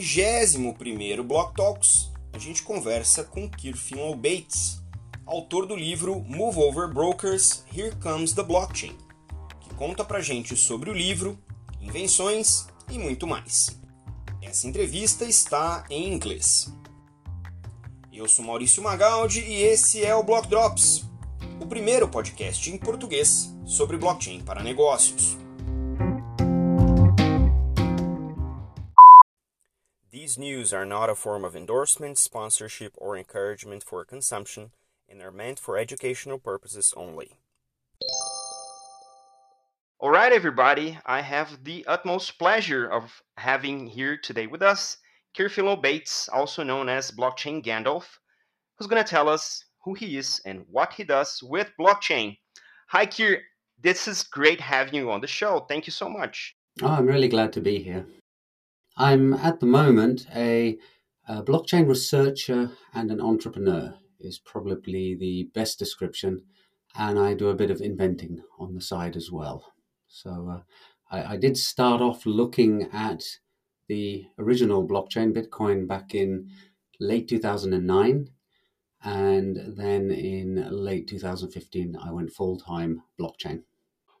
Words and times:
31º 0.00 1.22
Block 1.22 1.54
Talks, 1.54 2.10
a 2.32 2.38
gente 2.38 2.62
conversa 2.62 3.24
com 3.24 3.48
Kirfin 3.48 4.14
Bates, 4.16 4.82
autor 5.24 5.66
do 5.66 5.74
livro 5.74 6.20
Move 6.20 6.58
Over 6.58 6.92
Brokers, 6.92 7.64
Here 7.74 7.94
Comes 7.96 8.32
the 8.32 8.42
Blockchain, 8.42 8.94
que 9.60 9.74
conta 9.74 10.04
pra 10.04 10.20
gente 10.20 10.54
sobre 10.54 10.90
o 10.90 10.92
livro, 10.92 11.38
invenções 11.80 12.66
e 12.90 12.98
muito 12.98 13.26
mais. 13.26 13.80
Essa 14.42 14.68
entrevista 14.68 15.24
está 15.24 15.84
em 15.88 16.12
inglês. 16.12 16.70
Eu 18.12 18.28
sou 18.28 18.44
Maurício 18.44 18.82
Magaldi 18.82 19.40
e 19.40 19.62
esse 19.62 20.04
é 20.04 20.14
o 20.14 20.22
Block 20.22 20.46
Drops, 20.48 21.04
o 21.58 21.66
primeiro 21.66 22.06
podcast 22.06 22.70
em 22.70 22.76
português 22.76 23.50
sobre 23.64 23.96
blockchain 23.96 24.42
para 24.42 24.62
negócios. 24.62 25.45
These 30.36 30.42
news 30.42 30.74
are 30.74 30.84
not 30.84 31.08
a 31.08 31.14
form 31.14 31.46
of 31.46 31.56
endorsement, 31.56 32.18
sponsorship, 32.18 32.92
or 32.98 33.16
encouragement 33.16 33.82
for 33.82 34.04
consumption 34.04 34.70
and 35.08 35.22
are 35.22 35.30
meant 35.30 35.58
for 35.58 35.78
educational 35.78 36.38
purposes 36.38 36.92
only. 36.94 37.38
All 39.98 40.10
right, 40.10 40.30
everybody, 40.30 40.98
I 41.06 41.22
have 41.22 41.64
the 41.64 41.86
utmost 41.86 42.38
pleasure 42.38 42.86
of 42.86 43.22
having 43.38 43.86
here 43.86 44.18
today 44.18 44.46
with 44.46 44.60
us 44.60 44.98
Kirfilo 45.34 45.80
Bates, 45.80 46.28
also 46.28 46.62
known 46.62 46.90
as 46.90 47.10
Blockchain 47.10 47.64
Gandalf, 47.64 48.04
who's 48.76 48.88
going 48.88 49.02
to 49.02 49.10
tell 49.10 49.30
us 49.30 49.64
who 49.84 49.94
he 49.94 50.18
is 50.18 50.42
and 50.44 50.66
what 50.70 50.92
he 50.92 51.04
does 51.04 51.42
with 51.42 51.72
blockchain. 51.80 52.36
Hi, 52.88 53.06
Kir. 53.06 53.40
This 53.80 54.06
is 54.06 54.22
great 54.22 54.60
having 54.60 54.96
you 54.96 55.10
on 55.10 55.22
the 55.22 55.26
show. 55.26 55.60
Thank 55.60 55.86
you 55.86 55.92
so 55.92 56.10
much. 56.10 56.54
Oh, 56.82 56.88
I'm 56.88 57.06
really 57.06 57.28
glad 57.28 57.54
to 57.54 57.62
be 57.62 57.78
here. 57.82 58.04
I'm 58.96 59.34
at 59.34 59.60
the 59.60 59.66
moment 59.66 60.26
a, 60.34 60.78
a 61.28 61.42
blockchain 61.42 61.86
researcher 61.86 62.70
and 62.94 63.10
an 63.10 63.20
entrepreneur 63.20 63.94
is 64.18 64.38
probably 64.38 65.14
the 65.14 65.50
best 65.54 65.78
description, 65.78 66.42
and 66.96 67.18
I 67.18 67.34
do 67.34 67.48
a 67.50 67.54
bit 67.54 67.70
of 67.70 67.82
inventing 67.82 68.42
on 68.58 68.74
the 68.74 68.80
side 68.80 69.16
as 69.16 69.30
well. 69.30 69.72
So 70.06 70.48
uh, 70.50 71.14
I, 71.14 71.34
I, 71.34 71.36
did 71.36 71.58
start 71.58 72.00
off 72.00 72.24
looking 72.24 72.88
at 72.92 73.22
the 73.88 74.24
original 74.38 74.86
blockchain, 74.88 75.34
Bitcoin, 75.34 75.86
back 75.86 76.14
in 76.14 76.48
late 76.98 77.28
2009. 77.28 78.30
And 79.04 79.76
then 79.76 80.10
in 80.10 80.68
late 80.70 81.06
2015, 81.06 81.96
I 81.96 82.10
went 82.12 82.32
full 82.32 82.58
time 82.58 83.02
blockchain. 83.20 83.62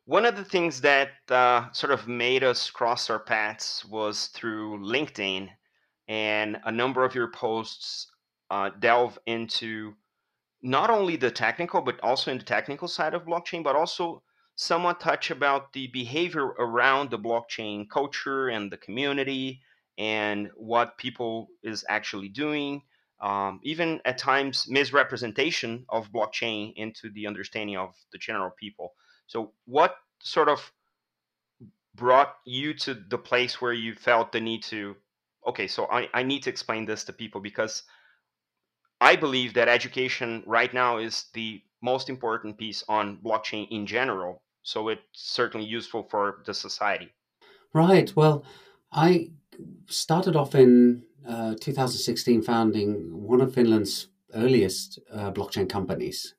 One 0.06 0.24
of 0.24 0.36
the 0.36 0.44
things 0.44 0.82
that 0.82 1.10
uh, 1.28 1.70
sort 1.72 1.92
of 1.92 2.06
made 2.06 2.44
us 2.44 2.70
cross 2.70 3.10
our 3.10 3.18
paths 3.18 3.84
was 3.84 4.28
through 4.28 4.78
LinkedIn, 4.78 5.50
and 6.06 6.60
a 6.64 6.70
number 6.70 7.04
of 7.04 7.16
your 7.16 7.28
posts 7.32 8.06
uh, 8.48 8.70
delve 8.78 9.18
into 9.26 9.96
not 10.62 10.90
only 10.90 11.16
the 11.16 11.32
technical, 11.32 11.80
but 11.80 11.98
also 12.04 12.30
in 12.30 12.38
the 12.38 12.44
technical 12.44 12.86
side 12.86 13.14
of 13.14 13.24
blockchain, 13.24 13.64
but 13.64 13.74
also 13.74 14.22
somewhat 14.54 15.00
touch 15.00 15.32
about 15.32 15.72
the 15.72 15.88
behavior 15.88 16.46
around 16.46 17.10
the 17.10 17.18
blockchain 17.18 17.90
culture 17.90 18.48
and 18.48 18.70
the 18.70 18.76
community 18.76 19.60
and 19.98 20.50
what 20.54 20.98
people 20.98 21.48
is 21.64 21.84
actually 21.88 22.28
doing 22.28 22.80
um, 23.20 23.60
even 23.62 24.00
at 24.04 24.18
times 24.18 24.66
misrepresentation 24.68 25.84
of 25.88 26.12
blockchain 26.12 26.72
into 26.76 27.10
the 27.10 27.26
understanding 27.26 27.76
of 27.76 27.94
the 28.12 28.18
general 28.18 28.50
people 28.58 28.94
so 29.26 29.52
what 29.66 29.96
sort 30.20 30.48
of 30.48 30.72
brought 31.94 32.36
you 32.44 32.74
to 32.74 32.94
the 32.94 33.18
place 33.18 33.60
where 33.60 33.72
you 33.72 33.94
felt 33.94 34.32
the 34.32 34.40
need 34.40 34.62
to 34.62 34.94
okay 35.46 35.66
so 35.66 35.86
I, 35.86 36.08
I 36.12 36.22
need 36.22 36.42
to 36.44 36.50
explain 36.50 36.84
this 36.84 37.04
to 37.04 37.12
people 37.12 37.40
because 37.40 37.82
i 39.00 39.16
believe 39.16 39.54
that 39.54 39.68
education 39.68 40.42
right 40.46 40.72
now 40.72 40.98
is 40.98 41.26
the 41.32 41.62
most 41.82 42.08
important 42.08 42.58
piece 42.58 42.84
on 42.88 43.18
blockchain 43.18 43.66
in 43.70 43.86
general 43.86 44.42
so 44.66 44.88
it's 44.88 45.02
certainly 45.12 45.64
useful 45.64 46.02
for 46.02 46.42
the 46.44 46.52
society. 46.52 47.12
Right. 47.72 48.14
Well, 48.16 48.44
I 48.90 49.30
started 49.86 50.34
off 50.34 50.56
in 50.56 51.04
uh, 51.26 51.54
2016 51.60 52.42
founding 52.42 53.12
one 53.12 53.40
of 53.40 53.54
Finland's 53.54 54.08
earliest 54.34 54.98
uh, 55.12 55.30
blockchain 55.30 55.68
companies. 55.68 56.34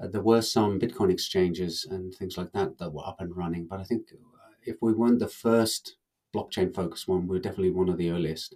Uh, 0.00 0.06
there 0.08 0.22
were 0.22 0.42
some 0.42 0.78
Bitcoin 0.78 1.10
exchanges 1.10 1.86
and 1.90 2.14
things 2.14 2.36
like 2.36 2.52
that 2.52 2.78
that 2.78 2.92
were 2.92 3.06
up 3.06 3.20
and 3.20 3.36
running, 3.36 3.66
but 3.66 3.80
I 3.80 3.84
think 3.84 4.08
uh, 4.12 4.52
if 4.64 4.76
we 4.82 4.92
weren't 4.92 5.18
the 5.18 5.28
first 5.28 5.96
blockchain 6.34 6.74
focused 6.74 7.08
one, 7.08 7.26
we 7.26 7.36
are 7.36 7.40
definitely 7.40 7.70
one 7.70 7.88
of 7.88 7.96
the 7.96 8.10
earliest. 8.10 8.54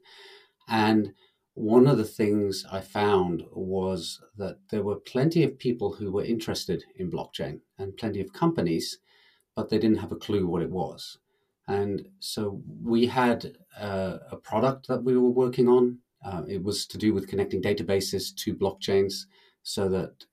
And 0.68 1.12
one 1.54 1.86
of 1.86 1.98
the 1.98 2.04
things 2.04 2.64
I 2.70 2.80
found 2.80 3.44
was 3.52 4.20
that 4.36 4.58
there 4.70 4.82
were 4.82 4.96
plenty 4.96 5.42
of 5.42 5.58
people 5.58 5.92
who 5.92 6.12
were 6.12 6.24
interested 6.24 6.84
in 6.96 7.10
blockchain 7.10 7.60
and 7.78 7.96
plenty 7.96 8.20
of 8.20 8.32
companies, 8.32 8.98
but 9.56 9.68
they 9.68 9.78
didn't 9.78 9.98
have 9.98 10.12
a 10.12 10.16
clue 10.16 10.46
what 10.46 10.62
it 10.62 10.70
was. 10.70 11.18
And 11.66 12.08
so 12.18 12.62
we 12.82 13.06
had 13.06 13.56
uh, 13.78 14.18
a 14.30 14.36
product 14.36 14.88
that 14.88 15.02
we 15.02 15.16
were 15.16 15.30
working 15.30 15.68
on. 15.68 15.98
Uh, 16.24 16.42
it 16.48 16.62
was 16.62 16.86
to 16.86 16.98
do 16.98 17.14
with 17.14 17.28
connecting 17.28 17.62
databases 17.62 18.34
to 18.36 18.54
blockchains 18.54 19.26
so 19.62 19.88
that 19.88 20.24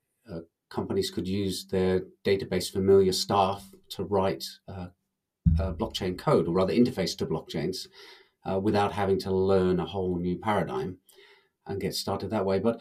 companies 0.70 1.10
could 1.10 1.26
use 1.26 1.66
their 1.66 2.02
database 2.24 2.70
familiar 2.70 3.12
staff 3.12 3.64
to 3.90 4.04
write 4.04 4.44
uh, 4.68 4.88
blockchain 5.58 6.16
code 6.16 6.46
or 6.46 6.52
rather 6.52 6.72
interface 6.72 7.16
to 7.16 7.26
blockchains 7.26 7.86
uh, 8.48 8.58
without 8.58 8.92
having 8.92 9.18
to 9.18 9.30
learn 9.30 9.80
a 9.80 9.86
whole 9.86 10.18
new 10.18 10.36
paradigm 10.38 10.98
and 11.66 11.80
get 11.80 11.94
started 11.94 12.30
that 12.30 12.44
way. 12.44 12.58
But 12.58 12.80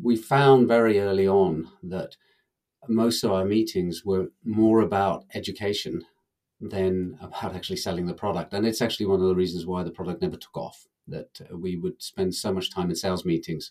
we 0.00 0.16
found 0.16 0.68
very 0.68 1.00
early 1.00 1.26
on 1.26 1.68
that 1.82 2.16
most 2.88 3.24
of 3.24 3.32
our 3.32 3.44
meetings 3.44 4.04
were 4.04 4.28
more 4.44 4.80
about 4.80 5.24
education 5.34 6.04
than 6.60 7.18
about 7.20 7.54
actually 7.54 7.76
selling 7.76 8.06
the 8.06 8.14
product. 8.14 8.52
And 8.52 8.66
it's 8.66 8.82
actually 8.82 9.06
one 9.06 9.20
of 9.20 9.28
the 9.28 9.34
reasons 9.34 9.66
why 9.66 9.82
the 9.82 9.90
product 9.90 10.22
never 10.22 10.36
took 10.36 10.56
off, 10.56 10.86
that 11.06 11.40
uh, 11.40 11.56
we 11.56 11.76
would 11.76 12.02
spend 12.02 12.34
so 12.34 12.52
much 12.52 12.72
time 12.72 12.90
in 12.90 12.96
sales 12.96 13.24
meetings 13.24 13.70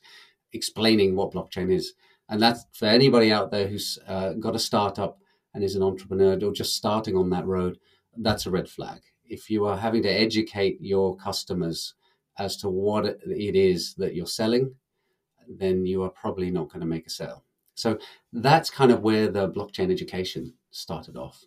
explaining 0.54 1.16
what 1.16 1.34
blockchain 1.34 1.72
is. 1.72 1.94
And 2.30 2.42
that's 2.42 2.66
for 2.74 2.86
anybody 2.86 3.32
out 3.32 3.52
there 3.52 3.68
who's 3.68 3.98
uh, 4.08 4.34
got 4.34 4.56
a 4.56 4.60
startup 4.60 5.20
and 5.54 5.64
is 5.64 5.76
an 5.76 5.84
entrepreneur 5.84 6.38
or 6.44 6.52
just 6.52 6.76
starting 6.76 7.16
on 7.16 7.30
that 7.30 7.46
road, 7.46 7.80
that's 8.18 8.46
a 8.46 8.52
red 8.52 8.70
flag. 8.70 9.02
If 9.26 9.50
you 9.50 9.66
are 9.66 9.78
having 9.78 10.04
to 10.04 10.10
educate 10.10 10.78
your 10.82 11.16
customers 11.18 11.94
as 12.38 12.58
to 12.58 12.70
what 12.70 13.06
it 13.06 13.56
is 13.56 13.94
that 13.96 14.14
you're 14.14 14.28
selling, 14.28 14.76
then 15.48 15.86
you 15.86 16.04
are 16.04 16.10
probably 16.10 16.52
not 16.52 16.70
going 16.70 16.82
to 16.82 16.86
make 16.86 17.08
a 17.08 17.12
sale. 17.12 17.44
So 17.76 17.98
that's 18.34 18.70
kind 18.70 18.92
of 18.92 19.02
where 19.02 19.28
the 19.30 19.50
blockchain 19.50 19.92
education 19.92 20.54
started 20.72 21.16
off. 21.16 21.46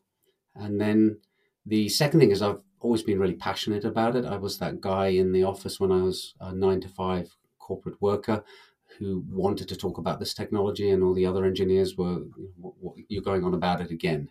And 0.54 0.80
then 0.80 1.18
the 1.66 1.88
second 1.88 2.20
thing 2.20 2.30
is 2.30 2.42
I've 2.42 2.62
always 2.80 3.02
been 3.02 3.18
really 3.18 3.34
passionate 3.34 3.84
about 3.84 4.16
it. 4.16 4.24
I 4.24 4.36
was 4.36 4.58
that 4.58 4.80
guy 4.80 5.08
in 5.08 5.32
the 5.32 5.44
office 5.44 5.78
when 5.78 5.92
I 5.92 6.02
was 6.02 6.34
a 6.40 6.52
nine 6.52 6.80
to 6.80 6.88
five 6.88 7.36
corporate 7.58 8.00
worker 8.00 8.42
who 8.98 9.24
wanted 9.30 9.68
to 9.68 9.76
talk 9.76 9.98
about 9.98 10.18
this 10.18 10.34
technology, 10.34 10.90
and 10.90 11.02
all 11.02 11.14
the 11.14 11.26
other 11.26 11.44
engineers 11.44 11.96
were, 11.96 12.22
you're 13.08 13.22
going 13.22 13.44
on 13.44 13.54
about 13.54 13.80
it 13.80 13.90
again. 13.90 14.28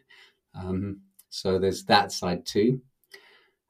Um, 0.55 1.01
so 1.29 1.59
there's 1.59 1.85
that 1.85 2.11
side 2.11 2.45
too. 2.45 2.81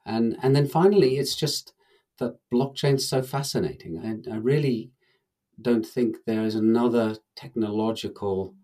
And, 0.06 0.36
and 0.42 0.54
then 0.56 0.66
finally, 0.66 1.18
it's 1.18 1.36
just 1.36 1.74
that 2.18 2.36
blockchain's 2.52 3.08
so 3.08 3.22
fascinating. 3.22 3.98
I, 4.28 4.34
I 4.34 4.36
really 4.36 4.90
don't 5.62 5.86
think 5.86 6.16
there 6.26 6.44
is 6.44 6.54
another 6.54 7.16
technological 7.36 8.54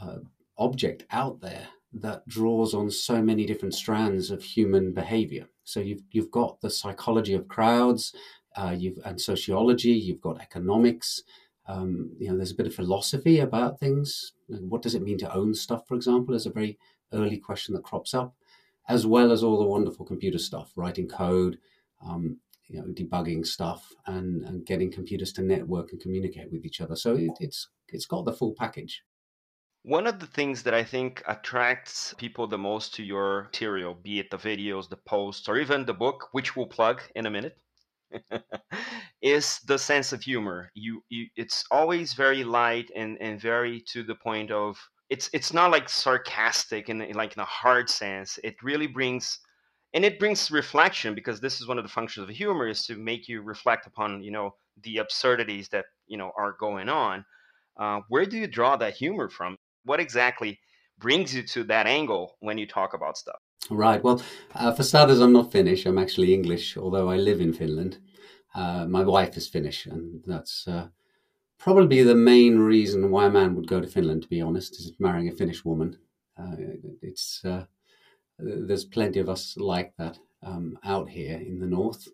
uh, 0.00 0.18
object 0.58 1.04
out 1.10 1.40
there 1.40 1.68
that 1.92 2.26
draws 2.28 2.74
on 2.74 2.90
so 2.90 3.22
many 3.22 3.46
different 3.46 3.74
strands 3.74 4.30
of 4.30 4.42
human 4.42 4.92
behavior. 4.92 5.46
So 5.64 5.80
you've 5.80 6.02
you've 6.10 6.30
got 6.30 6.60
the 6.60 6.70
psychology 6.70 7.34
of 7.34 7.48
crowds, 7.48 8.14
uh, 8.54 8.74
you've 8.76 8.98
and 9.04 9.20
sociology, 9.20 9.92
you've 9.92 10.20
got 10.20 10.40
economics. 10.40 11.22
Um, 11.68 12.12
you 12.18 12.30
know, 12.30 12.36
there's 12.36 12.52
a 12.52 12.56
bit 12.56 12.66
of 12.66 12.74
philosophy 12.74 13.40
about 13.40 13.80
things. 13.80 14.32
What 14.48 14.82
does 14.82 14.94
it 14.94 15.02
mean 15.02 15.18
to 15.18 15.34
own 15.34 15.54
stuff, 15.54 15.86
for 15.86 15.94
example, 15.94 16.34
is 16.34 16.46
a 16.46 16.50
very 16.50 16.78
early 17.12 17.38
question 17.38 17.74
that 17.74 17.84
crops 17.84 18.14
up, 18.14 18.34
as 18.88 19.06
well 19.06 19.32
as 19.32 19.42
all 19.42 19.58
the 19.58 19.64
wonderful 19.64 20.06
computer 20.06 20.38
stuff, 20.38 20.72
writing 20.76 21.08
code, 21.08 21.58
um, 22.04 22.38
you 22.68 22.78
know, 22.78 22.86
debugging 22.86 23.46
stuff 23.46 23.92
and, 24.06 24.42
and 24.42 24.66
getting 24.66 24.90
computers 24.90 25.32
to 25.32 25.42
network 25.42 25.92
and 25.92 26.00
communicate 26.00 26.50
with 26.52 26.64
each 26.64 26.80
other. 26.80 26.96
So 26.96 27.14
it, 27.14 27.32
it's 27.40 27.68
it's 27.88 28.06
got 28.06 28.24
the 28.24 28.32
full 28.32 28.54
package. 28.56 29.02
One 29.82 30.08
of 30.08 30.18
the 30.18 30.26
things 30.26 30.64
that 30.64 30.74
I 30.74 30.82
think 30.82 31.22
attracts 31.28 32.12
people 32.18 32.48
the 32.48 32.58
most 32.58 32.94
to 32.94 33.04
your 33.04 33.44
material, 33.44 33.94
be 33.94 34.18
it 34.18 34.30
the 34.30 34.36
videos, 34.36 34.88
the 34.88 34.96
posts, 34.96 35.48
or 35.48 35.58
even 35.58 35.84
the 35.84 35.94
book, 35.94 36.28
which 36.32 36.56
we'll 36.56 36.66
plug 36.66 37.02
in 37.14 37.26
a 37.26 37.30
minute, 37.30 37.56
is 39.22 39.60
the 39.66 39.78
sense 39.78 40.12
of 40.12 40.22
humor. 40.22 40.70
You, 40.74 41.02
you, 41.08 41.26
it's 41.36 41.64
always 41.70 42.14
very 42.14 42.44
light 42.44 42.90
and, 42.94 43.16
and 43.20 43.40
very 43.40 43.80
to 43.92 44.02
the 44.02 44.14
point 44.14 44.50
of 44.50 44.78
it's 45.08 45.30
it's 45.32 45.52
not 45.52 45.70
like 45.70 45.88
sarcastic 45.88 46.88
and 46.88 47.14
like 47.14 47.36
in 47.36 47.40
a 47.40 47.44
hard 47.44 47.88
sense. 47.88 48.38
It 48.42 48.56
really 48.62 48.88
brings 48.88 49.38
and 49.94 50.04
it 50.04 50.18
brings 50.18 50.50
reflection 50.50 51.14
because 51.14 51.40
this 51.40 51.60
is 51.60 51.66
one 51.68 51.78
of 51.78 51.84
the 51.84 51.90
functions 51.90 52.28
of 52.28 52.34
humor 52.34 52.68
is 52.68 52.84
to 52.86 52.96
make 52.96 53.28
you 53.28 53.42
reflect 53.42 53.86
upon 53.86 54.22
you 54.22 54.30
know 54.30 54.54
the 54.82 54.98
absurdities 54.98 55.68
that 55.70 55.86
you 56.06 56.16
know 56.18 56.32
are 56.38 56.56
going 56.60 56.88
on 56.88 57.24
uh, 57.78 58.00
where 58.08 58.26
do 58.26 58.36
you 58.36 58.46
draw 58.46 58.76
that 58.76 58.94
humor 58.94 59.28
from 59.28 59.56
what 59.84 60.00
exactly 60.00 60.58
brings 60.98 61.34
you 61.34 61.42
to 61.42 61.64
that 61.64 61.86
angle 61.86 62.36
when 62.40 62.58
you 62.58 62.66
talk 62.66 62.94
about 62.94 63.16
stuff 63.16 63.40
right 63.70 64.02
well 64.02 64.22
uh, 64.54 64.72
for 64.72 64.82
starters 64.82 65.20
i'm 65.20 65.32
not 65.32 65.52
finnish 65.52 65.86
i'm 65.86 65.98
actually 65.98 66.32
english 66.32 66.76
although 66.76 67.10
i 67.10 67.16
live 67.16 67.40
in 67.40 67.52
finland 67.52 67.98
uh, 68.54 68.86
my 68.86 69.02
wife 69.02 69.36
is 69.36 69.48
finnish 69.48 69.86
and 69.86 70.22
that's 70.26 70.66
uh, 70.68 70.88
probably 71.58 72.02
the 72.02 72.14
main 72.14 72.58
reason 72.58 73.10
why 73.10 73.26
a 73.26 73.30
man 73.30 73.54
would 73.54 73.66
go 73.66 73.80
to 73.80 73.86
finland 73.86 74.22
to 74.22 74.28
be 74.28 74.40
honest 74.40 74.78
is 74.78 74.92
marrying 74.98 75.28
a 75.28 75.32
finnish 75.32 75.64
woman 75.64 75.98
uh, 76.38 76.56
it's 77.02 77.44
uh, 77.44 77.64
there's 78.38 78.84
plenty 78.84 79.18
of 79.18 79.28
us 79.28 79.56
like 79.56 79.94
that 79.96 80.18
um, 80.42 80.78
out 80.84 81.08
here 81.08 81.38
in 81.38 81.58
the 81.58 81.66
north. 81.66 82.08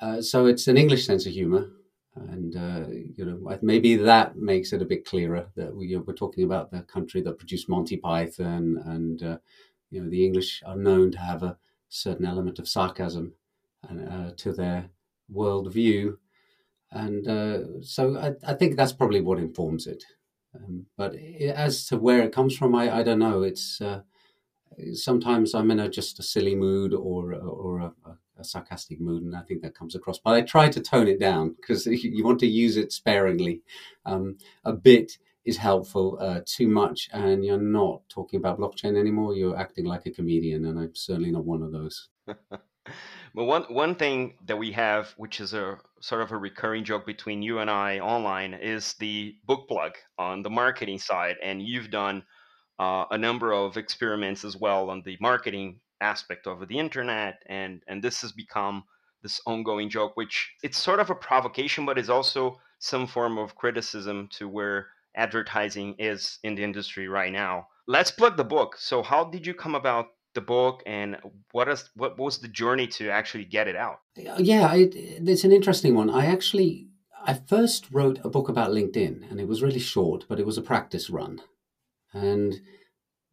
Uh, 0.00 0.22
so 0.22 0.46
it's 0.46 0.68
an 0.68 0.76
English 0.76 1.04
sense 1.04 1.26
of 1.26 1.32
humor, 1.32 1.70
and 2.14 2.54
you 3.16 3.24
know 3.24 3.58
maybe 3.62 3.96
that 3.96 4.36
makes 4.36 4.72
it 4.72 4.82
a 4.82 4.86
bit 4.86 5.04
clearer 5.04 5.48
that 5.56 5.74
we, 5.74 5.94
are 5.96 6.12
talking 6.12 6.44
about 6.44 6.70
the 6.70 6.82
country 6.82 7.20
that 7.22 7.38
produced 7.38 7.68
Monty 7.68 7.96
Python, 7.96 8.80
and 8.86 9.40
you 9.90 10.02
know 10.02 10.10
the 10.10 10.24
English 10.24 10.62
are 10.66 10.76
known 10.76 11.10
to 11.12 11.18
have 11.18 11.42
a 11.42 11.56
certain 11.88 12.26
element 12.26 12.58
of 12.58 12.68
sarcasm 12.68 13.34
uh, 13.88 14.30
to 14.36 14.52
their 14.52 14.90
worldview, 15.32 16.16
and 16.90 17.28
uh, 17.28 17.82
so 17.82 18.16
I, 18.18 18.34
I, 18.46 18.54
think 18.54 18.76
that's 18.76 18.92
probably 18.92 19.20
what 19.20 19.38
informs 19.38 19.86
it. 19.86 20.04
Um, 20.54 20.86
but 20.96 21.14
as 21.14 21.86
to 21.86 21.96
where 21.96 22.22
it 22.22 22.32
comes 22.32 22.56
from, 22.56 22.74
I, 22.74 22.98
I 22.98 23.02
don't 23.02 23.18
know. 23.18 23.42
It's 23.42 23.80
uh, 23.80 24.00
sometimes 24.92 25.54
I'm 25.54 25.70
in 25.70 25.80
a 25.80 25.88
just 25.88 26.18
a 26.18 26.22
silly 26.22 26.54
mood 26.54 26.92
or 26.92 27.34
or 27.34 27.80
a, 27.80 27.92
a, 28.38 28.44
sarcastic 28.44 29.00
mood, 29.00 29.22
and 29.22 29.36
I 29.36 29.42
think 29.42 29.62
that 29.62 29.74
comes 29.74 29.94
across. 29.94 30.18
But 30.18 30.34
I 30.34 30.42
try 30.42 30.68
to 30.68 30.80
tone 30.80 31.08
it 31.08 31.20
down 31.20 31.54
because 31.60 31.86
you 31.86 32.24
want 32.24 32.40
to 32.40 32.46
use 32.46 32.76
it 32.76 32.92
sparingly. 32.92 33.62
Um, 34.04 34.38
a 34.64 34.72
bit 34.72 35.18
is 35.46 35.56
helpful. 35.56 36.18
Uh, 36.20 36.40
too 36.44 36.68
much, 36.68 37.08
and 37.12 37.44
you're 37.44 37.56
not 37.56 38.02
talking 38.08 38.38
about 38.38 38.58
blockchain 38.58 38.98
anymore. 38.98 39.34
You're 39.34 39.56
acting 39.56 39.86
like 39.86 40.04
a 40.06 40.10
comedian, 40.10 40.66
and 40.66 40.78
I'm 40.78 40.94
certainly 40.94 41.30
not 41.30 41.44
one 41.44 41.62
of 41.62 41.72
those. 41.72 42.08
well, 43.34 43.46
one 43.46 43.62
one 43.64 43.94
thing 43.94 44.34
that 44.44 44.58
we 44.58 44.72
have, 44.72 45.14
which 45.16 45.40
is 45.40 45.54
a 45.54 45.78
sort 46.00 46.22
of 46.22 46.32
a 46.32 46.36
recurring 46.36 46.84
joke 46.84 47.06
between 47.06 47.42
you 47.42 47.60
and 47.60 47.70
I 47.70 48.00
online, 48.00 48.54
is 48.54 48.94
the 48.94 49.36
book 49.46 49.68
plug 49.68 49.92
on 50.18 50.42
the 50.42 50.50
marketing 50.50 50.98
side, 50.98 51.36
and 51.42 51.62
you've 51.62 51.90
done 51.90 52.24
uh, 52.78 53.04
a 53.10 53.18
number 53.18 53.52
of 53.52 53.76
experiments 53.76 54.44
as 54.44 54.56
well 54.56 54.90
on 54.90 55.02
the 55.04 55.16
marketing 55.20 55.80
aspect 56.00 56.46
of 56.46 56.66
the 56.68 56.78
internet 56.78 57.42
and 57.46 57.82
and 57.88 58.04
this 58.04 58.20
has 58.20 58.30
become 58.30 58.84
this 59.22 59.40
ongoing 59.46 59.88
joke 59.88 60.14
which 60.14 60.52
it's 60.62 60.76
sort 60.76 61.00
of 61.00 61.08
a 61.08 61.14
provocation 61.14 61.86
but 61.86 61.98
is 61.98 62.10
also 62.10 62.54
some 62.78 63.06
form 63.06 63.38
of 63.38 63.54
criticism 63.54 64.28
to 64.30 64.46
where 64.46 64.88
advertising 65.16 65.94
is 65.98 66.38
in 66.42 66.54
the 66.54 66.64
industry 66.64 67.08
right 67.08 67.32
now. 67.32 67.66
Let's 67.88 68.10
plug 68.10 68.36
the 68.36 68.44
book. 68.44 68.76
So 68.78 69.02
how 69.02 69.24
did 69.24 69.46
you 69.46 69.54
come 69.54 69.74
about 69.74 70.08
the 70.34 70.40
book 70.40 70.82
and 70.86 71.16
what 71.52 71.68
is 71.68 71.88
what 71.94 72.18
was 72.18 72.38
the 72.38 72.48
journey 72.48 72.86
to 72.86 73.10
actually 73.10 73.44
get 73.44 73.68
it 73.68 73.76
out? 73.76 74.00
Uh, 74.18 74.36
yeah 74.38 74.74
it, 74.74 74.94
it's 74.94 75.44
an 75.44 75.52
interesting 75.52 75.94
one. 75.94 76.10
I 76.10 76.26
actually 76.26 76.88
i 77.24 77.34
first 77.34 77.86
wrote 77.90 78.20
a 78.22 78.28
book 78.28 78.48
about 78.48 78.70
linkedin 78.70 79.28
and 79.30 79.40
it 79.40 79.48
was 79.48 79.62
really 79.62 79.80
short 79.80 80.26
but 80.28 80.38
it 80.38 80.46
was 80.46 80.58
a 80.58 80.62
practice 80.62 81.08
run. 81.08 81.40
And 82.12 82.60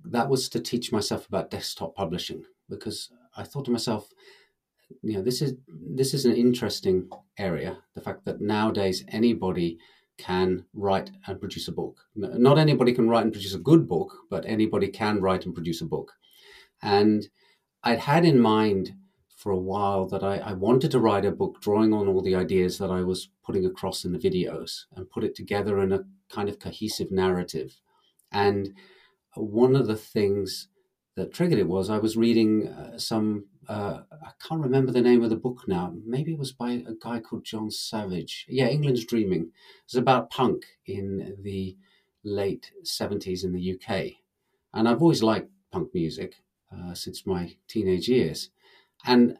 that 0.06 0.30
was 0.30 0.50
to 0.50 0.59
teach 0.59 0.91
myself 0.91 1.27
about 1.27 1.51
desktop 1.51 1.95
publishing 1.95 2.44
because 2.69 3.09
I 3.35 3.44
thought 3.44 3.65
to 3.65 3.71
myself, 3.71 4.09
you 5.01 5.13
know, 5.13 5.21
this 5.21 5.41
is 5.41 5.56
this 5.68 6.13
is 6.13 6.25
an 6.25 6.35
interesting 6.35 7.09
area. 7.38 7.77
The 7.95 8.01
fact 8.01 8.25
that 8.25 8.41
nowadays 8.41 9.03
anybody 9.07 9.77
can 10.18 10.65
write 10.74 11.12
and 11.27 11.39
produce 11.39 11.68
a 11.68 11.71
book. 11.71 12.06
Not 12.15 12.57
anybody 12.57 12.94
can 12.94 13.10
write 13.10 13.24
and 13.24 13.33
produce 13.33 13.54
a 13.54 13.60
good 13.60 13.88
book, 13.88 14.19
but 14.30 14.45
anybody 14.45 14.88
can 14.88 15.21
write 15.21 15.45
and 15.45 15.54
produce 15.54 15.81
a 15.81 15.86
book. 15.86 16.13
And 16.81 17.30
I'd 17.83 18.00
had 18.00 18.25
in 18.25 18.39
mind 18.39 18.95
for 19.36 19.51
a 19.51 19.57
while 19.57 20.07
that 20.07 20.24
I, 20.24 20.38
I, 20.38 20.54
wanted 20.54 20.92
to 20.92 21.01
write 21.01 21.25
a 21.25 21.31
book 21.31 21.60
drawing 21.62 21.94
on 21.94 22.07
all 22.07 22.21
the 22.21 22.36
ideas 22.36 22.77
that 22.77 22.89
I 22.89 23.01
was 23.01 23.30
putting 23.44 23.65
across 23.65 24.06
in 24.06 24.13
the 24.13 24.18
videos 24.18 24.83
and 24.95 25.10
put 25.10 25.25
it 25.25 25.36
together 25.36 25.81
in 25.81 25.92
a 25.92 26.06
kind 26.30 26.48
of 26.48 26.59
cohesive 26.59 27.12
narrative. 27.12 27.81
And 28.31 28.74
one 29.36 29.75
of 29.75 29.88
the 29.88 29.98
things 29.98 30.69
that 31.18 31.33
triggered 31.33 31.59
it 31.59 31.68
was 31.68 31.89
I 31.89 31.98
was 31.98 32.16
reading 32.16 32.69
uh, 32.69 32.98
some, 32.98 33.48
uh, 33.68 34.01
I 34.12 34.31
can't 34.48 34.62
remember 34.62 34.92
the 34.92 35.01
name 35.01 35.24
of 35.24 35.30
the 35.30 35.36
book 35.36 35.63
now. 35.68 35.94
Maybe 36.06 36.33
it 36.33 36.39
was 36.39 36.51
by 36.51 36.71
a 36.71 36.94
guy 37.01 37.19
called 37.19 37.45
Jon 37.45 37.71
Savage. 37.71 38.45
Yeah, 38.50 38.68
England's 38.68 39.06
Dreaming. 39.06 39.51
It's 39.86 39.95
about 39.95 40.30
punk 40.30 40.65
in 40.86 41.38
the 41.42 41.77
late 42.24 42.71
70s 42.83 43.44
in 43.44 43.54
the 43.54 43.74
UK. 43.74 44.13
And 44.74 44.88
I've 44.88 45.01
always 45.01 45.24
liked 45.24 45.50
punk 45.71 45.89
music 45.94 46.36
uh, 46.71 46.94
since 46.94 47.25
my 47.25 47.56
teenage 47.68 48.07
years. 48.07 48.50
And 49.06 49.38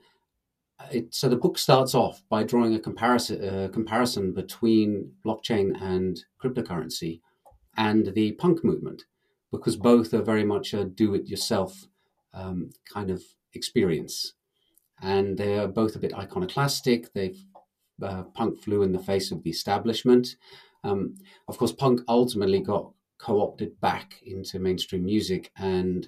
it, 0.92 1.14
so 1.14 1.30
the 1.30 1.36
book 1.36 1.58
starts 1.58 1.96
off 1.96 2.24
by 2.30 2.44
drawing 2.44 2.74
a 2.76 2.80
comparison, 2.80 3.44
uh, 3.44 3.68
comparison 3.72 4.34
between 4.34 5.14
blockchain 5.26 5.82
and 5.82 6.24
cryptocurrency 6.42 7.22
and 7.78 8.14
the 8.14 8.34
punk 8.34 8.64
movement 8.64 9.04
because 9.52 9.76
both 9.76 10.14
are 10.14 10.22
very 10.22 10.44
much 10.44 10.74
a 10.74 10.84
do 10.84 11.14
it 11.14 11.28
yourself 11.28 11.88
um, 12.34 12.72
kind 12.92 13.10
of 13.10 13.24
experience. 13.54 14.34
And 15.02 15.38
they 15.38 15.58
are 15.58 15.68
both 15.68 15.96
a 15.96 16.00
bit 16.00 16.14
iconoclastic. 16.14 17.14
They've 17.14 17.44
uh, 18.02 18.24
punk 18.24 18.62
flew 18.62 18.84
in 18.84 18.92
the 18.92 19.00
face 19.00 19.32
of 19.32 19.44
the 19.44 19.50
establishment. 19.50 20.36
Um, 20.84 21.16
of 21.48 21.58
course, 21.58 21.72
punk 21.72 22.02
ultimately 22.08 22.60
got 22.60 22.92
co 23.18 23.42
opted 23.42 23.80
back 23.82 24.22
into 24.26 24.60
mainstream 24.60 25.06
music. 25.06 25.52
And 25.58 26.08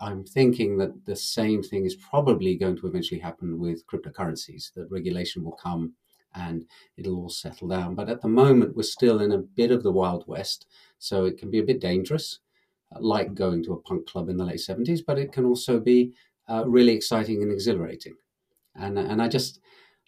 I 0.00 0.10
am 0.10 0.24
thinking 0.24 0.76
that 0.78 1.04
the 1.06 1.16
same 1.16 1.62
thing 1.62 1.86
is 1.86 1.94
probably 1.94 2.56
going 2.56 2.76
to 2.76 2.86
eventually 2.86 3.20
happen 3.20 3.58
with 3.58 3.86
cryptocurrencies, 3.86 4.72
that 4.74 4.90
regulation 4.90 5.44
will 5.44 5.56
come 5.62 5.94
and 6.34 6.66
it'll 6.98 7.16
all 7.16 7.30
settle 7.30 7.68
down. 7.68 7.94
But 7.94 8.10
at 8.10 8.20
the 8.20 8.28
moment, 8.28 8.76
we're 8.76 8.82
still 8.82 9.20
in 9.20 9.32
a 9.32 9.38
bit 9.38 9.70
of 9.70 9.82
the 9.82 9.92
Wild 9.92 10.24
West. 10.26 10.66
So 10.98 11.24
it 11.24 11.38
can 11.38 11.50
be 11.50 11.60
a 11.60 11.64
bit 11.64 11.80
dangerous 11.80 12.40
like 13.00 13.34
going 13.34 13.64
to 13.64 13.72
a 13.72 13.80
punk 13.80 14.06
club 14.06 14.28
in 14.28 14.36
the 14.36 14.44
late 14.44 14.60
70s, 14.60 15.00
but 15.06 15.18
it 15.18 15.32
can 15.32 15.44
also 15.44 15.80
be 15.80 16.12
uh, 16.48 16.64
really 16.66 16.92
exciting 16.92 17.42
and 17.42 17.52
exhilarating. 17.52 18.14
And, 18.74 18.98
and 18.98 19.22
I 19.22 19.28
just, 19.28 19.60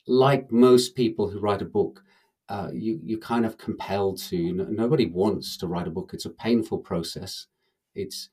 like 0.07 0.51
most 0.51 0.95
people 0.95 1.29
who 1.29 1.41
write 1.41 1.63
a 1.63 1.67
book, 1.67 2.03
uh, 2.49 2.71
you, 2.73 3.01
you 3.03 3.19
kind 3.19 3.45
of 3.45 3.59
compelled 3.59 4.19
to, 4.19 4.53
nobody 4.53 5.07
wants 5.07 5.57
to 5.59 5.67
write 5.67 5.87
a 5.87 5.91
book. 5.91 6.11
It's 6.13 6.27
a 6.27 6.31
painful 6.31 6.79
process. 6.79 7.47
It's, 7.95 8.31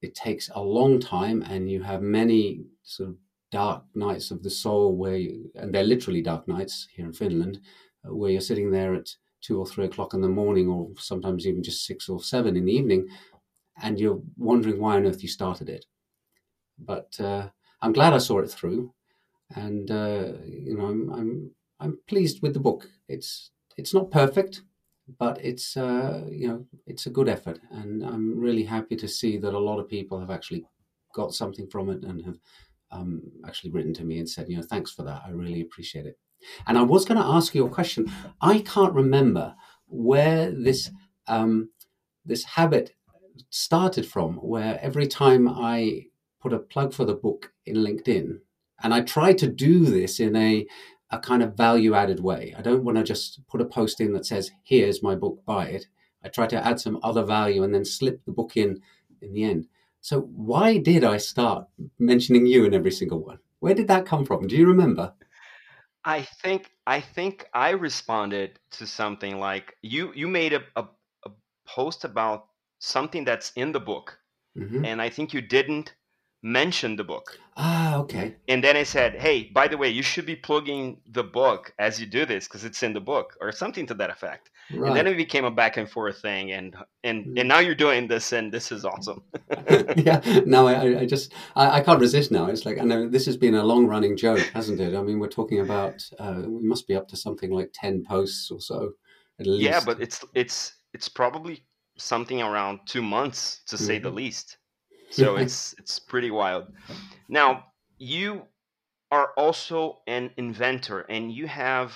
it 0.00 0.14
takes 0.14 0.50
a 0.54 0.60
long 0.60 0.98
time 0.98 1.42
and 1.42 1.70
you 1.70 1.82
have 1.82 2.02
many 2.02 2.64
sort 2.82 3.10
of 3.10 3.16
dark 3.52 3.84
nights 3.94 4.30
of 4.30 4.42
the 4.42 4.50
soul 4.50 4.96
where 4.96 5.16
you, 5.16 5.50
and 5.54 5.72
they're 5.72 5.84
literally 5.84 6.22
dark 6.22 6.48
nights 6.48 6.88
here 6.94 7.06
in 7.06 7.12
Finland, 7.12 7.60
uh, 8.04 8.14
where 8.14 8.30
you're 8.30 8.40
sitting 8.40 8.70
there 8.70 8.94
at 8.94 9.10
two 9.42 9.58
or 9.58 9.66
three 9.66 9.84
o'clock 9.84 10.14
in 10.14 10.20
the 10.20 10.28
morning, 10.28 10.68
or 10.68 10.88
sometimes 10.96 11.46
even 11.46 11.62
just 11.62 11.84
six 11.84 12.08
or 12.08 12.22
seven 12.22 12.56
in 12.56 12.64
the 12.64 12.72
evening, 12.72 13.06
and 13.82 14.00
you're 14.00 14.22
wondering 14.36 14.80
why 14.80 14.96
on 14.96 15.04
earth 15.04 15.22
you 15.22 15.28
started 15.28 15.68
it. 15.68 15.84
But 16.84 17.18
uh, 17.20 17.48
I'm 17.80 17.92
glad 17.92 18.12
I 18.12 18.18
saw 18.18 18.38
it 18.40 18.50
through, 18.50 18.92
and 19.54 19.90
uh, 19.90 20.32
you 20.46 20.76
know 20.76 20.86
I'm, 20.86 21.10
I'm 21.12 21.50
I'm 21.80 21.98
pleased 22.06 22.42
with 22.42 22.54
the 22.54 22.60
book. 22.60 22.88
It's 23.08 23.50
it's 23.76 23.94
not 23.94 24.10
perfect, 24.10 24.62
but 25.18 25.38
it's 25.44 25.76
uh, 25.76 26.24
you 26.30 26.48
know 26.48 26.66
it's 26.86 27.06
a 27.06 27.10
good 27.10 27.28
effort, 27.28 27.60
and 27.70 28.04
I'm 28.04 28.38
really 28.38 28.64
happy 28.64 28.96
to 28.96 29.08
see 29.08 29.38
that 29.38 29.54
a 29.54 29.58
lot 29.58 29.78
of 29.78 29.88
people 29.88 30.20
have 30.20 30.30
actually 30.30 30.64
got 31.14 31.34
something 31.34 31.68
from 31.68 31.90
it 31.90 32.02
and 32.04 32.24
have 32.24 32.38
um, 32.90 33.22
actually 33.46 33.70
written 33.70 33.94
to 33.94 34.04
me 34.04 34.18
and 34.18 34.28
said, 34.28 34.48
you 34.48 34.56
know, 34.56 34.62
thanks 34.62 34.92
for 34.92 35.02
that. 35.02 35.22
I 35.26 35.30
really 35.30 35.60
appreciate 35.60 36.06
it. 36.06 36.18
And 36.66 36.78
I 36.78 36.82
was 36.82 37.04
going 37.04 37.20
to 37.20 37.26
ask 37.26 37.54
you 37.54 37.66
a 37.66 37.70
question. 37.70 38.10
I 38.40 38.60
can't 38.60 38.92
remember 38.94 39.54
where 39.86 40.50
this 40.50 40.90
um, 41.28 41.70
this 42.24 42.44
habit 42.44 42.92
started 43.50 44.06
from, 44.06 44.34
where 44.36 44.78
every 44.82 45.06
time 45.06 45.48
I 45.48 46.06
put 46.42 46.52
a 46.52 46.58
plug 46.58 46.92
for 46.92 47.04
the 47.04 47.14
book 47.14 47.52
in 47.64 47.76
LinkedIn, 47.76 48.38
and 48.82 48.92
I 48.92 49.00
try 49.00 49.32
to 49.34 49.46
do 49.46 49.84
this 49.84 50.18
in 50.18 50.34
a, 50.34 50.66
a 51.10 51.18
kind 51.18 51.42
of 51.42 51.56
value 51.56 51.94
added 51.94 52.20
way. 52.20 52.54
I 52.58 52.62
don't 52.62 52.84
want 52.84 52.98
to 52.98 53.04
just 53.04 53.46
put 53.46 53.60
a 53.60 53.64
post 53.64 54.00
in 54.00 54.12
that 54.14 54.26
says, 54.26 54.50
here's 54.64 55.02
my 55.02 55.14
book, 55.14 55.44
buy 55.46 55.66
it. 55.66 55.86
I 56.24 56.28
try 56.28 56.46
to 56.48 56.66
add 56.66 56.80
some 56.80 56.98
other 57.02 57.24
value 57.24 57.62
and 57.62 57.74
then 57.74 57.84
slip 57.84 58.24
the 58.24 58.32
book 58.32 58.56
in 58.56 58.80
in 59.20 59.32
the 59.32 59.44
end. 59.44 59.66
So, 60.00 60.20
why 60.20 60.78
did 60.78 61.04
I 61.04 61.16
start 61.18 61.68
mentioning 61.98 62.46
you 62.46 62.64
in 62.64 62.74
every 62.74 62.90
single 62.90 63.20
one? 63.20 63.38
Where 63.60 63.74
did 63.74 63.88
that 63.88 64.06
come 64.06 64.24
from? 64.26 64.48
Do 64.48 64.56
you 64.56 64.66
remember? 64.66 65.14
I 66.04 66.22
think 66.22 66.70
I 66.86 67.00
think 67.00 67.46
I 67.54 67.70
responded 67.70 68.58
to 68.72 68.86
something 68.86 69.38
like 69.38 69.76
you 69.82 70.12
you 70.14 70.26
made 70.26 70.52
a, 70.52 70.62
a, 70.74 70.88
a 71.24 71.30
post 71.66 72.04
about 72.04 72.48
something 72.80 73.24
that's 73.24 73.52
in 73.54 73.70
the 73.70 73.80
book. 73.80 74.18
Mm-hmm. 74.58 74.84
And 74.84 75.00
I 75.00 75.08
think 75.08 75.32
you 75.32 75.40
didn't 75.40 75.94
mentioned 76.42 76.98
the 76.98 77.04
book. 77.04 77.38
Ah, 77.56 77.96
okay. 77.98 78.36
And 78.48 78.64
then 78.64 78.76
I 78.76 78.82
said, 78.82 79.14
"Hey, 79.20 79.44
by 79.44 79.68
the 79.68 79.76
way, 79.76 79.88
you 79.88 80.02
should 80.02 80.26
be 80.26 80.36
plugging 80.36 81.00
the 81.06 81.22
book 81.22 81.72
as 81.78 82.00
you 82.00 82.06
do 82.06 82.24
this 82.26 82.48
because 82.48 82.64
it's 82.64 82.82
in 82.82 82.92
the 82.92 83.00
book 83.00 83.36
or 83.40 83.52
something 83.52 83.86
to 83.86 83.94
that 83.94 84.10
effect." 84.10 84.50
Right. 84.72 84.88
And 84.88 84.96
then 84.96 85.06
it 85.06 85.16
became 85.16 85.44
a 85.44 85.50
back 85.50 85.76
and 85.76 85.88
forth 85.88 86.20
thing, 86.20 86.52
and 86.52 86.74
and 87.04 87.26
mm. 87.26 87.40
and 87.40 87.48
now 87.48 87.58
you're 87.58 87.74
doing 87.74 88.08
this, 88.08 88.32
and 88.32 88.52
this 88.52 88.72
is 88.72 88.84
awesome. 88.84 89.22
yeah. 89.96 90.20
No, 90.46 90.66
I, 90.66 91.00
I 91.00 91.06
just 91.06 91.32
I, 91.54 91.78
I, 91.78 91.80
can't 91.80 92.00
resist 92.00 92.30
now. 92.30 92.46
It's 92.46 92.64
like 92.64 92.80
I 92.80 92.84
know 92.84 93.08
this 93.08 93.26
has 93.26 93.36
been 93.36 93.54
a 93.54 93.64
long 93.64 93.86
running 93.86 94.16
joke, 94.16 94.50
hasn't 94.54 94.80
it? 94.80 94.94
I 94.94 95.02
mean, 95.02 95.18
we're 95.18 95.28
talking 95.28 95.60
about 95.60 96.02
uh, 96.18 96.42
we 96.46 96.66
must 96.66 96.88
be 96.88 96.96
up 96.96 97.08
to 97.08 97.16
something 97.16 97.50
like 97.50 97.70
ten 97.74 98.02
posts 98.02 98.50
or 98.50 98.60
so 98.60 98.92
at 99.38 99.46
least. 99.46 99.62
Yeah, 99.62 99.80
but 99.84 100.00
it's 100.00 100.24
it's 100.34 100.76
it's 100.94 101.08
probably 101.08 101.64
something 101.98 102.40
around 102.40 102.80
two 102.86 103.02
months 103.02 103.60
to 103.66 103.76
mm-hmm. 103.76 103.84
say 103.84 103.98
the 103.98 104.08
mm-hmm. 104.08 104.16
least. 104.16 104.58
So 105.12 105.36
it's 105.36 105.74
it's 105.78 105.98
pretty 105.98 106.30
wild. 106.30 106.72
Now 107.28 107.66
you 107.98 108.46
are 109.10 109.32
also 109.36 110.00
an 110.06 110.30
inventor, 110.36 111.00
and 111.00 111.30
you 111.30 111.46
have 111.46 111.94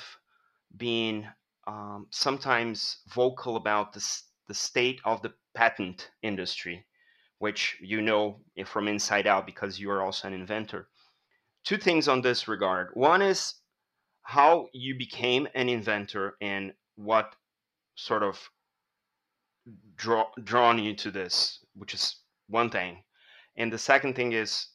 been 0.76 1.26
um, 1.66 2.06
sometimes 2.10 2.98
vocal 3.08 3.56
about 3.56 3.92
the 3.92 4.04
the 4.48 4.54
state 4.54 5.00
of 5.04 5.22
the 5.22 5.32
patent 5.54 6.10
industry, 6.22 6.86
which 7.38 7.76
you 7.80 8.02
know 8.02 8.40
from 8.66 8.86
inside 8.86 9.26
out 9.26 9.46
because 9.46 9.80
you 9.80 9.90
are 9.90 10.02
also 10.02 10.28
an 10.28 10.34
inventor. 10.34 10.88
Two 11.64 11.78
things 11.78 12.06
on 12.06 12.20
this 12.20 12.46
regard. 12.46 12.90
One 12.94 13.22
is 13.22 13.54
how 14.22 14.68
you 14.72 14.96
became 14.96 15.48
an 15.54 15.68
inventor 15.68 16.36
and 16.40 16.74
what 16.96 17.34
sort 17.94 18.22
of 18.22 18.50
draw, 19.96 20.26
drawn 20.42 20.78
you 20.78 20.94
to 20.96 21.10
this, 21.10 21.64
which 21.74 21.94
is 21.94 22.16
one 22.48 22.70
thing. 22.70 23.02
And 23.56 23.72
the 23.72 23.78
second 23.78 24.14
thing 24.14 24.32
is 24.32 24.68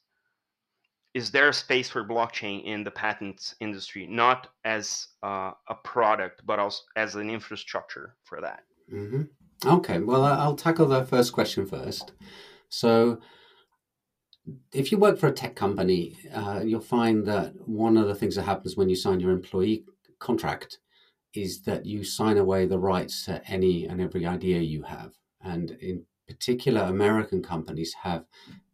is 1.13 1.31
there 1.31 1.49
a 1.49 1.53
space 1.53 1.89
for 1.89 2.07
blockchain 2.07 2.63
in 2.63 2.83
the 2.83 2.91
patents 2.91 3.53
industry, 3.59 4.07
not 4.07 4.47
as 4.63 5.07
uh, 5.23 5.51
a 5.67 5.75
product, 5.83 6.41
but 6.45 6.57
also 6.57 6.83
as 6.95 7.15
an 7.15 7.29
infrastructure 7.29 8.15
for 8.23 8.39
that? 8.39 8.63
Mm-hmm. 8.91 9.23
Okay, 9.65 9.99
well, 9.99 10.23
I'll 10.23 10.55
tackle 10.55 10.87
the 10.87 11.05
first 11.05 11.33
question 11.33 11.65
first. 11.65 12.13
So, 12.69 13.19
if 14.73 14.91
you 14.91 14.97
work 14.97 15.19
for 15.19 15.27
a 15.27 15.33
tech 15.33 15.55
company, 15.55 16.15
uh, 16.33 16.61
you'll 16.63 16.79
find 16.79 17.25
that 17.27 17.53
one 17.67 17.97
of 17.97 18.07
the 18.07 18.15
things 18.15 18.35
that 18.35 18.43
happens 18.43 18.75
when 18.75 18.89
you 18.89 18.95
sign 18.95 19.19
your 19.19 19.31
employee 19.31 19.83
contract 20.19 20.79
is 21.33 21.61
that 21.63 21.85
you 21.85 22.03
sign 22.03 22.37
away 22.37 22.65
the 22.65 22.79
rights 22.79 23.25
to 23.25 23.41
any 23.47 23.85
and 23.85 24.01
every 24.01 24.25
idea 24.25 24.59
you 24.59 24.83
have. 24.83 25.13
And 25.41 25.71
in 25.71 26.05
particular, 26.27 26.81
American 26.81 27.43
companies 27.43 27.93
have 28.01 28.25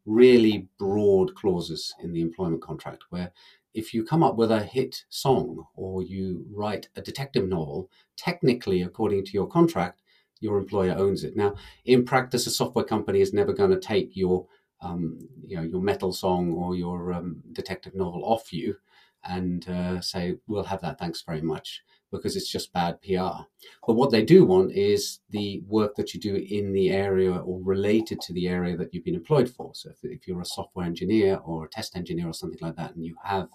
really 0.07 0.67
broad 0.79 1.35
clauses 1.35 1.93
in 2.01 2.13
the 2.13 2.21
employment 2.21 2.61
contract 2.61 3.03
where 3.09 3.31
if 3.73 3.93
you 3.93 4.03
come 4.03 4.23
up 4.23 4.37
with 4.37 4.51
a 4.51 4.63
hit 4.63 5.03
song 5.09 5.65
or 5.75 6.01
you 6.01 6.45
write 6.51 6.87
a 6.95 7.01
detective 7.01 7.47
novel, 7.47 7.91
technically, 8.15 8.81
according 8.81 9.23
to 9.25 9.33
your 9.33 9.45
contract, 9.45 10.01
your 10.39 10.57
employer 10.57 10.95
owns 10.97 11.23
it. 11.23 11.35
Now, 11.35 11.55
in 11.85 12.05
practice, 12.05 12.47
a 12.47 12.51
software 12.51 12.85
company 12.85 13.21
is 13.21 13.33
never 13.33 13.53
going 13.53 13.71
to 13.71 13.79
take 13.79 14.15
your, 14.15 14.47
um, 14.81 15.19
you 15.45 15.57
know, 15.57 15.63
your 15.63 15.81
metal 15.81 16.11
song 16.13 16.53
or 16.53 16.75
your 16.75 17.13
um, 17.13 17.43
detective 17.51 17.93
novel 17.93 18.23
off 18.23 18.51
you 18.51 18.77
and 19.23 19.67
uh, 19.67 20.01
say, 20.01 20.37
"We'll 20.47 20.63
have 20.63 20.81
that. 20.81 20.97
Thanks 20.97 21.21
very 21.21 21.41
much." 21.41 21.83
Because 22.11 22.35
it's 22.35 22.49
just 22.49 22.73
bad 22.73 23.01
PR. 23.01 23.43
But 23.85 23.95
what 23.95 24.11
they 24.11 24.23
do 24.23 24.45
want 24.45 24.71
is 24.71 25.19
the 25.29 25.61
work 25.67 25.95
that 25.95 26.13
you 26.13 26.19
do 26.19 26.35
in 26.35 26.71
the 26.71 26.91
area 26.91 27.31
or 27.31 27.61
related 27.61 28.21
to 28.21 28.33
the 28.33 28.47
area 28.47 28.77
that 28.77 28.93
you've 28.93 29.03
been 29.03 29.15
employed 29.15 29.49
for. 29.49 29.71
So 29.75 29.89
if, 29.89 29.97
if 30.03 30.27
you're 30.27 30.41
a 30.41 30.45
software 30.45 30.85
engineer 30.85 31.39
or 31.43 31.65
a 31.65 31.69
test 31.69 31.95
engineer 31.95 32.27
or 32.27 32.33
something 32.33 32.59
like 32.61 32.75
that, 32.77 32.95
and 32.95 33.05
you 33.05 33.15
have 33.23 33.49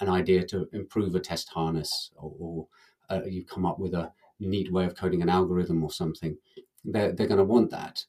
an 0.00 0.08
idea 0.08 0.44
to 0.46 0.68
improve 0.72 1.14
a 1.14 1.20
test 1.20 1.48
harness 1.48 2.10
or, 2.16 2.34
or 2.38 2.66
uh, 3.10 3.24
you've 3.26 3.46
come 3.46 3.64
up 3.64 3.78
with 3.78 3.94
a 3.94 4.12
neat 4.40 4.72
way 4.72 4.84
of 4.84 4.96
coding 4.96 5.22
an 5.22 5.28
algorithm 5.28 5.82
or 5.82 5.90
something, 5.90 6.36
they're, 6.84 7.12
they're 7.12 7.26
going 7.26 7.38
to 7.38 7.44
want 7.44 7.70
that. 7.70 8.04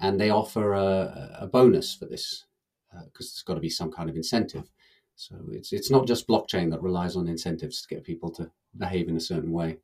And 0.00 0.20
they 0.20 0.30
offer 0.30 0.72
a, 0.74 1.36
a 1.40 1.46
bonus 1.46 1.94
for 1.94 2.06
this 2.06 2.44
because 2.90 3.26
uh, 3.26 3.30
there's 3.32 3.44
got 3.46 3.54
to 3.54 3.60
be 3.60 3.70
some 3.70 3.90
kind 3.90 4.10
of 4.10 4.16
incentive. 4.16 4.70
So 5.16 5.36
it's 5.50 5.72
it's 5.72 5.90
not 5.90 6.06
just 6.06 6.28
blockchain 6.28 6.70
that 6.70 6.82
relies 6.82 7.16
on 7.16 7.28
incentives 7.28 7.82
to 7.82 7.88
get 7.88 8.04
people 8.04 8.30
to 8.32 8.50
behave 8.76 9.08
in 9.08 9.16
a 9.16 9.20
certain 9.20 9.52
way, 9.52 9.78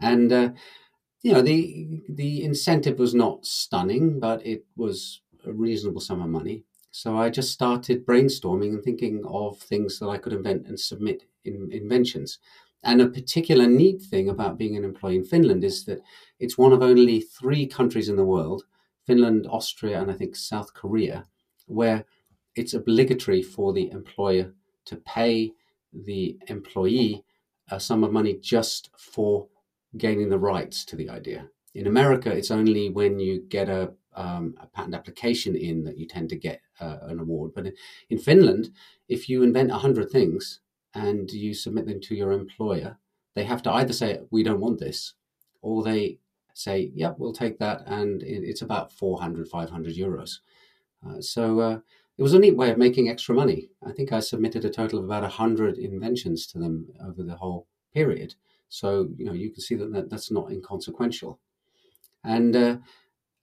and 0.00 0.32
uh, 0.32 0.50
you 1.22 1.32
know 1.32 1.42
the 1.42 2.02
the 2.08 2.42
incentive 2.42 2.98
was 2.98 3.14
not 3.14 3.46
stunning, 3.46 4.20
but 4.20 4.44
it 4.46 4.64
was 4.76 5.22
a 5.46 5.52
reasonable 5.52 6.00
sum 6.00 6.22
of 6.22 6.28
money. 6.28 6.64
So 6.90 7.18
I 7.18 7.28
just 7.28 7.50
started 7.50 8.06
brainstorming 8.06 8.68
and 8.68 8.82
thinking 8.82 9.24
of 9.26 9.58
things 9.58 9.98
that 9.98 10.08
I 10.08 10.18
could 10.18 10.32
invent 10.32 10.66
and 10.66 10.78
submit 10.78 11.24
in 11.44 11.68
inventions. 11.72 12.38
And 12.84 13.00
a 13.00 13.08
particular 13.08 13.66
neat 13.66 14.02
thing 14.02 14.28
about 14.28 14.58
being 14.58 14.76
an 14.76 14.84
employee 14.84 15.16
in 15.16 15.24
Finland 15.24 15.64
is 15.64 15.86
that 15.86 16.00
it's 16.38 16.58
one 16.58 16.72
of 16.72 16.82
only 16.82 17.20
three 17.20 17.66
countries 17.66 18.08
in 18.08 18.16
the 18.16 18.24
world 18.24 18.64
Finland, 19.06 19.46
Austria, 19.50 20.00
and 20.00 20.10
I 20.10 20.14
think 20.14 20.36
South 20.36 20.72
Korea 20.72 21.26
where 21.66 22.04
it's 22.54 22.74
obligatory 22.74 23.42
for 23.42 23.72
the 23.72 23.90
employer 23.90 24.52
to 24.86 24.96
pay 24.96 25.52
the 25.92 26.38
employee 26.48 27.24
a 27.70 27.80
sum 27.80 28.04
of 28.04 28.12
money 28.12 28.38
just 28.40 28.90
for 28.96 29.48
gaining 29.96 30.28
the 30.28 30.38
rights 30.38 30.84
to 30.84 30.96
the 30.96 31.08
idea. 31.08 31.48
In 31.74 31.86
America, 31.86 32.30
it's 32.30 32.50
only 32.50 32.90
when 32.90 33.18
you 33.18 33.42
get 33.48 33.68
a, 33.68 33.92
um, 34.14 34.54
a 34.60 34.66
patent 34.66 34.94
application 34.94 35.56
in 35.56 35.84
that 35.84 35.98
you 35.98 36.06
tend 36.06 36.28
to 36.30 36.36
get 36.36 36.60
uh, 36.80 36.98
an 37.02 37.20
award. 37.20 37.52
But 37.54 37.72
in 38.10 38.18
Finland, 38.18 38.70
if 39.08 39.28
you 39.28 39.42
invent 39.42 39.70
100 39.70 40.10
things 40.10 40.60
and 40.94 41.30
you 41.30 41.54
submit 41.54 41.86
them 41.86 42.00
to 42.02 42.14
your 42.14 42.32
employer, 42.32 42.98
they 43.34 43.44
have 43.44 43.62
to 43.62 43.72
either 43.72 43.92
say, 43.92 44.20
We 44.30 44.44
don't 44.44 44.60
want 44.60 44.78
this, 44.78 45.14
or 45.62 45.82
they 45.82 46.18
say, 46.54 46.92
Yep, 46.94 47.16
we'll 47.18 47.32
take 47.32 47.58
that. 47.58 47.82
And 47.86 48.22
it's 48.22 48.62
about 48.62 48.92
400, 48.92 49.48
500 49.48 49.96
euros. 49.96 50.38
Uh, 51.04 51.20
so, 51.20 51.60
uh, 51.60 51.78
it 52.16 52.22
was 52.22 52.34
a 52.34 52.38
neat 52.38 52.56
way 52.56 52.70
of 52.70 52.78
making 52.78 53.08
extra 53.08 53.34
money. 53.34 53.70
I 53.84 53.92
think 53.92 54.12
I 54.12 54.20
submitted 54.20 54.64
a 54.64 54.70
total 54.70 55.00
of 55.00 55.04
about 55.04 55.22
100 55.22 55.78
inventions 55.78 56.46
to 56.48 56.58
them 56.58 56.86
over 57.04 57.24
the 57.24 57.36
whole 57.36 57.66
period. 57.92 58.34
So, 58.68 59.08
you 59.16 59.24
know, 59.24 59.32
you 59.32 59.50
can 59.50 59.60
see 59.60 59.74
that, 59.74 59.92
that 59.92 60.10
that's 60.10 60.30
not 60.30 60.52
inconsequential. 60.52 61.40
And 62.22 62.54
uh, 62.54 62.76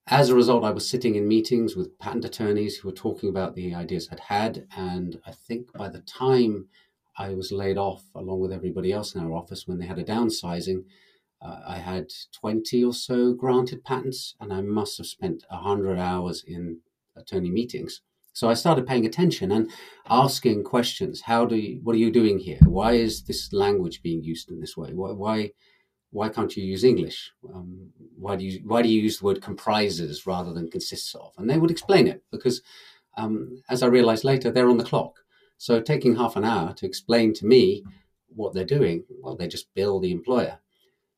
as 0.07 0.29
a 0.29 0.35
result, 0.35 0.63
I 0.63 0.71
was 0.71 0.89
sitting 0.89 1.15
in 1.15 1.27
meetings 1.27 1.75
with 1.75 1.99
patent 1.99 2.23
attorneys 2.23 2.77
who 2.77 2.87
were 2.87 2.95
talking 2.95 3.29
about 3.29 3.55
the 3.55 3.75
ideas 3.75 4.07
I'd 4.09 4.21
had. 4.21 4.67
And 4.75 5.19
I 5.25 5.31
think 5.31 5.73
by 5.73 5.89
the 5.89 6.01
time 6.01 6.69
I 7.17 7.33
was 7.33 7.51
laid 7.51 7.77
off, 7.77 8.05
along 8.15 8.39
with 8.39 8.53
everybody 8.53 8.93
else 8.93 9.15
in 9.15 9.21
our 9.21 9.33
office, 9.33 9.67
when 9.67 9.79
they 9.79 9.85
had 9.85 9.99
a 9.99 10.03
downsizing, 10.03 10.85
uh, 11.41 11.59
I 11.67 11.77
had 11.77 12.07
20 12.39 12.83
or 12.85 12.93
so 12.93 13.33
granted 13.33 13.83
patents, 13.83 14.35
and 14.39 14.53
I 14.53 14.61
must 14.61 14.97
have 14.97 15.07
spent 15.07 15.43
100 15.49 15.97
hours 15.97 16.43
in 16.47 16.79
attorney 17.17 17.49
meetings 17.49 18.01
so 18.33 18.49
I 18.49 18.53
started 18.53 18.87
paying 18.87 19.05
attention 19.05 19.51
and 19.51 19.69
asking 20.09 20.63
questions. 20.63 21.21
How 21.21 21.45
do 21.45 21.55
you, 21.55 21.79
what 21.83 21.95
are 21.95 21.99
you 21.99 22.11
doing 22.11 22.39
here? 22.39 22.59
Why 22.65 22.93
is 22.93 23.23
this 23.23 23.51
language 23.51 24.01
being 24.01 24.23
used 24.23 24.51
in 24.51 24.59
this 24.59 24.77
way? 24.77 24.93
Why, 24.93 25.11
why, 25.11 25.51
why 26.11 26.29
can't 26.29 26.55
you 26.55 26.63
use 26.63 26.83
English? 26.83 27.31
Um, 27.53 27.89
why 28.17 28.35
do 28.37 28.45
you, 28.45 28.61
why 28.65 28.81
do 28.81 28.89
you 28.89 29.01
use 29.01 29.19
the 29.19 29.25
word 29.25 29.41
comprises 29.41 30.25
rather 30.25 30.53
than 30.53 30.71
consists 30.71 31.13
of? 31.15 31.33
And 31.37 31.49
they 31.49 31.57
would 31.57 31.71
explain 31.71 32.07
it 32.07 32.23
because, 32.31 32.61
um, 33.17 33.61
as 33.69 33.83
I 33.83 33.87
realized 33.87 34.23
later, 34.23 34.49
they're 34.49 34.69
on 34.69 34.77
the 34.77 34.83
clock. 34.83 35.19
So 35.57 35.81
taking 35.81 36.15
half 36.15 36.37
an 36.37 36.45
hour 36.45 36.73
to 36.73 36.85
explain 36.85 37.33
to 37.35 37.45
me 37.45 37.83
what 38.27 38.53
they're 38.53 38.63
doing, 38.63 39.03
well, 39.21 39.35
they 39.35 39.47
just 39.47 39.73
bill 39.73 39.99
the 39.99 40.11
employer. 40.11 40.59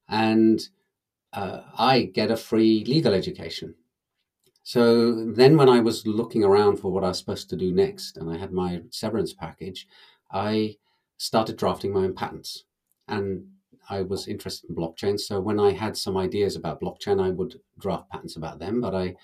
And 0.10 0.62
uh, 1.32 1.62
I 1.78 2.04
get 2.14 2.32
a 2.32 2.38
free 2.38 2.84
legal 2.86 3.14
education 3.14 3.76
so 4.64 5.26
then, 5.26 5.58
when 5.58 5.70
I 5.70 5.82
was 5.82 6.08
looking 6.08 6.44
around 6.44 6.78
for 6.78 6.92
what 6.92 7.04
I 7.04 7.10
was 7.10 7.20
supposed 7.20 7.50
to 7.50 7.58
do 7.58 7.72
next, 7.72 8.18
and 8.18 8.32
I 8.32 8.38
had 8.38 8.54
my 8.54 8.82
severance 8.92 9.34
package, 9.34 9.88
I 10.32 10.78
started 11.18 11.58
drafting 11.58 11.94
my 11.94 12.02
own 12.02 12.14
patents. 12.14 12.64
And 13.08 13.46
I 13.90 14.02
was 14.02 14.28
interested 14.28 14.70
in 14.70 14.76
blockchain. 14.76 15.20
So 15.20 15.42
when 15.42 15.60
I 15.60 15.72
had 15.72 15.98
some 15.98 16.16
ideas 16.18 16.56
about 16.56 16.82
blockchain, 16.82 17.22
I 17.22 17.32
would 17.32 17.60
draft 17.78 18.10
patents 18.10 18.38
about 18.38 18.60
them. 18.60 18.80
But 18.80 18.96
I, 18.96 19.16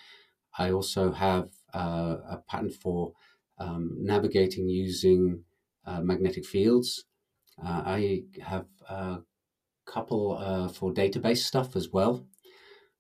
I 0.58 0.72
also 0.72 1.12
have 1.12 1.50
uh, 1.74 2.18
a 2.30 2.44
patent 2.48 2.74
for 2.74 3.14
um, 3.58 3.96
navigating 3.98 4.68
using 4.68 5.44
uh, 5.86 6.02
magnetic 6.02 6.46
fields. 6.46 7.06
Uh, 7.64 7.84
I 7.86 8.24
have 8.42 8.66
a 8.90 9.20
couple 9.86 10.38
uh, 10.38 10.68
for 10.68 10.94
database 10.94 11.40
stuff 11.40 11.76
as 11.76 11.90
well. 11.90 12.26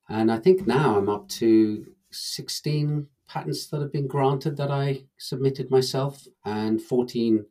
And 0.07 0.31
I 0.31 0.37
think 0.37 0.65
now 0.65 0.97
I'm 0.97 1.09
up 1.09 1.27
to 1.29 1.85
16 2.11 3.07
patents 3.27 3.67
that 3.67 3.81
have 3.81 3.91
been 3.93 4.07
granted 4.07 4.57
that 4.57 4.71
I 4.71 5.05
submitted 5.17 5.69
myself, 5.69 6.27
and 6.45 6.81
14, 6.81 7.45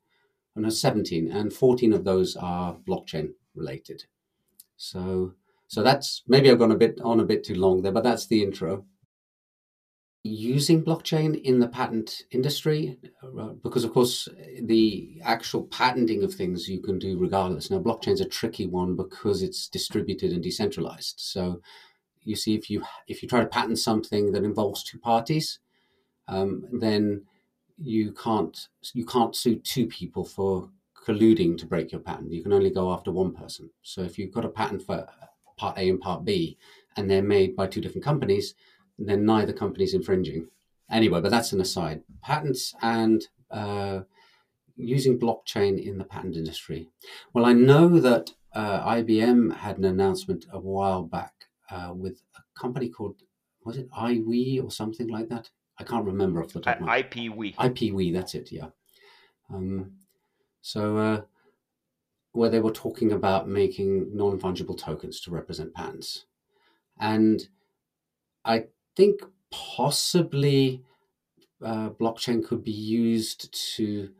no, 0.57 0.69
17, 0.69 1.31
and 1.31 1.53
14 1.53 1.93
of 1.93 2.05
those 2.05 2.37
are 2.37 2.77
blockchain 2.87 3.31
related. 3.55 4.05
So, 4.77 5.35
so 5.69 5.83
that's 5.83 6.23
maybe 6.27 6.51
I've 6.51 6.59
gone 6.59 6.73
a 6.73 6.77
bit 6.77 7.01
on 7.03 7.21
a 7.21 7.25
bit 7.25 7.45
too 7.45 7.55
long 7.55 7.83
there, 7.83 7.93
but 7.93 8.05
that's 8.05 8.27
the 8.27 8.43
intro. 8.43 8.85
using 10.25 10.85
blockchain 10.85 11.41
in 11.43 11.61
the 11.61 11.69
patent 11.69 12.23
industry 12.33 12.99
uh, 13.23 13.49
because 13.63 13.85
of 13.85 13.93
course 13.93 14.29
the 14.63 15.21
actual 15.25 15.63
patenting 15.65 16.23
of 16.25 16.35
things 16.35 16.69
you 16.69 16.81
can 16.81 16.99
do 16.99 17.19
regardless 17.19 17.71
now 17.71 17.79
blockchain's 17.79 18.21
a 18.21 18.29
tricky 18.29 18.67
one 18.67 18.97
because 18.97 19.43
it's 19.43 19.69
distributed 19.69 20.33
and 20.33 20.43
decentralized 20.43 21.15
so 21.19 21.61
you 22.29 22.37
see 22.37 22.55
if 22.55 22.69
you 22.71 22.83
if 23.07 23.23
you 23.23 23.29
try 23.29 23.41
to 23.41 23.47
patent 23.47 23.79
something 23.79 24.33
that 24.33 24.45
involves 24.45 24.83
two 24.83 24.99
parties 24.99 25.61
um, 26.29 26.65
then 26.73 27.23
you 27.79 28.13
can't 28.13 28.69
you 28.95 29.05
can't 29.05 29.37
sue 29.37 29.57
two 29.57 29.87
people 29.87 30.25
for 30.25 30.69
colluding 31.07 31.57
to 31.57 31.67
break 31.67 31.91
your 31.93 32.01
patent 32.01 32.33
you 32.33 32.43
can 32.43 32.53
only 32.53 32.71
go 32.71 32.93
after 32.93 33.11
one 33.11 33.33
person 33.33 33.71
so 33.83 34.03
if 34.03 34.19
you've 34.19 34.33
got 34.33 34.45
a 34.45 34.49
patent 34.49 34.83
for 34.83 35.07
part 35.57 35.77
a 35.79 35.89
and 35.89 36.01
part 36.01 36.25
b 36.25 36.57
and 36.97 37.11
they're 37.11 37.23
made 37.23 37.57
by 37.57 37.67
two 37.67 37.81
different 37.81 38.05
companies 38.05 38.55
then 38.99 39.25
neither 39.25 39.53
company's 39.53 39.95
infringing. 39.95 40.49
Anyway, 40.91 41.21
but 41.21 41.31
that's 41.31 41.53
an 41.53 41.61
aside. 41.61 42.03
Patents 42.23 42.75
and 42.83 43.27
uh, 43.51 44.01
using 44.77 45.19
blockchain 45.19 45.83
in 45.83 45.99
the 45.99 46.05
patent 46.05 46.37
industry. 46.37 46.89
Well, 47.33 47.45
I 47.45 47.53
know 47.53 48.01
that 48.01 48.33
uh, 48.53 48.85
IBM 48.95 49.57
had 49.57 49.79
an 49.79 49.85
announcement 49.85 50.47
a 50.51 50.59
while 50.59 51.03
back 51.03 51.35
uh, 51.71 51.93
with 51.95 52.23
a 52.37 52.61
company 52.61 52.89
called 52.89 53.23
was 53.65 53.77
it 53.77 53.91
iWe 53.91 54.65
or 54.65 54.71
something 54.71 55.09
like 55.09 55.29
that? 55.29 55.51
I 55.79 55.85
can't 55.85 56.07
remember 56.07 56.43
off 56.43 56.53
the 56.53 56.61
top. 56.61 56.77
of 56.77 56.83
my 56.83 57.03
IPWE. 57.03 57.55
IPWE, 57.57 58.13
that's 58.13 58.35
it. 58.35 58.51
Yeah. 58.51 58.69
Um, 59.53 59.93
so 60.61 60.97
uh, 60.97 61.21
where 62.33 62.51
they 62.51 62.61
were 62.61 62.73
talking 62.73 63.13
about 63.13 63.49
making 63.49 64.17
non 64.17 64.39
fungible 64.39 64.77
tokens 64.77 65.21
to 65.21 65.31
represent 65.31 65.75
patents, 65.75 66.25
and 66.99 67.47
I 68.45 68.65
think 68.97 69.21
possibly 69.51 70.83
uh, 71.65 71.91
blockchain 71.91 72.45
could 72.47 72.65
be 72.65 72.73
used 72.73 73.53
to 73.77 74.11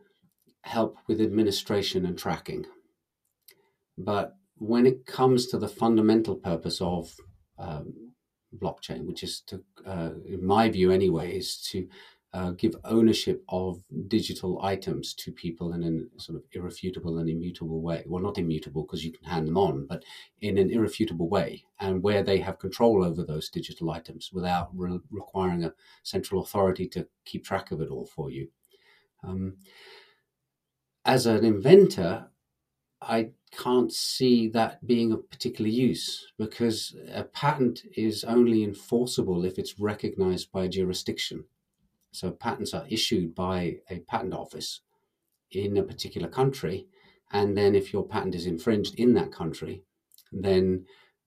help 0.61 0.97
with 1.07 1.21
administration 1.21 2.05
and 2.05 2.17
tracking. 2.17 2.65
But 3.97 4.35
when 4.57 4.85
it 4.85 5.05
comes 5.05 5.47
to 5.47 5.57
the 5.57 5.67
fundamental 5.67 6.35
purpose 6.35 6.81
of 6.81 7.15
um, 7.59 7.93
blockchain, 8.57 9.05
which 9.05 9.23
is 9.23 9.41
to, 9.41 9.61
uh, 9.85 10.11
in 10.25 10.45
my 10.45 10.69
view 10.69 10.91
anyway, 10.91 11.37
is 11.37 11.57
to 11.71 11.87
uh, 12.31 12.51
give 12.51 12.75
ownership 12.85 13.43
of 13.49 13.81
digital 14.07 14.63
items 14.63 15.13
to 15.15 15.31
people 15.31 15.73
in 15.73 15.83
a 16.15 16.21
sort 16.21 16.37
of 16.37 16.43
irrefutable 16.51 17.17
and 17.17 17.29
immutable 17.29 17.81
way. 17.81 18.03
Well, 18.05 18.21
not 18.21 18.37
immutable 18.37 18.83
because 18.83 19.03
you 19.03 19.11
can 19.11 19.25
hand 19.25 19.47
them 19.47 19.57
on, 19.57 19.87
but 19.87 20.03
in 20.41 20.57
an 20.57 20.69
irrefutable 20.69 21.27
way, 21.27 21.65
and 21.79 22.03
where 22.03 22.23
they 22.23 22.37
have 22.39 22.59
control 22.59 23.03
over 23.03 23.23
those 23.23 23.49
digital 23.49 23.89
items 23.89 24.29
without 24.31 24.69
re- 24.75 24.99
requiring 25.09 25.63
a 25.63 25.73
central 26.03 26.43
authority 26.43 26.87
to 26.89 27.07
keep 27.25 27.43
track 27.43 27.71
of 27.71 27.81
it 27.81 27.89
all 27.89 28.05
for 28.05 28.29
you. 28.29 28.47
Um, 29.23 29.57
as 31.05 31.25
an 31.25 31.43
inventor, 31.43 32.27
I 33.01 33.31
can't 33.51 33.91
see 33.91 34.49
that 34.49 34.85
being 34.85 35.11
of 35.11 35.29
particular 35.29 35.69
use 35.69 36.27
because 36.37 36.95
a 37.13 37.23
patent 37.23 37.81
is 37.95 38.23
only 38.23 38.63
enforceable 38.63 39.45
if 39.45 39.57
it's 39.57 39.79
recognized 39.79 40.51
by 40.51 40.65
a 40.65 40.69
jurisdiction. 40.69 41.45
So 42.11 42.31
patents 42.31 42.73
are 42.73 42.85
issued 42.89 43.35
by 43.35 43.77
a 43.89 43.99
patent 43.99 44.33
office 44.33 44.81
in 45.51 45.77
a 45.77 45.83
particular 45.83 46.27
country. 46.27 46.87
And 47.31 47.55
then 47.55 47.75
if 47.75 47.93
your 47.93 48.05
patent 48.05 48.35
is 48.35 48.45
infringed 48.45 48.95
in 48.95 49.13
that 49.13 49.31
country, 49.31 49.83
then 50.31 50.85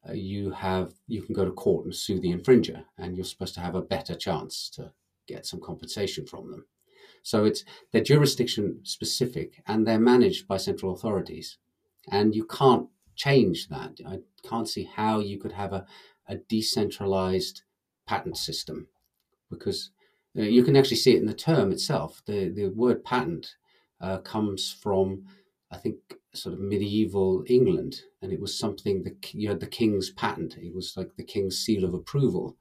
uh, 0.08 0.12
you 0.12 0.50
have 0.50 0.92
you 1.06 1.22
can 1.22 1.34
go 1.34 1.44
to 1.44 1.52
court 1.52 1.84
and 1.84 1.94
sue 1.94 2.18
the 2.18 2.32
infringer 2.32 2.84
and 2.98 3.16
you're 3.16 3.24
supposed 3.24 3.54
to 3.54 3.60
have 3.60 3.76
a 3.76 3.82
better 3.82 4.14
chance 4.14 4.68
to 4.70 4.92
get 5.28 5.46
some 5.46 5.60
compensation 5.60 6.26
from 6.26 6.50
them. 6.50 6.66
So 7.22 7.44
it's 7.44 7.64
they're 7.92 8.02
jurisdiction 8.02 8.80
specific 8.82 9.62
and 9.66 9.86
they're 9.86 10.00
managed 10.00 10.48
by 10.48 10.56
central 10.56 10.92
authorities. 10.92 11.58
And 12.10 12.34
you 12.34 12.44
can't 12.44 12.88
change 13.14 13.68
that. 13.68 14.00
I 14.06 14.18
can't 14.48 14.68
see 14.68 14.84
how 14.84 15.20
you 15.20 15.38
could 15.38 15.52
have 15.52 15.72
a, 15.72 15.86
a 16.26 16.36
decentralized 16.36 17.62
patent 18.06 18.36
system 18.36 18.88
because 19.50 19.90
uh, 20.36 20.42
you 20.42 20.64
can 20.64 20.76
actually 20.76 20.96
see 20.96 21.14
it 21.14 21.20
in 21.20 21.26
the 21.26 21.34
term 21.34 21.70
itself. 21.72 22.22
The 22.26 22.48
the 22.48 22.68
word 22.68 23.04
patent 23.04 23.54
uh, 24.00 24.18
comes 24.18 24.72
from, 24.82 25.26
I 25.70 25.76
think, 25.76 25.96
sort 26.34 26.54
of 26.54 26.60
medieval 26.60 27.44
England, 27.46 28.00
and 28.20 28.32
it 28.32 28.40
was 28.40 28.58
something 28.58 29.04
that 29.04 29.32
you 29.34 29.48
had 29.48 29.60
the 29.60 29.66
king's 29.66 30.10
patent. 30.10 30.56
It 30.56 30.74
was 30.74 30.94
like 30.96 31.14
the 31.16 31.24
king's 31.24 31.58
seal 31.58 31.84
of 31.84 31.94
approval. 31.94 32.56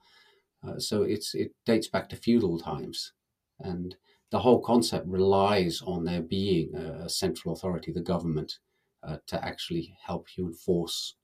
Uh, 0.63 0.77
so 0.77 1.01
it's 1.01 1.33
it 1.33 1.53
dates 1.65 1.87
back 1.87 2.09
to 2.09 2.15
feudal 2.15 2.59
times, 2.59 3.13
and 3.59 3.95
the 4.31 4.39
whole 4.39 4.61
concept 4.61 5.07
relies 5.07 5.81
on 5.85 6.03
there 6.03 6.21
being 6.21 6.73
a, 6.75 7.05
a 7.05 7.09
central 7.09 7.53
authority, 7.53 7.91
the 7.91 8.01
government, 8.01 8.59
uh, 9.03 9.17
to 9.27 9.43
actually 9.43 9.95
help 10.05 10.27
you 10.37 10.47
enforce 10.47 11.15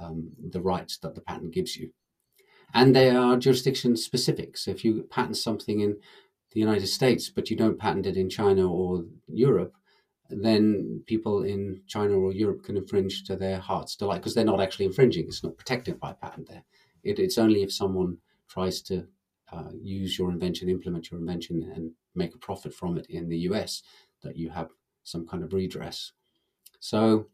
um, 0.00 0.30
the 0.50 0.60
rights 0.60 0.98
that 0.98 1.14
the 1.14 1.20
patent 1.20 1.52
gives 1.52 1.76
you 1.76 1.90
and 2.74 2.94
they 2.94 3.10
are 3.10 3.36
jurisdiction 3.36 3.96
specific. 3.96 4.56
So 4.56 4.70
if 4.70 4.84
you 4.84 5.02
patent 5.10 5.36
something 5.36 5.80
in 5.80 5.96
the 6.52 6.60
United 6.60 6.86
States, 6.86 7.28
but 7.28 7.50
you 7.50 7.56
don't 7.56 7.78
patent 7.78 8.06
it 8.06 8.16
in 8.16 8.28
China 8.28 8.70
or 8.70 9.04
Europe, 9.28 9.74
then 10.28 11.02
people 11.06 11.42
in 11.42 11.82
China 11.88 12.14
or 12.14 12.32
Europe 12.32 12.64
can 12.64 12.76
infringe 12.76 13.24
to 13.24 13.36
their 13.36 13.58
heart's 13.58 13.96
delight 13.96 14.18
because 14.18 14.34
they're 14.34 14.44
not 14.44 14.60
actually 14.60 14.86
infringing. 14.86 15.26
It's 15.26 15.42
not 15.42 15.56
protected 15.56 15.98
by 15.98 16.12
patent 16.12 16.48
there. 16.48 16.64
It, 17.02 17.18
it's 17.18 17.38
only 17.38 17.62
if 17.62 17.72
someone 17.72 18.18
tries 18.48 18.80
to 18.82 19.06
uh, 19.52 19.70
use 19.80 20.18
your 20.18 20.30
invention, 20.30 20.68
implement 20.68 21.10
your 21.10 21.20
invention, 21.20 21.70
and 21.74 21.92
make 22.14 22.34
a 22.34 22.38
profit 22.38 22.74
from 22.74 22.98
it 22.98 23.06
in 23.08 23.28
the 23.28 23.38
US 23.38 23.82
that 24.22 24.36
you 24.36 24.50
have 24.50 24.68
some 25.04 25.26
kind 25.26 25.42
of 25.42 25.52
redress. 25.52 26.12
So, 26.78 27.26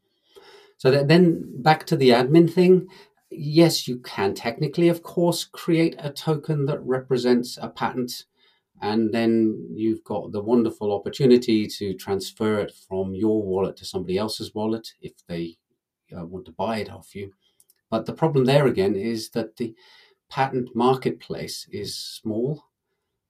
so 0.78 0.90
that, 0.90 1.08
then 1.08 1.62
back 1.62 1.86
to 1.86 1.96
the 1.96 2.10
admin 2.10 2.52
thing 2.52 2.88
yes, 3.30 3.88
you 3.88 3.98
can 3.98 4.34
technically, 4.34 4.88
of 4.88 5.02
course, 5.02 5.44
create 5.44 5.96
a 5.98 6.10
token 6.10 6.66
that 6.66 6.82
represents 6.82 7.58
a 7.60 7.68
patent. 7.68 8.24
And 8.82 9.12
then 9.12 9.68
you've 9.74 10.04
got 10.04 10.32
the 10.32 10.42
wonderful 10.42 10.92
opportunity 10.92 11.66
to 11.66 11.94
transfer 11.94 12.60
it 12.60 12.72
from 12.88 13.14
your 13.14 13.42
wallet 13.42 13.76
to 13.78 13.86
somebody 13.86 14.18
else's 14.18 14.54
wallet 14.54 14.88
if 15.00 15.12
they 15.26 15.56
uh, 16.16 16.26
want 16.26 16.44
to 16.46 16.52
buy 16.52 16.78
it 16.78 16.90
off 16.90 17.14
you. 17.14 17.32
But 17.90 18.04
the 18.04 18.12
problem 18.12 18.44
there 18.44 18.66
again 18.66 18.94
is 18.94 19.30
that 19.30 19.56
the 19.56 19.74
patent 20.30 20.74
marketplace 20.74 21.66
is 21.70 21.96
small. 21.96 22.64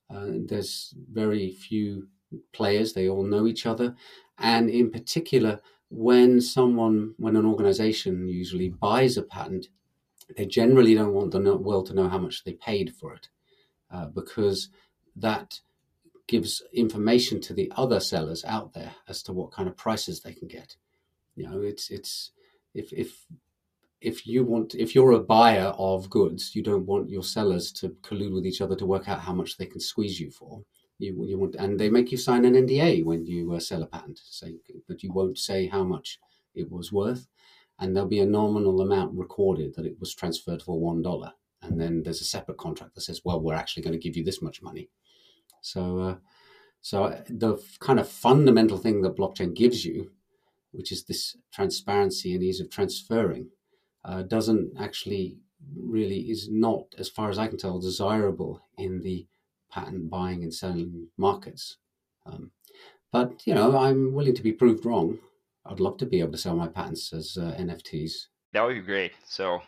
Uh, 0.09 0.33
there's 0.47 0.95
very 1.13 1.51
few 1.51 2.09
players, 2.53 2.93
they 2.93 3.09
all 3.09 3.25
know 3.25 3.47
each 3.47 3.67
other. 3.67 3.95
And 4.39 4.71
in 4.71 4.91
particular, 4.91 5.61
when 5.89 6.41
someone, 6.41 7.15
when 7.17 7.37
an 7.37 7.47
organization 7.47 8.29
usually 8.29 8.69
buys 8.69 9.17
a 9.17 9.23
patent, 9.23 9.69
they 10.37 10.47
generally 10.47 10.95
don't 10.95 11.15
want 11.15 11.31
the 11.31 11.57
world 11.57 11.87
to 11.87 11.95
know 11.95 12.09
how 12.09 12.19
much 12.19 12.45
they 12.45 12.55
paid 12.55 12.95
for 12.95 13.15
it 13.15 13.29
uh, 13.93 14.07
because 14.07 14.69
that 15.15 15.61
gives 16.27 16.63
information 16.73 17.41
to 17.41 17.55
the 17.55 17.73
other 17.77 18.01
sellers 18.01 18.45
out 18.45 18.73
there 18.73 18.93
as 19.09 19.23
to 19.23 19.33
what 19.33 19.53
kind 19.53 19.69
of 19.69 19.77
prices 19.77 20.21
they 20.21 20.33
can 20.33 20.49
get. 20.49 20.77
You 21.37 21.49
know, 21.49 21.61
it's 21.61 21.91
it's 21.91 22.33
if 22.75 22.93
if 22.93 23.25
if 24.01 24.27
you 24.27 24.45
want 24.45 24.75
if 24.75 24.95
you're 24.95 25.13
a 25.13 25.21
buyer 25.21 25.73
of 25.79 26.11
goods, 26.11 26.55
you 26.55 26.63
don't 26.63 26.87
want 26.87 27.11
your 27.11 27.23
sellers 27.23 27.73
to 27.73 27.91
collude 28.03 28.35
with 28.35 28.47
each 28.47 28.61
other 28.61 28.77
to 28.77 28.87
work 28.87 29.09
out 29.09 29.21
how 29.21 29.33
much 29.33 29.57
they 29.57 29.67
can 29.67 29.81
squeeze 29.81 30.21
you 30.21 30.31
for. 30.31 30.63
You, 30.99 31.27
you 31.27 31.39
want 31.39 31.57
and 31.57 31.79
they 31.79 31.91
make 31.91 32.11
you 32.11 32.19
sign 32.19 32.45
an 32.45 32.55
NDA 32.55 33.05
when 33.05 33.27
you 33.27 33.53
uh, 33.53 33.61
sell 33.61 33.83
a 33.83 33.87
patent, 33.87 34.19
say 34.23 34.55
that 34.89 35.03
you 35.03 35.13
won't 35.13 35.39
say 35.39 35.67
how 35.67 35.85
much 35.85 36.19
it 36.55 36.71
was 36.71 36.91
worth 36.93 37.27
and 37.79 37.95
there'll 37.95 38.09
be 38.09 38.21
a 38.21 38.27
nominal 38.27 38.81
amount 38.81 39.17
recorded 39.17 39.75
that 39.75 39.87
it 39.87 39.99
was 40.01 40.15
transferred 40.15 40.63
for 40.63 40.79
one 40.79 41.03
dollar, 41.03 41.33
and 41.63 41.81
then 41.81 42.03
there's 42.03 42.21
a 42.21 42.25
separate 42.25 42.59
contract 42.59 42.95
that 42.95 43.03
says, 43.03 43.21
well, 43.25 43.41
we're 43.41 43.55
actually 43.55 43.83
going 43.83 43.93
to 43.93 44.03
give 44.03 44.17
you 44.17 44.25
this 44.25 44.43
much 44.43 44.63
money. 44.63 44.89
So, 45.61 45.99
uh, 45.99 46.17
so 46.81 47.23
the 47.29 47.63
kind 47.81 48.01
of 48.01 48.09
fundamental 48.09 48.79
thing 48.79 49.03
that 49.03 49.17
blockchain 49.17 49.55
gives 49.55 49.85
you, 49.85 50.11
which 50.73 50.93
is 50.93 51.05
this 51.05 51.37
transparency 51.53 52.35
and 52.35 52.43
ease 52.43 52.61
of 52.61 52.71
transferring, 52.71 53.49
uh, 54.07 54.23
doesn't 54.23 54.73
actually 54.79 55.37
really 55.77 56.31
is 56.31 56.49
not, 56.51 56.87
as 56.99 57.09
far 57.09 57.29
as 57.29 57.39
I 57.39 57.49
can 57.49 57.59
tell, 57.59 57.81
desirable 57.81 58.63
in 58.79 59.01
the 59.01 59.27
patent 59.71 60.09
buying 60.09 60.43
and 60.43 60.55
selling 60.55 61.09
markets. 61.19 61.77
Um, 62.25 62.53
but 63.13 63.43
you 63.47 63.55
know, 63.55 63.77
I'm 63.77 64.15
willing 64.15 64.35
to 64.35 64.43
be 64.43 64.53
proved 64.53 64.87
wrong. 64.87 65.19
I'd 65.65 65.81
love 65.81 65.97
to 65.99 66.07
be 66.07 66.21
able 66.21 66.33
to 66.33 66.39
sell 66.39 66.55
my 66.55 66.69
patents 66.69 67.13
as 67.13 67.37
uh, 67.37 67.57
NFTs. 67.59 68.13
That 68.53 68.63
would 68.63 68.75
be 68.75 68.81
great. 68.81 69.13
So 69.27 69.61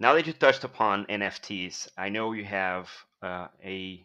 now 0.00 0.14
that 0.14 0.26
you 0.26 0.32
touched 0.32 0.64
upon 0.64 1.06
NFTs, 1.06 1.88
I 1.96 2.08
know 2.08 2.32
you 2.32 2.44
have 2.44 2.90
uh, 3.22 3.48
a 3.64 4.04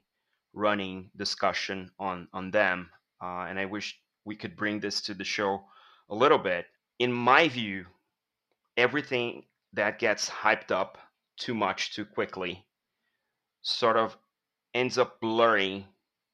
running 0.54 1.10
discussion 1.18 1.90
on 2.00 2.28
on 2.34 2.52
them, 2.52 2.90
uh, 3.22 3.46
and 3.50 3.60
I 3.60 3.66
wish 3.66 4.00
we 4.24 4.36
could 4.36 4.56
bring 4.56 4.80
this 4.80 5.02
to 5.02 5.14
the 5.14 5.24
show 5.24 5.64
a 6.10 6.16
little 6.16 6.38
bit. 6.38 6.68
In 7.00 7.12
my 7.12 7.48
view, 7.48 7.86
everything 8.82 9.44
that 9.74 10.00
gets 10.00 10.28
hyped 10.28 10.72
up 10.72 10.98
too 11.38 11.54
much 11.54 11.96
too 11.96 12.04
quickly 12.04 12.66
sort 13.62 13.96
of 13.96 14.18
ends 14.74 14.98
up 14.98 15.20
blurring 15.22 15.86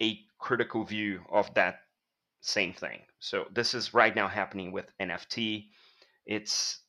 a 0.01 0.19
critical 0.39 0.85
view 0.85 1.21
of 1.29 1.53
that 1.55 1.81
same 2.41 2.73
thing. 2.73 3.01
So 3.19 3.45
this 3.53 3.73
is 3.73 3.93
right 3.93 4.15
now 4.15 4.29
happening 4.29 4.71
with 4.71 4.85
NFT. 5.01 5.67
It's 6.25 6.79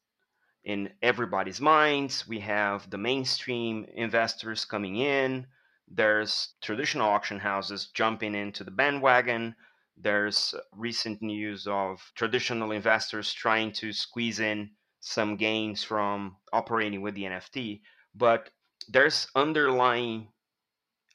in 0.64 0.90
everybody's 1.02 1.60
minds. 1.60 2.28
We 2.28 2.38
have 2.40 2.88
the 2.88 2.98
mainstream 2.98 3.86
investors 3.94 4.64
coming 4.64 4.96
in. 4.96 5.46
There's 5.88 6.54
traditional 6.62 7.08
auction 7.08 7.40
houses 7.40 7.90
jumping 7.94 8.34
into 8.34 8.62
the 8.62 8.70
bandwagon. 8.70 9.56
There's 9.96 10.54
recent 10.72 11.20
news 11.20 11.66
of 11.66 12.12
traditional 12.14 12.70
investors 12.70 13.32
trying 13.32 13.72
to 13.72 13.92
squeeze 13.92 14.38
in 14.38 14.70
some 15.00 15.36
gains 15.36 15.82
from 15.82 16.36
operating 16.52 17.02
with 17.02 17.14
the 17.14 17.24
NFT. 17.24 17.80
But 18.14 18.50
there's 18.88 19.28
underlying, 19.34 20.28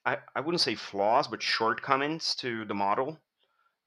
I, 0.06 0.18
I 0.36 0.42
wouldn't 0.42 0.62
say 0.62 0.76
flaws, 0.76 1.28
but 1.28 1.42
shortcomings 1.42 2.36
to 2.36 2.66
the 2.66 2.74
model 2.74 3.20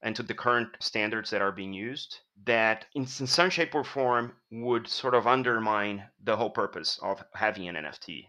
and 0.02 0.14
to 0.16 0.22
the 0.22 0.34
current 0.34 0.68
standards 0.80 1.30
that 1.30 1.42
are 1.42 1.52
being 1.52 1.72
used 1.72 2.20
that 2.44 2.86
in 2.94 3.06
some 3.06 3.50
shape 3.50 3.74
or 3.74 3.84
form 3.84 4.32
would 4.50 4.86
sort 4.86 5.14
of 5.14 5.26
undermine 5.26 6.04
the 6.22 6.36
whole 6.36 6.50
purpose 6.50 6.98
of 7.02 7.22
having 7.34 7.68
an 7.68 7.76
NFT. 7.76 8.26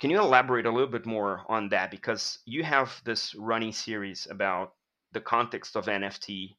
Can 0.00 0.10
you 0.10 0.20
elaborate 0.20 0.66
a 0.66 0.70
little 0.70 0.88
bit 0.88 1.06
more 1.06 1.44
on 1.48 1.70
that? 1.70 1.90
Because 1.90 2.38
you 2.44 2.62
have 2.62 3.00
this 3.04 3.34
running 3.34 3.72
series 3.72 4.28
about 4.30 4.74
the 5.12 5.20
context 5.20 5.74
of 5.74 5.86
NFT, 5.86 6.56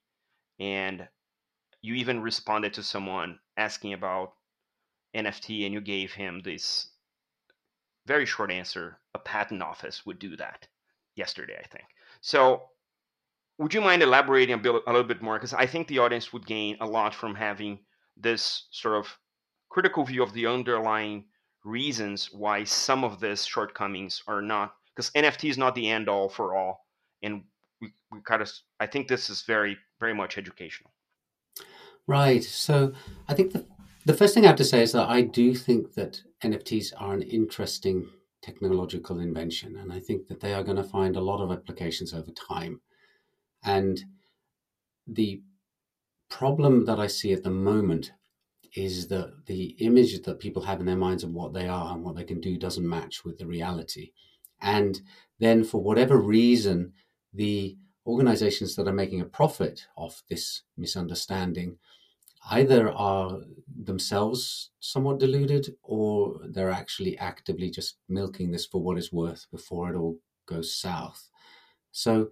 and 0.60 1.08
you 1.82 1.96
even 1.96 2.22
responded 2.22 2.74
to 2.74 2.84
someone 2.84 3.40
asking 3.58 3.94
about 3.94 4.34
NFT, 5.16 5.66
and 5.66 5.74
you 5.74 5.82
gave 5.82 6.14
him 6.14 6.42
this 6.42 6.90
very 8.06 8.26
short 8.26 8.52
answer. 8.52 9.00
A 9.16 9.20
patent 9.20 9.62
office 9.62 10.06
would 10.06 10.20
do 10.20 10.36
that 10.38 10.68
yesterday, 11.16 11.58
I 11.60 11.68
think. 11.68 11.86
So 12.22 12.64
would 13.60 13.74
you 13.74 13.82
mind 13.82 14.02
elaborating 14.02 14.56
a, 14.56 14.58
bit, 14.58 14.74
a 14.88 14.92
little 14.92 15.04
bit 15.04 15.22
more? 15.22 15.36
Because 15.36 15.54
I 15.54 15.66
think 15.66 15.88
the 15.88 16.00
audience 16.00 16.32
would 16.32 16.46
gain 16.46 16.78
a 16.80 16.88
lot 16.88 17.14
from 17.14 17.36
having 17.36 17.80
this 18.16 18.68
sort 18.72 18.96
of 18.96 19.08
critical 19.70 20.04
view 20.06 20.24
of 20.24 20.34
the 20.34 20.48
underlying 20.48 21.26
reasons 21.64 22.32
why 22.32 22.64
some 22.64 23.04
of 23.04 23.20
these 23.20 23.46
shortcomings 23.46 24.24
are 24.28 24.42
not. 24.42 24.74
Because 24.96 25.12
NFT 25.12 25.50
is 25.50 25.58
not 25.58 25.76
the 25.76 25.90
end 25.90 26.10
all 26.10 26.30
for 26.30 26.56
all, 26.56 26.86
and 27.22 27.44
we, 27.82 27.94
we 28.12 28.20
kind 28.26 28.42
of. 28.42 28.52
I 28.80 28.88
think 28.88 29.08
this 29.08 29.30
is 29.30 29.44
very 29.44 29.78
very 30.00 30.14
much 30.14 30.38
educational. 30.38 30.92
Right. 32.10 32.44
So 32.44 32.94
I 33.28 33.36
think 33.36 33.52
the 33.52 33.68
the 34.04 34.16
first 34.16 34.34
thing 34.34 34.44
I 34.44 34.48
have 34.48 34.56
to 34.56 34.64
say 34.64 34.82
is 34.82 34.94
that 34.94 35.08
I 35.08 35.22
do 35.22 35.54
think 35.54 35.94
that 35.94 36.24
NFTs 36.44 36.92
are 36.98 37.14
an 37.14 37.22
interesting 37.22 38.10
technological 38.42 39.20
invention, 39.20 39.78
and 39.78 39.94
I 39.94 40.00
think 40.00 40.26
that 40.26 40.40
they 40.40 40.56
are 40.56 40.64
going 40.64 40.78
to 40.78 40.84
find 40.84 41.16
a 41.16 41.22
lot 41.22 41.40
of 41.40 41.52
applications 41.52 42.12
over 42.16 42.32
time. 42.32 42.82
And 43.64 44.04
the 45.06 45.44
problem 46.32 46.86
that 46.86 47.00
I 47.00 47.06
see 47.06 47.32
at 47.32 47.44
the 47.44 47.52
moment 47.52 48.12
is 48.76 49.08
that 49.10 49.46
the 49.46 49.76
image 49.78 50.20
that 50.24 50.40
people 50.40 50.64
have 50.64 50.80
in 50.80 50.88
their 50.88 50.98
minds 50.98 51.24
of 51.24 51.30
what 51.30 51.54
they 51.54 51.68
are 51.68 51.94
and 51.94 52.04
what 52.04 52.16
they 52.16 52.24
can 52.24 52.42
do 52.42 52.58
doesn't 52.58 52.90
match 52.90 53.24
with 53.24 53.38
the 53.38 53.46
reality. 53.46 54.14
And 54.62 55.00
then, 55.38 55.64
for 55.64 55.84
whatever 55.84 56.18
reason, 56.18 56.94
the 57.36 57.78
organizations 58.08 58.76
that 58.76 58.88
are 58.88 59.02
making 59.04 59.22
a 59.22 59.26
profit 59.26 59.86
off 59.96 60.24
this 60.28 60.64
misunderstanding 60.76 61.78
either 62.50 62.92
are 62.92 63.40
themselves 63.84 64.72
somewhat 64.80 65.20
deluded 65.20 65.76
or 65.84 66.40
they're 66.50 66.72
actually 66.72 67.18
actively 67.18 67.70
just 67.70 67.98
milking 68.08 68.52
this 68.52 68.66
for 68.66 68.82
what 68.82 68.98
it's 68.98 69.12
worth 69.12 69.46
before 69.52 69.94
it 69.94 69.98
all 69.98 70.18
goes 70.46 70.76
south. 70.76 71.30
So, 71.92 72.30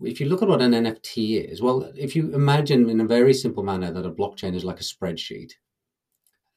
if 0.00 0.20
you 0.20 0.26
look 0.26 0.42
at 0.42 0.48
what 0.48 0.62
an 0.62 0.72
NFT 0.72 1.50
is, 1.50 1.62
well, 1.62 1.92
if 1.96 2.16
you 2.16 2.34
imagine 2.34 2.90
in 2.90 3.00
a 3.00 3.06
very 3.06 3.32
simple 3.32 3.62
manner 3.62 3.92
that 3.92 4.06
a 4.06 4.10
blockchain 4.10 4.54
is 4.54 4.64
like 4.64 4.80
a 4.80 4.84
spreadsheet, 4.84 5.52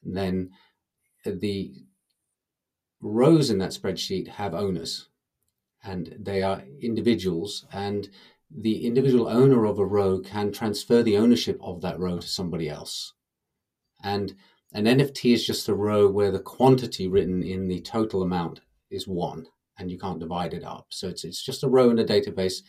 then 0.04 0.50
the 1.26 1.74
rows 3.02 3.50
in 3.50 3.60
that 3.60 3.72
spreadsheet 3.72 4.28
have 4.28 4.56
owners 4.56 5.10
and 5.84 6.16
they 6.20 6.42
are 6.42 6.64
individuals 6.82 7.66
and 7.72 8.10
the 8.58 8.86
individual 8.86 9.28
owner 9.28 9.66
of 9.66 9.80
a 9.80 9.86
row 9.86 10.20
can 10.20 10.52
transfer 10.52 11.04
the 11.04 11.18
ownership 11.18 11.60
of 11.62 11.82
that 11.82 12.00
row 12.00 12.18
to 12.18 12.28
somebody 12.28 12.70
else 12.70 13.14
and 14.04 14.34
an 14.74 14.86
nft 14.86 15.34
is 15.34 15.46
just 15.46 15.70
a 15.70 15.74
row 15.74 16.08
where 16.08 16.32
the 16.32 16.40
quantity 16.40 17.08
written 17.08 17.44
in 17.44 17.68
the 17.68 17.82
total 17.82 18.22
amount 18.22 18.62
is 18.92 19.08
one 19.08 19.46
and 19.78 19.92
you 19.92 19.98
can't 19.98 20.20
divide 20.20 20.54
it 20.54 20.64
up 20.64 20.88
so 20.90 21.08
it's, 21.08 21.24
it's 21.24 21.44
just 21.44 21.64
a 21.64 21.70
row 21.70 21.90
in 21.90 22.00
a 22.00 22.04
database 22.04 22.62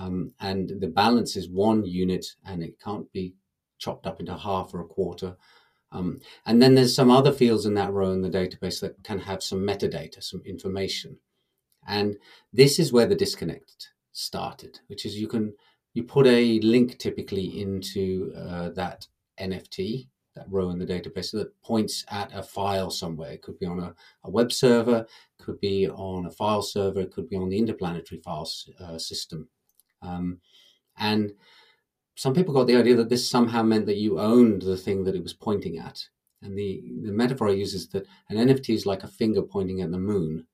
um, 0.00 0.32
and 0.40 0.72
the 0.80 0.88
balance 0.88 1.36
is 1.36 1.50
one 1.50 1.84
unit 1.84 2.26
and 2.46 2.62
it 2.62 2.80
can't 2.82 3.10
be 3.12 3.34
chopped 3.78 4.06
up 4.06 4.18
into 4.18 4.36
half 4.36 4.72
or 4.72 4.80
a 4.80 4.86
quarter. 4.86 5.36
Um, 5.92 6.20
and 6.46 6.62
then 6.62 6.74
there's 6.74 6.94
some 6.94 7.10
other 7.10 7.32
fields 7.32 7.66
in 7.66 7.74
that 7.74 7.92
row 7.92 8.12
in 8.12 8.22
the 8.22 8.30
database 8.30 8.80
that 8.80 9.02
can 9.02 9.18
have 9.18 9.42
some 9.42 9.60
metadata, 9.60 10.22
some 10.22 10.40
information. 10.46 11.18
And 11.86 12.16
this 12.52 12.78
is 12.78 12.92
where 12.92 13.06
the 13.06 13.14
disconnect 13.16 13.88
started, 14.20 14.80
which 14.88 15.04
is 15.06 15.18
you 15.18 15.28
can 15.28 15.54
you 15.94 16.04
put 16.04 16.26
a 16.26 16.60
link 16.60 16.98
typically 16.98 17.60
into 17.60 18.32
uh, 18.36 18.70
that 18.70 19.06
NFT, 19.40 20.08
that 20.36 20.46
row 20.48 20.70
in 20.70 20.78
the 20.78 20.86
database 20.86 21.32
that 21.32 21.60
points 21.62 22.04
at 22.08 22.30
a 22.32 22.42
file 22.42 22.90
somewhere. 22.90 23.32
It 23.32 23.42
could 23.42 23.58
be 23.58 23.66
on 23.66 23.80
a, 23.80 23.94
a 24.24 24.30
web 24.30 24.52
server, 24.52 25.06
could 25.40 25.60
be 25.60 25.88
on 25.88 26.26
a 26.26 26.30
file 26.30 26.62
server, 26.62 27.00
it 27.00 27.12
could 27.12 27.28
be 27.28 27.36
on 27.36 27.48
the 27.48 27.58
interplanetary 27.58 28.20
file 28.22 28.48
uh, 28.80 28.98
system 28.98 29.48
um, 30.02 30.40
and 30.98 31.32
some 32.16 32.34
people 32.34 32.54
got 32.54 32.66
the 32.66 32.76
idea 32.76 32.96
that 32.96 33.08
this 33.08 33.28
somehow 33.28 33.62
meant 33.62 33.86
that 33.86 33.96
you 33.96 34.18
owned 34.18 34.62
the 34.62 34.76
thing 34.76 35.04
that 35.04 35.14
it 35.14 35.22
was 35.22 35.32
pointing 35.32 35.78
at. 35.78 36.04
And 36.42 36.56
the, 36.56 36.82
the 37.02 37.12
metaphor 37.12 37.48
I 37.48 37.52
use 37.52 37.74
is 37.74 37.88
that 37.88 38.06
an 38.28 38.36
NFT 38.36 38.74
is 38.74 38.86
like 38.86 39.04
a 39.04 39.08
finger 39.08 39.42
pointing 39.42 39.80
at 39.80 39.90
the 39.90 39.98
moon. 39.98 40.46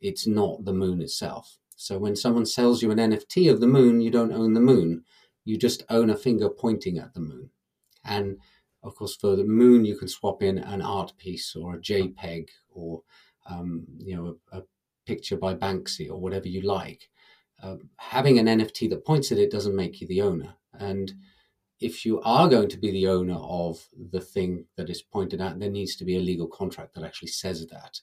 It's 0.00 0.26
not 0.26 0.64
the 0.64 0.72
moon 0.72 1.00
itself. 1.00 1.58
So 1.78 1.98
when 1.98 2.16
someone 2.16 2.44
sells 2.44 2.82
you 2.82 2.90
an 2.90 2.98
NFT 2.98 3.50
of 3.50 3.60
the 3.60 3.66
moon, 3.66 4.00
you 4.00 4.10
don't 4.10 4.32
own 4.32 4.52
the 4.52 4.60
moon. 4.60 5.04
You 5.44 5.56
just 5.56 5.84
own 5.88 6.10
a 6.10 6.16
finger 6.16 6.48
pointing 6.48 6.98
at 6.98 7.14
the 7.14 7.20
moon. 7.20 7.50
And 8.04 8.38
of 8.82 8.94
course, 8.94 9.16
for 9.16 9.36
the 9.36 9.44
moon, 9.44 9.84
you 9.84 9.96
can 9.96 10.08
swap 10.08 10.42
in 10.42 10.58
an 10.58 10.82
art 10.82 11.12
piece 11.18 11.54
or 11.56 11.74
a 11.74 11.78
JPEG 11.78 12.48
or 12.68 13.02
um, 13.48 13.86
you 13.98 14.16
know 14.16 14.36
a, 14.52 14.58
a 14.58 14.62
picture 15.06 15.36
by 15.36 15.54
Banksy 15.54 16.10
or 16.10 16.20
whatever 16.20 16.48
you 16.48 16.62
like 16.62 17.08
uh, 17.62 17.76
having 17.96 18.38
an 18.38 18.46
NFT 18.46 18.88
that 18.90 19.04
points 19.04 19.32
at 19.32 19.38
it 19.38 19.50
doesn't 19.50 19.76
make 19.76 20.00
you 20.00 20.06
the 20.06 20.22
owner. 20.22 20.54
And 20.74 21.12
if 21.80 22.04
you 22.04 22.20
are 22.22 22.48
going 22.48 22.68
to 22.68 22.78
be 22.78 22.90
the 22.90 23.08
owner 23.08 23.36
of 23.36 23.84
the 24.10 24.20
thing 24.20 24.66
that 24.76 24.90
is 24.90 25.02
pointed 25.02 25.40
at, 25.40 25.58
there 25.58 25.70
needs 25.70 25.96
to 25.96 26.04
be 26.04 26.16
a 26.16 26.20
legal 26.20 26.46
contract 26.46 26.94
that 26.94 27.04
actually 27.04 27.28
says 27.28 27.66
that. 27.66 28.00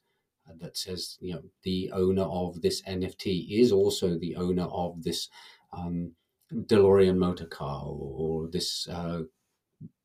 That 0.59 0.77
says, 0.77 1.17
you 1.19 1.33
know, 1.33 1.41
the 1.63 1.91
owner 1.91 2.23
of 2.23 2.61
this 2.61 2.81
NFT 2.83 3.59
is 3.59 3.71
also 3.71 4.17
the 4.17 4.35
owner 4.35 4.65
of 4.65 5.03
this 5.03 5.29
um, 5.73 6.11
DeLorean 6.53 7.17
motor 7.17 7.45
car 7.45 7.83
or, 7.85 8.43
or 8.45 8.47
this 8.47 8.87
uh, 8.87 9.23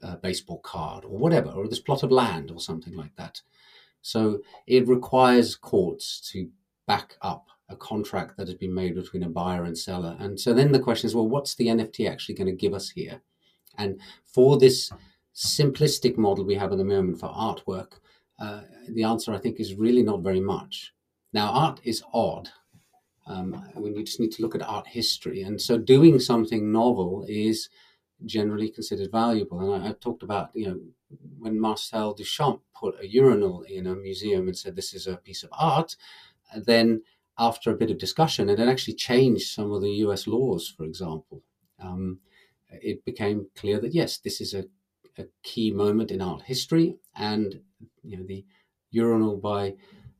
uh, 0.03 0.17
baseball 0.17 0.59
card 0.61 1.05
or 1.05 1.17
whatever, 1.19 1.51
or 1.51 1.69
this 1.69 1.81
plot 1.81 2.03
of 2.03 2.11
land 2.11 2.51
or 2.51 2.61
something 2.61 2.95
like 2.97 3.15
that. 3.17 3.41
So 4.03 4.41
it 4.67 4.89
requires 4.89 5.57
courts 5.57 6.21
to 6.33 6.49
back 6.87 7.17
up 7.23 7.49
a 7.69 7.77
contract 7.77 8.37
that 8.37 8.49
has 8.49 8.57
been 8.57 8.75
made 8.75 8.95
between 8.95 9.23
a 9.23 9.29
buyer 9.29 9.65
and 9.65 9.77
seller. 9.77 10.17
And 10.19 10.41
so 10.41 10.53
then 10.53 10.73
the 10.73 10.81
question 10.81 11.07
is, 11.07 11.15
well, 11.15 11.29
what's 11.29 11.55
the 11.55 11.69
NFT 11.69 12.11
actually 12.11 12.35
going 12.35 12.49
to 12.49 12.53
give 12.53 12.75
us 12.75 12.91
here? 12.91 13.21
And 13.79 14.01
for 14.25 14.59
this 14.59 14.91
simplistic 15.35 16.17
model 16.17 16.45
we 16.45 16.57
have 16.57 16.73
at 16.73 16.79
the 16.79 16.85
moment 16.85 17.21
for 17.21 17.29
artwork, 17.29 18.01
uh, 18.41 18.63
the 18.89 19.05
answer 19.05 19.33
I 19.33 19.39
think 19.39 19.61
is 19.61 19.75
really 19.75 20.03
not 20.03 20.23
very 20.23 20.41
much. 20.41 20.93
Now, 21.33 21.51
art 21.51 21.81
is 21.85 22.03
odd. 22.13 22.49
Um, 23.27 23.53
when 23.75 23.95
you 23.95 24.03
just 24.03 24.19
need 24.19 24.33
to 24.33 24.43
look 24.43 24.55
at 24.55 24.63
art 24.63 24.89
history, 24.89 25.43
and 25.43 25.61
so 25.61 25.79
doing 25.79 26.19
something 26.19 26.73
novel 26.73 27.25
is 27.29 27.69
generally 28.27 28.71
considered 28.71 29.13
valuable. 29.13 29.61
And 29.61 29.85
I, 29.85 29.87
have 29.87 30.01
talked 30.01 30.23
about, 30.23 30.51
you 30.55 30.67
know, 30.67 30.81
when 31.39 31.61
Marcel 31.61 32.15
Duchamp 32.15 32.61
put 32.75 33.01
a 33.01 33.07
urinal 33.07 33.63
in 33.63 33.87
a 33.87 33.95
museum 33.95 34.49
and 34.49 34.57
said 34.57 34.75
this 34.75 34.95
is 34.95 35.07
a 35.07 35.17
piece 35.17 35.43
of 35.43 35.51
art, 35.53 35.97
then 36.57 37.03
after 37.39 37.71
a 37.71 37.77
bit 37.77 37.91
of 37.91 37.99
discussion, 37.99 38.49
and 38.49 38.59
it 38.59 38.69
actually 38.69 38.95
changed 38.95 39.49
some 39.49 39.73
of 39.73 39.81
the 39.81 39.93
US 40.05 40.27
laws, 40.27 40.69
for 40.69 40.85
example. 40.85 41.43
Um, 41.81 42.19
it 42.71 43.05
became 43.05 43.49
clear 43.57 43.81
that 43.81 43.95
yes, 43.95 44.19
this 44.19 44.41
is 44.41 44.55
a, 44.55 44.65
a, 45.19 45.25
key 45.43 45.71
moment 45.71 46.11
in 46.11 46.21
art 46.21 46.43
history, 46.43 46.97
and 47.17 47.61
you 48.03 48.17
know 48.17 48.27
the 48.27 48.45
urinal 48.91 49.37
by 49.37 49.75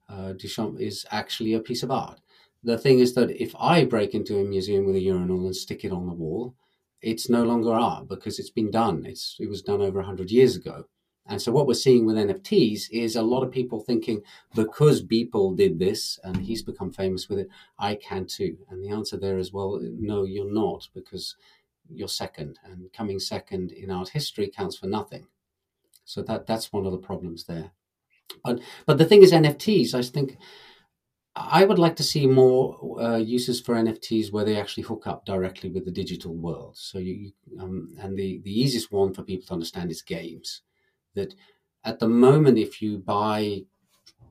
uh, 0.09 0.33
Duchamp 0.33 0.81
is 0.81 1.07
actually 1.11 1.55
a 1.55 1.61
piece 1.61 1.83
of 1.83 1.91
art. 1.91 2.21
The 2.63 2.79
thing 2.79 2.99
is 2.99 3.15
that 3.15 3.31
if 3.31 3.55
I 3.59 3.85
break 3.85 4.15
into 4.15 4.39
a 4.39 4.45
museum 4.45 4.85
with 4.87 4.97
a 4.97 5.01
urinal 5.01 5.47
and 5.47 5.57
stick 5.57 5.85
it 5.85 5.93
on 5.93 6.07
the 6.07 6.13
wall, 6.13 6.55
it's 7.03 7.31
no 7.31 7.45
longer 7.45 7.73
art 7.73 8.09
because 8.09 8.39
it's 8.39 8.51
been 8.51 8.71
done. 8.71 9.07
It's 9.07 9.37
it 9.41 9.49
was 9.49 9.63
done 9.63 9.81
over 9.81 10.03
hundred 10.03 10.31
years 10.31 10.57
ago, 10.57 10.85
And 11.27 11.41
so 11.41 11.53
what 11.53 11.67
we're 11.67 11.75
seeing 11.75 12.05
with 12.07 12.17
NFTs 12.17 12.91
is 12.91 13.17
a 13.17 13.23
lot 13.23 13.43
of 13.43 13.51
people 13.51 13.81
thinking 13.81 14.23
because 14.55 15.03
Beeple 15.03 15.57
did 15.57 15.79
this 15.79 16.19
and 16.25 16.37
he's 16.37 16.63
become 16.63 16.93
famous 16.93 17.29
with 17.29 17.39
it, 17.39 17.49
I 17.79 17.95
can 17.95 18.27
too. 18.27 18.59
And 18.69 18.83
the 18.83 18.91
answer 18.91 19.17
there 19.17 19.39
is 19.39 19.53
well, 19.53 19.81
no, 19.83 20.25
you're 20.25 20.53
not 20.53 20.89
because 20.95 21.37
you're 21.93 22.09
second, 22.09 22.59
and 22.65 22.93
coming 22.93 23.19
second 23.19 23.73
in 23.73 23.91
art 23.91 24.11
history 24.11 24.51
counts 24.55 24.77
for 24.77 24.87
nothing. 24.87 25.27
So 26.05 26.23
that 26.23 26.47
that's 26.47 26.73
one 26.73 26.87
of 26.87 26.93
the 26.93 26.99
problems 26.99 27.45
there. 27.45 27.73
But 28.45 28.61
but 28.87 28.99
the 28.99 29.05
thing 29.05 29.23
is, 29.23 29.33
NFTs. 29.33 29.95
I 29.95 30.03
think 30.03 30.37
I 31.37 31.65
would 31.65 31.79
like 31.79 31.97
to 31.97 32.03
see 32.03 32.27
more 32.27 33.01
uh, 33.01 33.17
uses 33.17 33.61
for 33.61 33.75
NFTs 33.75 34.33
where 34.33 34.45
they 34.45 34.61
actually 34.61 34.83
hook 34.83 35.07
up 35.07 35.25
directly 35.25 35.71
with 35.71 35.85
the 35.85 35.93
digital 35.93 36.35
world. 36.35 36.77
So 36.77 36.99
you 36.99 37.33
um, 37.61 37.95
and 38.01 38.17
the 38.17 38.41
the 38.45 38.61
easiest 38.61 38.93
one 38.93 39.15
for 39.15 39.23
people 39.23 39.47
to 39.47 39.53
understand 39.55 39.91
is 39.91 40.03
games. 40.03 40.63
That 41.15 41.35
at 41.85 41.99
the 41.99 42.09
moment, 42.09 42.59
if 42.59 42.83
you 42.83 42.99
buy 42.99 43.65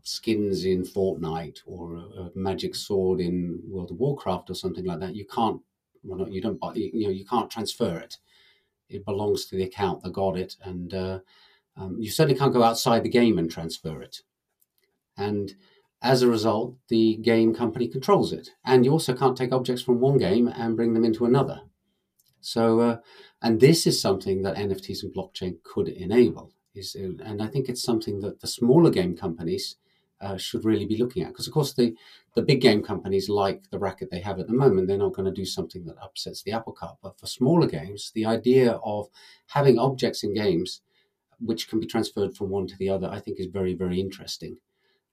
skins 0.04 0.66
in 0.66 0.84
Fortnite 0.84 1.60
or 1.66 1.96
a, 1.96 2.00
a 2.00 2.32
magic 2.36 2.76
sword 2.76 3.20
in 3.20 3.60
World 3.66 3.92
of 3.92 3.98
Warcraft 3.98 4.50
or 4.50 4.56
something 4.56 4.86
like 4.86 5.00
that, 5.00 5.16
you 5.16 5.26
can't. 5.26 5.62
Well, 6.04 6.20
not, 6.20 6.32
you 6.32 6.42
don't 6.42 6.60
buy. 6.60 6.74
You 6.76 7.08
know, 7.08 7.14
you 7.14 7.26
can't 7.26 7.50
transfer 7.50 7.98
it. 7.98 8.18
It 8.90 9.06
belongs 9.06 9.46
to 9.46 9.56
the 9.56 9.64
account 9.64 10.04
that 10.04 10.14
got 10.14 10.38
it, 10.38 10.56
and 10.64 10.94
uh, 10.94 11.20
um, 11.78 11.98
you 12.00 12.10
certainly 12.10 12.38
can't 12.38 12.54
go 12.54 12.64
outside 12.64 13.04
the 13.04 13.10
game 13.10 13.38
and 13.38 13.50
transfer 13.50 14.02
it. 14.02 14.22
And 15.18 15.56
as 16.02 16.22
a 16.22 16.28
result, 16.28 16.76
the 16.88 17.18
game 17.18 17.54
company 17.54 17.88
controls 17.88 18.32
it. 18.32 18.52
And 18.66 18.86
you 18.86 18.92
also 18.92 19.14
can't 19.14 19.38
take 19.38 19.52
objects 19.52 19.82
from 19.82 20.00
one 20.00 20.18
game 20.18 20.48
and 20.48 20.76
bring 20.76 20.94
them 20.94 21.04
into 21.04 21.26
another. 21.26 21.62
So, 22.42 22.80
uh, 22.80 22.98
and 23.42 23.60
this 23.60 23.86
is 23.86 24.02
something 24.02 24.42
that 24.44 24.56
NFTs 24.56 25.04
and 25.04 25.14
blockchain 25.14 25.62
could 25.64 25.90
enable. 25.90 26.54
Is 26.74 26.96
uh, 26.96 27.24
and 27.24 27.42
I 27.42 27.48
think 27.48 27.68
it's 27.68 27.84
something 27.84 28.22
that 28.22 28.40
the 28.40 28.48
smaller 28.48 28.90
game 28.90 29.18
companies 29.18 29.76
uh, 30.22 30.38
should 30.38 30.66
really 30.66 30.86
be 30.86 30.98
looking 30.98 31.24
at. 31.24 31.30
Because 31.30 31.48
of 31.48 31.54
course, 31.54 31.74
the 31.74 31.96
the 32.36 32.42
big 32.42 32.62
game 32.62 32.84
companies 32.84 33.30
like 33.30 33.70
the 33.72 33.80
racket 33.80 34.10
they 34.12 34.20
have 34.20 34.40
at 34.40 34.48
the 34.48 34.54
moment, 34.54 34.88
they're 34.88 34.98
not 34.98 35.14
going 35.14 35.26
to 35.26 35.42
do 35.42 35.46
something 35.46 35.86
that 35.86 36.02
upsets 36.02 36.44
the 36.44 36.52
apple 36.52 36.74
cart. 36.74 36.98
But 37.02 37.20
for 37.20 37.28
smaller 37.28 37.68
games, 37.68 38.12
the 38.14 38.26
idea 38.26 38.74
of 38.84 39.10
having 39.48 39.80
objects 39.80 40.24
in 40.24 40.34
games 40.34 40.82
which 41.40 41.70
can 41.70 41.80
be 41.80 41.88
transferred 41.88 42.36
from 42.36 42.50
one 42.50 42.68
to 42.68 42.78
the 42.78 42.90
other, 42.90 43.10
I 43.10 43.20
think 43.20 43.40
is 43.40 43.48
very 43.48 43.74
very 43.74 44.00
interesting. 44.00 44.58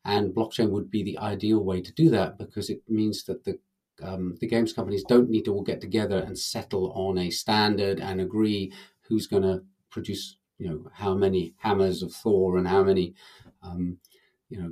And 0.05 0.35
blockchain 0.35 0.71
would 0.71 0.91
be 0.91 1.03
the 1.03 1.19
ideal 1.19 1.65
way 1.65 1.81
to 1.81 1.93
do 1.93 2.11
that 2.11 2.39
because 2.39 2.71
it 2.71 2.81
means 2.89 3.25
that 3.25 3.45
the 3.45 3.59
um, 4.03 4.37
the 4.41 4.47
games 4.47 4.73
companies 4.73 5.05
don't 5.05 5.31
need 5.31 5.45
to 5.47 5.55
all 5.55 5.63
get 5.63 5.81
together 5.81 6.19
and 6.19 6.39
settle 6.39 6.93
on 6.93 7.19
a 7.19 7.31
standard 7.31 8.01
and 8.01 8.21
agree 8.21 8.73
who's 9.01 9.27
going 9.27 9.43
to 9.43 9.63
produce, 9.91 10.37
you 10.59 10.69
know, 10.69 10.87
how 10.93 11.15
many 11.15 11.55
hammers 11.59 12.03
of 12.03 12.13
Thor 12.13 12.59
and 12.59 12.69
how 12.69 12.83
many, 12.83 13.15
um, 13.63 13.99
you 14.49 14.61
know, 14.61 14.71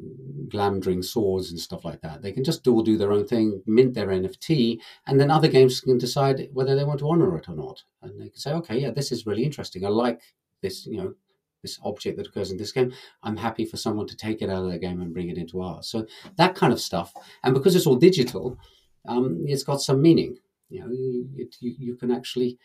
glamdring 0.49 1.05
swords 1.05 1.51
and 1.51 1.59
stuff 1.59 1.85
like 1.85 2.01
that. 2.03 2.23
They 2.23 2.33
can 2.33 2.45
just 2.45 2.67
all 2.69 2.83
do 2.83 2.97
their 2.97 3.13
own 3.13 3.27
thing, 3.27 3.63
mint 3.67 3.95
their 3.95 4.09
NFT, 4.09 4.79
and 5.07 5.21
then 5.21 5.31
other 5.31 5.49
games 5.49 5.81
can 5.81 5.99
decide 5.99 6.49
whether 6.53 6.77
they 6.77 6.85
want 6.85 7.01
to 7.01 7.09
honor 7.09 7.37
it 7.37 7.49
or 7.49 7.57
not. 7.57 7.83
And 8.03 8.21
they 8.21 8.29
can 8.29 8.39
say, 8.39 8.53
okay, 8.53 8.79
yeah, 8.79 8.91
this 8.91 9.11
is 9.11 9.27
really 9.27 9.45
interesting. 9.45 9.85
I 9.85 9.89
like 9.89 10.21
this, 10.63 10.87
you 10.87 10.99
know, 10.99 11.15
this 11.63 11.81
object 11.83 12.19
that 12.19 12.29
occurs 12.29 12.53
in 12.53 12.57
this 12.57 12.73
game. 12.73 12.93
I'm 13.23 13.37
happy 13.37 13.65
for 13.65 13.77
someone 13.77 14.07
to 14.07 14.17
take 14.17 14.43
it 14.43 14.51
out 14.51 14.65
of 14.65 14.71
the 14.71 14.79
game 14.79 15.01
and 15.01 15.13
bring 15.13 15.31
it 15.31 15.39
into 15.39 15.61
ours. 15.61 15.89
So 15.89 16.07
that 16.37 16.55
kind 16.55 16.73
of 16.73 16.81
stuff. 16.81 17.13
And 17.43 17.55
because 17.55 17.75
it's 17.75 17.87
all 17.87 17.97
digital, 17.97 18.59
um, 19.09 19.43
it's 19.47 19.65
got 19.65 19.81
some 19.81 20.01
meaning. 20.01 20.37
You 20.69 20.81
know, 20.81 20.89
it, 21.37 21.57
you, 21.61 21.75
you 21.79 21.97
can 21.97 22.11
actually 22.11 22.59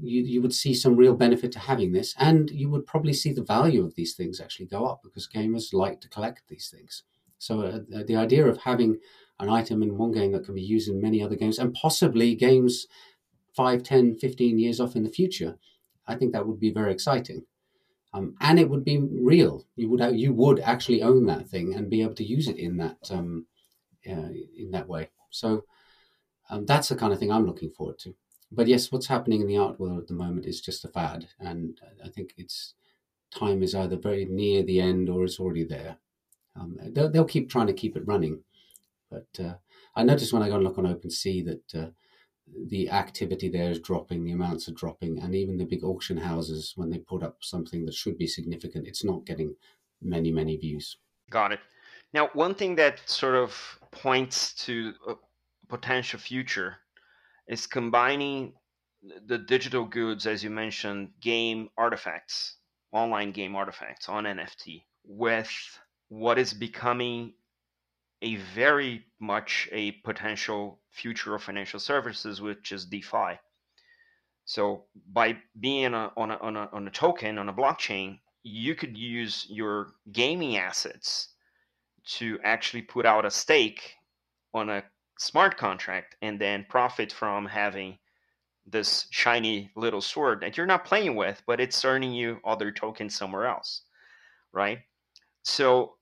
you, 0.00 0.22
you 0.22 0.42
would 0.42 0.54
see 0.54 0.74
some 0.74 0.96
real 0.96 1.14
benefit 1.14 1.52
to 1.52 1.58
having 1.58 1.92
this, 1.92 2.14
and 2.18 2.50
you 2.50 2.70
would 2.70 2.86
probably 2.86 3.12
see 3.12 3.32
the 3.32 3.44
value 3.44 3.84
of 3.84 3.94
these 3.94 4.14
things 4.14 4.40
actually 4.40 4.66
go 4.66 4.86
up 4.86 5.02
because 5.02 5.28
gamers 5.28 5.72
like 5.72 6.00
to 6.00 6.08
collect 6.08 6.42
these 6.48 6.68
things. 6.68 7.02
So 7.38 7.62
uh, 7.62 8.02
the 8.06 8.16
idea 8.16 8.46
of 8.46 8.58
having 8.58 8.98
an 9.40 9.48
item 9.48 9.82
in 9.82 9.98
one 9.98 10.12
game 10.12 10.32
that 10.32 10.44
can 10.44 10.54
be 10.54 10.62
used 10.62 10.88
in 10.88 11.00
many 11.00 11.22
other 11.22 11.36
games, 11.36 11.58
and 11.58 11.74
possibly 11.74 12.34
games 12.34 12.86
5, 13.56 13.82
10, 13.82 14.16
15 14.16 14.58
years 14.58 14.80
off 14.80 14.96
in 14.96 15.04
the 15.04 15.10
future, 15.10 15.56
I 16.06 16.14
think 16.14 16.32
that 16.32 16.46
would 16.46 16.60
be 16.60 16.70
very 16.72 16.92
exciting 16.92 17.44
um, 18.14 18.36
and 18.40 18.60
it 18.60 18.70
would 18.70 18.84
be 18.84 18.98
real. 18.98 19.66
You 19.74 19.90
would 19.90 20.16
you 20.16 20.32
would 20.32 20.60
actually 20.60 21.02
own 21.02 21.26
that 21.26 21.48
thing 21.48 21.74
and 21.74 21.90
be 21.90 22.00
able 22.00 22.14
to 22.14 22.24
use 22.24 22.46
it 22.46 22.56
in 22.56 22.76
that 22.76 22.96
um, 23.10 23.46
uh, 24.08 24.30
in 24.56 24.70
that 24.70 24.88
way. 24.88 25.10
So 25.30 25.64
um, 26.48 26.64
that's 26.64 26.88
the 26.88 26.94
kind 26.94 27.12
of 27.12 27.18
thing 27.18 27.32
I'm 27.32 27.44
looking 27.44 27.70
forward 27.70 27.98
to. 28.00 28.14
But 28.54 28.68
yes, 28.68 28.92
what's 28.92 29.06
happening 29.06 29.40
in 29.40 29.48
the 29.48 29.56
art 29.56 29.80
world 29.80 29.98
at 29.98 30.06
the 30.06 30.14
moment 30.14 30.46
is 30.46 30.60
just 30.60 30.84
a 30.84 30.88
fad, 30.88 31.26
and 31.40 31.80
I 32.04 32.08
think 32.08 32.34
it's 32.36 32.74
time 33.34 33.62
is 33.62 33.74
either 33.74 33.96
very 33.96 34.26
near 34.26 34.62
the 34.62 34.80
end 34.80 35.08
or 35.08 35.24
it's 35.24 35.40
already 35.40 35.64
there. 35.64 35.96
Um, 36.56 36.78
they'll, 36.92 37.10
they'll, 37.10 37.24
keep 37.24 37.50
trying 37.50 37.66
to 37.66 37.72
keep 37.72 37.96
it 37.96 38.06
running, 38.06 38.40
but 39.10 39.26
uh, 39.44 39.54
I 39.96 40.04
noticed 40.04 40.32
when 40.32 40.42
I 40.42 40.48
go 40.48 40.54
and 40.54 40.64
look 40.64 40.78
on 40.78 40.84
OpenSea 40.84 41.44
that 41.46 41.82
uh, 41.82 41.90
the 42.68 42.90
activity 42.90 43.48
there 43.48 43.70
is 43.70 43.80
dropping, 43.80 44.24
the 44.24 44.32
amounts 44.32 44.68
are 44.68 44.72
dropping, 44.72 45.18
and 45.20 45.34
even 45.34 45.56
the 45.56 45.64
big 45.64 45.82
auction 45.82 46.16
houses, 46.16 46.74
when 46.76 46.90
they 46.90 46.98
put 46.98 47.24
up 47.24 47.38
something 47.40 47.84
that 47.86 47.94
should 47.94 48.16
be 48.18 48.28
significant, 48.28 48.86
it's 48.86 49.04
not 49.04 49.26
getting 49.26 49.56
many, 50.00 50.30
many 50.30 50.56
views. 50.56 50.98
Got 51.30 51.52
it. 51.52 51.60
Now, 52.12 52.30
one 52.34 52.54
thing 52.54 52.76
that 52.76 53.00
sort 53.08 53.34
of 53.34 53.80
points 53.90 54.54
to 54.66 54.92
a 55.08 55.14
potential 55.68 56.20
future 56.20 56.76
is 57.48 57.66
combining 57.66 58.54
the 59.26 59.38
digital 59.38 59.84
goods, 59.84 60.26
as 60.26 60.42
you 60.42 60.50
mentioned, 60.50 61.10
game 61.20 61.68
artifacts, 61.76 62.56
online 62.92 63.32
game 63.32 63.54
artifacts 63.54 64.08
on 64.08 64.24
NFT, 64.24 64.84
with 65.04 65.50
what 66.08 66.38
is 66.38 66.54
becoming 66.54 67.34
a 68.22 68.36
very 68.54 69.04
much 69.20 69.68
a 69.72 69.92
potential 70.04 70.80
future 70.90 71.34
of 71.34 71.42
financial 71.42 71.78
services, 71.78 72.40
which 72.40 72.72
is 72.72 72.86
DeFi. 72.86 73.38
So 74.46 74.84
by 75.12 75.38
being 75.58 75.92
a, 75.94 76.12
on, 76.16 76.30
a, 76.30 76.36
on, 76.36 76.56
a, 76.56 76.68
on 76.72 76.86
a 76.86 76.90
token, 76.90 77.38
on 77.38 77.48
a 77.48 77.52
blockchain, 77.52 78.20
you 78.42 78.74
could 78.74 78.96
use 78.96 79.46
your 79.48 79.92
gaming 80.12 80.56
assets 80.56 81.28
to 82.06 82.38
actually 82.44 82.82
put 82.82 83.06
out 83.06 83.24
a 83.24 83.30
stake 83.30 83.94
on 84.52 84.68
a 84.68 84.84
smart 85.18 85.56
contract 85.56 86.16
and 86.22 86.40
then 86.40 86.66
profit 86.68 87.12
from 87.12 87.46
having 87.46 87.98
this 88.66 89.06
shiny 89.10 89.70
little 89.76 90.00
sword 90.00 90.40
that 90.40 90.56
you're 90.56 90.66
not 90.66 90.84
playing 90.84 91.16
with, 91.16 91.42
but 91.46 91.60
it's 91.60 91.84
earning 91.84 92.12
you 92.12 92.38
other 92.44 92.72
tokens 92.72 93.14
somewhere 93.14 93.46
else, 93.46 93.82
right? 94.52 94.78
So 95.42 95.94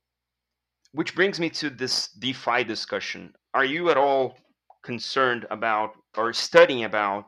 which 0.92 1.14
brings 1.14 1.40
me 1.40 1.50
to 1.50 1.70
this 1.70 2.08
DeFi 2.08 2.64
discussion. 2.64 3.34
Are 3.54 3.64
you 3.64 3.90
at 3.90 3.96
all 3.96 4.36
concerned 4.82 5.46
about 5.50 5.94
or 6.16 6.32
studying 6.32 6.84
about 6.84 7.26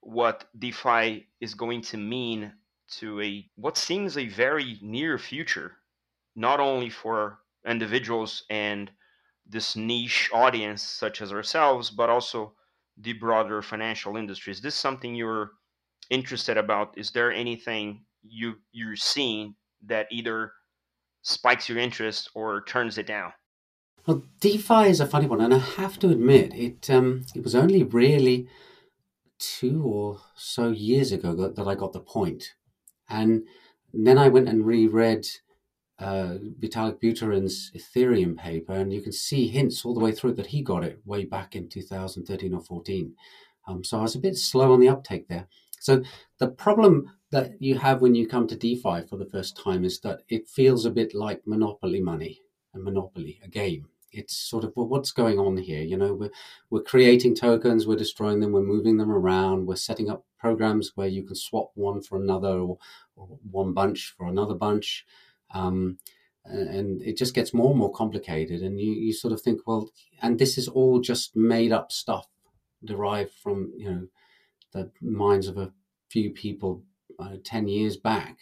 what 0.00 0.46
DeFi 0.58 1.26
is 1.40 1.54
going 1.54 1.82
to 1.82 1.96
mean 1.96 2.52
to 2.98 3.20
a 3.20 3.48
what 3.56 3.76
seems 3.76 4.16
a 4.16 4.28
very 4.28 4.78
near 4.80 5.18
future, 5.18 5.76
not 6.34 6.60
only 6.60 6.90
for 6.90 7.38
individuals 7.66 8.44
and 8.50 8.90
this 9.50 9.76
niche 9.76 10.30
audience 10.32 10.82
such 10.82 11.20
as 11.20 11.32
ourselves, 11.32 11.90
but 11.90 12.08
also 12.08 12.54
the 12.96 13.12
broader 13.14 13.62
financial 13.62 14.16
industry. 14.16 14.52
Is 14.52 14.60
this 14.60 14.74
something 14.74 15.14
you're 15.14 15.50
interested 16.10 16.56
about? 16.56 16.96
Is 16.96 17.10
there 17.10 17.32
anything 17.32 18.04
you 18.22 18.54
you're 18.72 18.96
seeing 18.96 19.54
that 19.86 20.06
either 20.10 20.52
spikes 21.22 21.68
your 21.68 21.78
interest 21.78 22.30
or 22.34 22.62
turns 22.64 22.98
it 22.98 23.06
down? 23.06 23.32
Well, 24.06 24.22
DeFi 24.40 24.88
is 24.88 25.00
a 25.00 25.06
funny 25.06 25.26
one, 25.26 25.40
and 25.40 25.52
I 25.52 25.58
have 25.58 25.98
to 26.00 26.08
admit, 26.08 26.54
it 26.54 26.88
um, 26.90 27.24
it 27.34 27.42
was 27.44 27.54
only 27.54 27.82
really 27.82 28.48
two 29.38 29.82
or 29.84 30.20
so 30.36 30.70
years 30.70 31.12
ago 31.12 31.34
that, 31.34 31.56
that 31.56 31.66
I 31.66 31.74
got 31.74 31.92
the 31.92 32.00
point, 32.00 32.54
and 33.08 33.44
then 33.92 34.18
I 34.18 34.28
went 34.28 34.48
and 34.48 34.66
reread 34.66 35.26
uh, 36.00 36.38
Vitalik 36.58 37.00
Buterin's 37.00 37.70
Ethereum 37.76 38.36
paper, 38.36 38.72
and 38.72 38.92
you 38.92 39.02
can 39.02 39.12
see 39.12 39.48
hints 39.48 39.84
all 39.84 39.94
the 39.94 40.00
way 40.00 40.12
through 40.12 40.34
that 40.34 40.46
he 40.46 40.62
got 40.62 40.82
it 40.84 41.00
way 41.04 41.24
back 41.24 41.54
in 41.54 41.68
2013 41.68 42.54
or 42.54 42.60
14. 42.60 43.14
Um, 43.68 43.84
so 43.84 43.98
I 43.98 44.02
was 44.02 44.14
a 44.14 44.20
bit 44.20 44.36
slow 44.36 44.72
on 44.72 44.80
the 44.80 44.88
uptake 44.88 45.28
there. 45.28 45.46
So 45.78 46.02
the 46.38 46.48
problem 46.48 47.12
that 47.30 47.52
you 47.60 47.78
have 47.78 48.00
when 48.00 48.14
you 48.14 48.26
come 48.26 48.46
to 48.48 48.56
DeFi 48.56 49.02
for 49.08 49.16
the 49.16 49.28
first 49.30 49.56
time 49.56 49.84
is 49.84 50.00
that 50.00 50.22
it 50.28 50.48
feels 50.48 50.84
a 50.84 50.90
bit 50.90 51.14
like 51.14 51.46
monopoly 51.46 52.00
money, 52.00 52.40
a 52.74 52.78
monopoly, 52.78 53.40
a 53.44 53.48
game. 53.48 53.86
It's 54.12 54.36
sort 54.36 54.64
of 54.64 54.72
well, 54.74 54.88
what's 54.88 55.12
going 55.12 55.38
on 55.38 55.56
here? 55.56 55.82
You 55.82 55.96
know, 55.96 56.14
we're 56.14 56.32
we're 56.68 56.82
creating 56.82 57.36
tokens, 57.36 57.86
we're 57.86 57.96
destroying 57.96 58.40
them, 58.40 58.52
we're 58.52 58.62
moving 58.62 58.96
them 58.96 59.10
around, 59.10 59.66
we're 59.66 59.76
setting 59.76 60.10
up 60.10 60.24
programs 60.38 60.92
where 60.96 61.06
you 61.06 61.22
can 61.22 61.36
swap 61.36 61.70
one 61.74 62.02
for 62.02 62.20
another 62.20 62.58
or, 62.58 62.78
or 63.14 63.38
one 63.50 63.72
bunch 63.72 64.14
for 64.18 64.26
another 64.26 64.54
bunch. 64.54 65.06
Um, 65.54 65.98
and 66.44 67.02
it 67.02 67.16
just 67.16 67.34
gets 67.34 67.52
more 67.52 67.70
and 67.70 67.78
more 67.78 67.92
complicated 67.92 68.62
and 68.62 68.80
you, 68.80 68.92
you 68.92 69.12
sort 69.12 69.32
of 69.32 69.42
think 69.42 69.60
well 69.66 69.90
and 70.22 70.38
this 70.38 70.56
is 70.56 70.68
all 70.68 70.98
just 70.98 71.36
made 71.36 71.70
up 71.70 71.92
stuff 71.92 72.26
derived 72.82 73.32
from 73.42 73.70
you 73.76 73.90
know 73.90 74.06
the 74.72 74.90
minds 75.02 75.48
of 75.48 75.58
a 75.58 75.72
few 76.08 76.30
people 76.30 76.82
uh, 77.18 77.36
10 77.44 77.68
years 77.68 77.96
back. 77.96 78.38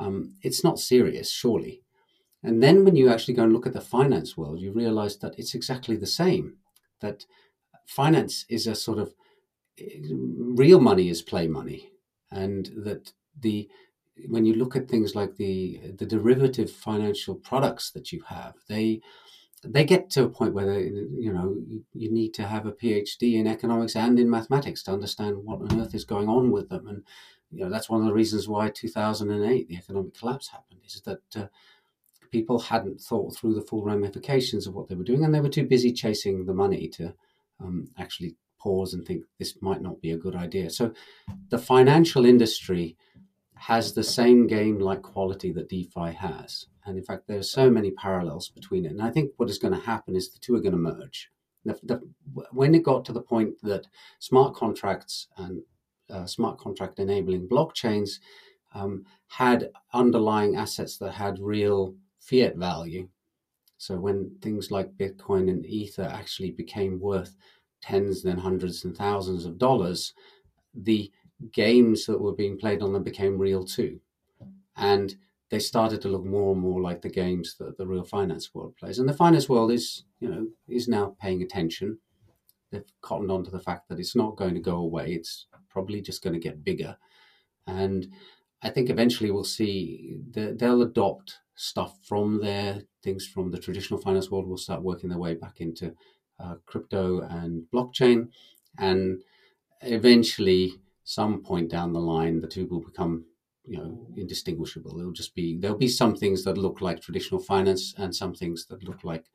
um, 0.00 0.34
it's 0.42 0.64
not 0.64 0.78
serious, 0.78 1.30
surely. 1.30 1.82
And 2.42 2.62
then 2.62 2.84
when 2.84 2.96
you 2.96 3.08
actually 3.08 3.34
go 3.34 3.44
and 3.44 3.52
look 3.52 3.66
at 3.66 3.72
the 3.72 3.80
finance 3.80 4.36
world, 4.36 4.60
you 4.60 4.72
realize 4.72 5.16
that 5.18 5.38
it's 5.38 5.54
exactly 5.54 5.96
the 5.96 6.06
same. 6.06 6.56
That 7.00 7.24
finance 7.86 8.44
is 8.48 8.66
a 8.66 8.74
sort 8.74 8.98
of 8.98 9.14
real 10.08 10.80
money 10.80 11.08
is 11.08 11.22
play 11.22 11.46
money, 11.46 11.90
and 12.30 12.66
that 12.84 13.12
the 13.40 13.68
when 14.28 14.44
you 14.44 14.54
look 14.54 14.76
at 14.76 14.88
things 14.88 15.14
like 15.14 15.36
the 15.36 15.80
the 15.96 16.06
derivative 16.06 16.70
financial 16.70 17.34
products 17.34 17.90
that 17.92 18.12
you 18.12 18.22
have, 18.28 18.54
they 18.68 19.00
they 19.64 19.84
get 19.84 20.10
to 20.10 20.24
a 20.24 20.28
point 20.28 20.54
where 20.54 20.66
they, 20.66 20.84
you 20.84 21.32
know 21.32 21.56
you 21.94 22.10
need 22.12 22.34
to 22.34 22.46
have 22.46 22.66
a 22.66 22.72
PhD 22.72 23.34
in 23.34 23.46
economics 23.46 23.96
and 23.96 24.18
in 24.18 24.28
mathematics 24.28 24.82
to 24.84 24.92
understand 24.92 25.36
what 25.36 25.60
on 25.60 25.80
earth 25.80 25.94
is 25.94 26.04
going 26.04 26.28
on 26.28 26.50
with 26.50 26.68
them, 26.68 26.86
and 26.88 27.02
you 27.50 27.64
know 27.64 27.70
that's 27.70 27.88
one 27.88 28.00
of 28.00 28.06
the 28.06 28.14
reasons 28.14 28.48
why 28.48 28.68
2008 28.68 29.68
the 29.68 29.76
economic 29.76 30.18
collapse 30.18 30.48
happened 30.48 30.80
is 30.84 31.00
that 31.02 31.20
uh, 31.36 31.46
people 32.30 32.58
hadn't 32.58 33.00
thought 33.00 33.36
through 33.36 33.54
the 33.54 33.62
full 33.62 33.84
ramifications 33.84 34.66
of 34.66 34.74
what 34.74 34.88
they 34.88 34.94
were 34.94 35.04
doing, 35.04 35.24
and 35.24 35.34
they 35.34 35.40
were 35.40 35.48
too 35.48 35.66
busy 35.66 35.92
chasing 35.92 36.44
the 36.44 36.54
money 36.54 36.88
to 36.88 37.14
um, 37.60 37.88
actually 37.98 38.34
pause 38.58 38.94
and 38.94 39.04
think 39.04 39.24
this 39.38 39.60
might 39.60 39.82
not 39.82 40.00
be 40.00 40.12
a 40.12 40.16
good 40.16 40.36
idea. 40.36 40.70
So 40.70 40.92
the 41.48 41.58
financial 41.58 42.24
industry 42.24 42.96
has 43.62 43.92
the 43.92 44.02
same 44.02 44.48
game 44.48 44.80
like 44.80 45.02
quality 45.02 45.52
that 45.52 45.68
DeFi 45.68 46.12
has. 46.12 46.66
And 46.84 46.98
in 46.98 47.04
fact, 47.04 47.28
there 47.28 47.38
are 47.38 47.44
so 47.44 47.70
many 47.70 47.92
parallels 47.92 48.48
between 48.48 48.84
it. 48.84 48.90
And 48.90 49.00
I 49.00 49.10
think 49.10 49.30
what 49.36 49.48
is 49.48 49.58
going 49.58 49.72
to 49.72 49.86
happen 49.86 50.16
is 50.16 50.32
the 50.32 50.40
two 50.40 50.56
are 50.56 50.60
going 50.60 50.72
to 50.72 50.78
merge. 50.78 51.30
The, 51.64 51.78
the, 51.84 52.00
when 52.50 52.74
it 52.74 52.82
got 52.82 53.04
to 53.04 53.12
the 53.12 53.20
point 53.20 53.54
that 53.62 53.86
smart 54.18 54.56
contracts 54.56 55.28
and 55.36 55.62
uh, 56.10 56.26
smart 56.26 56.58
contract 56.58 56.98
enabling 56.98 57.48
blockchains 57.48 58.18
um, 58.74 59.04
had 59.28 59.70
underlying 59.92 60.56
assets 60.56 60.96
that 60.96 61.12
had 61.12 61.38
real 61.38 61.94
fiat 62.18 62.56
value. 62.56 63.08
So 63.78 63.96
when 63.96 64.36
things 64.40 64.72
like 64.72 64.98
Bitcoin 64.98 65.48
and 65.48 65.64
Ether 65.64 66.02
actually 66.02 66.50
became 66.50 66.98
worth 66.98 67.36
tens, 67.80 68.24
then 68.24 68.38
hundreds 68.38 68.84
and 68.84 68.96
thousands 68.96 69.44
of 69.44 69.56
dollars, 69.56 70.14
the 70.74 71.12
games 71.52 72.06
that 72.06 72.20
were 72.20 72.34
being 72.34 72.58
played 72.58 72.82
on 72.82 72.92
them 72.92 73.02
became 73.02 73.38
real 73.38 73.64
too. 73.64 74.00
And 74.76 75.14
they 75.50 75.58
started 75.58 76.00
to 76.02 76.08
look 76.08 76.24
more 76.24 76.52
and 76.52 76.60
more 76.60 76.80
like 76.80 77.02
the 77.02 77.10
games 77.10 77.56
that 77.58 77.76
the 77.76 77.86
real 77.86 78.04
finance 78.04 78.54
world 78.54 78.74
plays. 78.76 78.98
And 78.98 79.08
the 79.08 79.12
finance 79.12 79.48
world 79.48 79.70
is, 79.70 80.04
you 80.18 80.28
know, 80.28 80.48
is 80.66 80.88
now 80.88 81.14
paying 81.20 81.42
attention. 81.42 81.98
They've 82.70 82.90
cottoned 83.02 83.30
on 83.30 83.44
to 83.44 83.50
the 83.50 83.60
fact 83.60 83.88
that 83.88 84.00
it's 84.00 84.16
not 84.16 84.36
going 84.36 84.54
to 84.54 84.60
go 84.60 84.76
away. 84.76 85.12
It's 85.12 85.46
probably 85.68 86.00
just 86.00 86.22
going 86.22 86.32
to 86.32 86.40
get 86.40 86.64
bigger. 86.64 86.96
And 87.66 88.08
I 88.62 88.70
think 88.70 88.88
eventually 88.88 89.30
we'll 89.30 89.44
see 89.44 90.16
that 90.30 90.58
they'll 90.58 90.82
adopt 90.82 91.40
stuff 91.54 91.98
from 92.02 92.40
there. 92.40 92.82
Things 93.02 93.26
from 93.26 93.50
the 93.50 93.58
traditional 93.58 94.00
finance 94.00 94.30
world 94.30 94.48
will 94.48 94.56
start 94.56 94.82
working 94.82 95.10
their 95.10 95.18
way 95.18 95.34
back 95.34 95.60
into 95.60 95.94
uh, 96.40 96.54
crypto 96.64 97.20
and 97.20 97.64
blockchain. 97.74 98.28
And 98.78 99.22
eventually, 99.82 100.74
some 101.04 101.42
point 101.42 101.70
down 101.70 101.92
the 101.92 102.00
line, 102.00 102.40
the 102.40 102.46
two 102.46 102.66
will 102.66 102.80
become 102.80 103.24
you 103.64 103.78
know 103.78 104.06
indistinguishable. 104.16 104.96
There'll 104.96 105.12
just 105.12 105.34
be 105.34 105.58
there'll 105.58 105.76
be 105.76 105.88
some 105.88 106.16
things 106.16 106.44
that 106.44 106.58
look 106.58 106.80
like 106.80 107.00
traditional 107.00 107.40
finance 107.40 107.94
and 107.98 108.14
some 108.14 108.34
things 108.34 108.66
that 108.66 108.82
look 108.84 109.04
like 109.04 109.26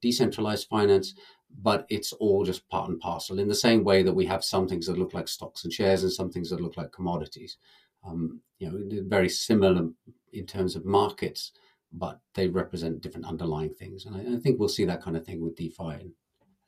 decentralized 0.00 0.68
finance, 0.68 1.14
but 1.62 1.86
it's 1.88 2.12
all 2.12 2.44
just 2.44 2.68
part 2.68 2.90
and 2.90 3.00
parcel. 3.00 3.38
In 3.38 3.48
the 3.48 3.54
same 3.54 3.84
way 3.84 4.02
that 4.02 4.12
we 4.12 4.26
have 4.26 4.44
some 4.44 4.68
things 4.68 4.86
that 4.86 4.98
look 4.98 5.14
like 5.14 5.28
stocks 5.28 5.64
and 5.64 5.72
shares 5.72 6.02
and 6.02 6.12
some 6.12 6.30
things 6.30 6.50
that 6.50 6.60
look 6.60 6.76
like 6.76 6.92
commodities. 6.92 7.56
Um, 8.06 8.40
you 8.58 8.70
know, 8.70 9.02
very 9.08 9.30
similar 9.30 9.88
in 10.34 10.46
terms 10.46 10.76
of 10.76 10.84
markets, 10.84 11.52
but 11.90 12.20
they 12.34 12.48
represent 12.48 13.00
different 13.00 13.26
underlying 13.26 13.72
things. 13.72 14.04
And 14.04 14.14
I, 14.14 14.36
I 14.36 14.40
think 14.40 14.58
we'll 14.58 14.68
see 14.68 14.84
that 14.84 15.02
kind 15.02 15.16
of 15.16 15.24
thing 15.24 15.40
with 15.40 15.56
DeFi 15.56 15.94
and, 16.00 16.12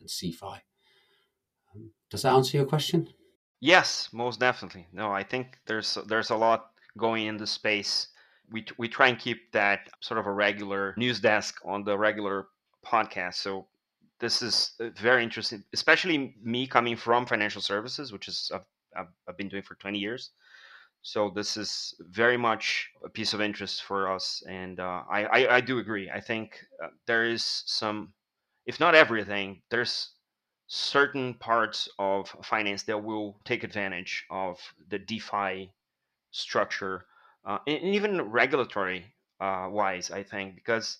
and 0.00 0.08
CeFi. 0.08 0.60
Um, 1.74 1.90
does 2.08 2.22
that 2.22 2.32
answer 2.32 2.56
your 2.56 2.66
question? 2.66 3.08
Yes, 3.60 4.12
most 4.12 4.40
definitely. 4.40 4.86
No, 4.92 5.12
I 5.12 5.22
think 5.22 5.58
there's 5.66 5.94
there's 6.06 6.30
a 6.30 6.36
lot 6.36 6.70
going 6.98 7.26
in 7.26 7.36
the 7.36 7.46
space. 7.46 8.08
We 8.50 8.66
we 8.78 8.88
try 8.88 9.08
and 9.08 9.18
keep 9.18 9.52
that 9.52 9.88
sort 10.00 10.18
of 10.18 10.26
a 10.26 10.32
regular 10.32 10.94
news 10.96 11.20
desk 11.20 11.60
on 11.64 11.84
the 11.84 11.96
regular 11.98 12.48
podcast. 12.84 13.34
So 13.34 13.68
this 14.20 14.42
is 14.42 14.72
uh, 14.80 14.90
very 14.96 15.22
interesting, 15.22 15.64
especially 15.72 16.34
me 16.42 16.66
coming 16.66 16.96
from 16.96 17.26
financial 17.26 17.60
services, 17.62 18.12
which 18.12 18.28
is 18.28 18.50
I've, 18.96 19.08
I've 19.28 19.36
been 19.36 19.48
doing 19.48 19.62
for 19.62 19.74
20 19.76 19.98
years. 19.98 20.30
So 21.02 21.30
this 21.30 21.56
is 21.56 21.94
very 22.00 22.36
much 22.36 22.90
a 23.04 23.08
piece 23.08 23.32
of 23.34 23.40
interest 23.40 23.84
for 23.84 24.10
us, 24.12 24.42
and 24.48 24.80
uh, 24.80 25.02
I, 25.10 25.24
I, 25.26 25.56
I 25.56 25.60
do 25.60 25.78
agree. 25.78 26.10
I 26.10 26.20
think 26.20 26.64
uh, 26.82 26.88
there 27.06 27.24
is 27.24 27.44
some, 27.66 28.12
if 28.66 28.80
not 28.80 28.94
everything, 28.96 29.62
there's 29.70 30.12
certain 30.66 31.34
parts 31.34 31.88
of 31.98 32.28
finance 32.42 32.82
that 32.84 33.02
will 33.02 33.38
take 33.44 33.62
advantage 33.64 34.26
of 34.30 34.58
the 34.88 34.98
DeFi 34.98 35.72
structure, 36.30 37.06
uh, 37.44 37.58
and 37.66 37.94
even 37.94 38.30
regulatory 38.30 39.14
uh, 39.40 39.68
wise. 39.70 40.10
I 40.10 40.22
think 40.22 40.54
because 40.56 40.98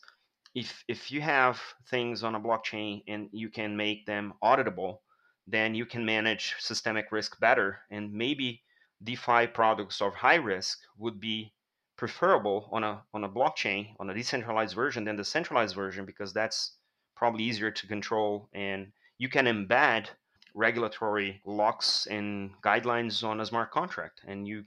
if 0.55 0.85
if 0.89 1.11
you 1.11 1.21
have 1.21 1.61
things 1.91 2.23
on 2.23 2.35
a 2.35 2.41
blockchain 2.41 3.03
and 3.09 3.29
you 3.33 3.49
can 3.51 3.77
make 3.77 4.07
them 4.07 4.35
auditable, 4.43 4.99
then 5.47 5.75
you 5.75 5.87
can 5.87 6.05
manage 6.05 6.55
systemic 6.59 7.13
risk 7.13 7.39
better, 7.41 7.81
and 7.91 8.13
maybe 8.13 8.63
DeFi 9.03 9.49
products 9.49 10.01
of 10.01 10.15
high 10.15 10.37
risk 10.37 10.79
would 10.97 11.21
be 11.21 11.53
preferable 11.97 12.69
on 12.73 12.85
a 12.85 13.03
on 13.15 13.25
a 13.25 13.29
blockchain 13.29 13.95
on 13.99 14.11
a 14.11 14.15
decentralized 14.15 14.75
version 14.75 15.05
than 15.05 15.17
the 15.17 15.25
centralized 15.25 15.75
version 15.75 16.05
because 16.05 16.33
that's 16.33 16.77
probably 17.17 17.45
easier 17.45 17.71
to 17.71 17.87
control 17.87 18.49
and 18.53 18.93
you 19.19 19.29
can 19.29 19.47
embed 19.47 20.07
regulatory 20.55 21.41
locks 21.45 22.07
and 22.07 22.51
guidelines 22.63 23.23
on 23.23 23.41
a 23.41 23.47
smart 23.47 23.71
contract 23.71 24.23
and 24.27 24.49
you 24.49 24.65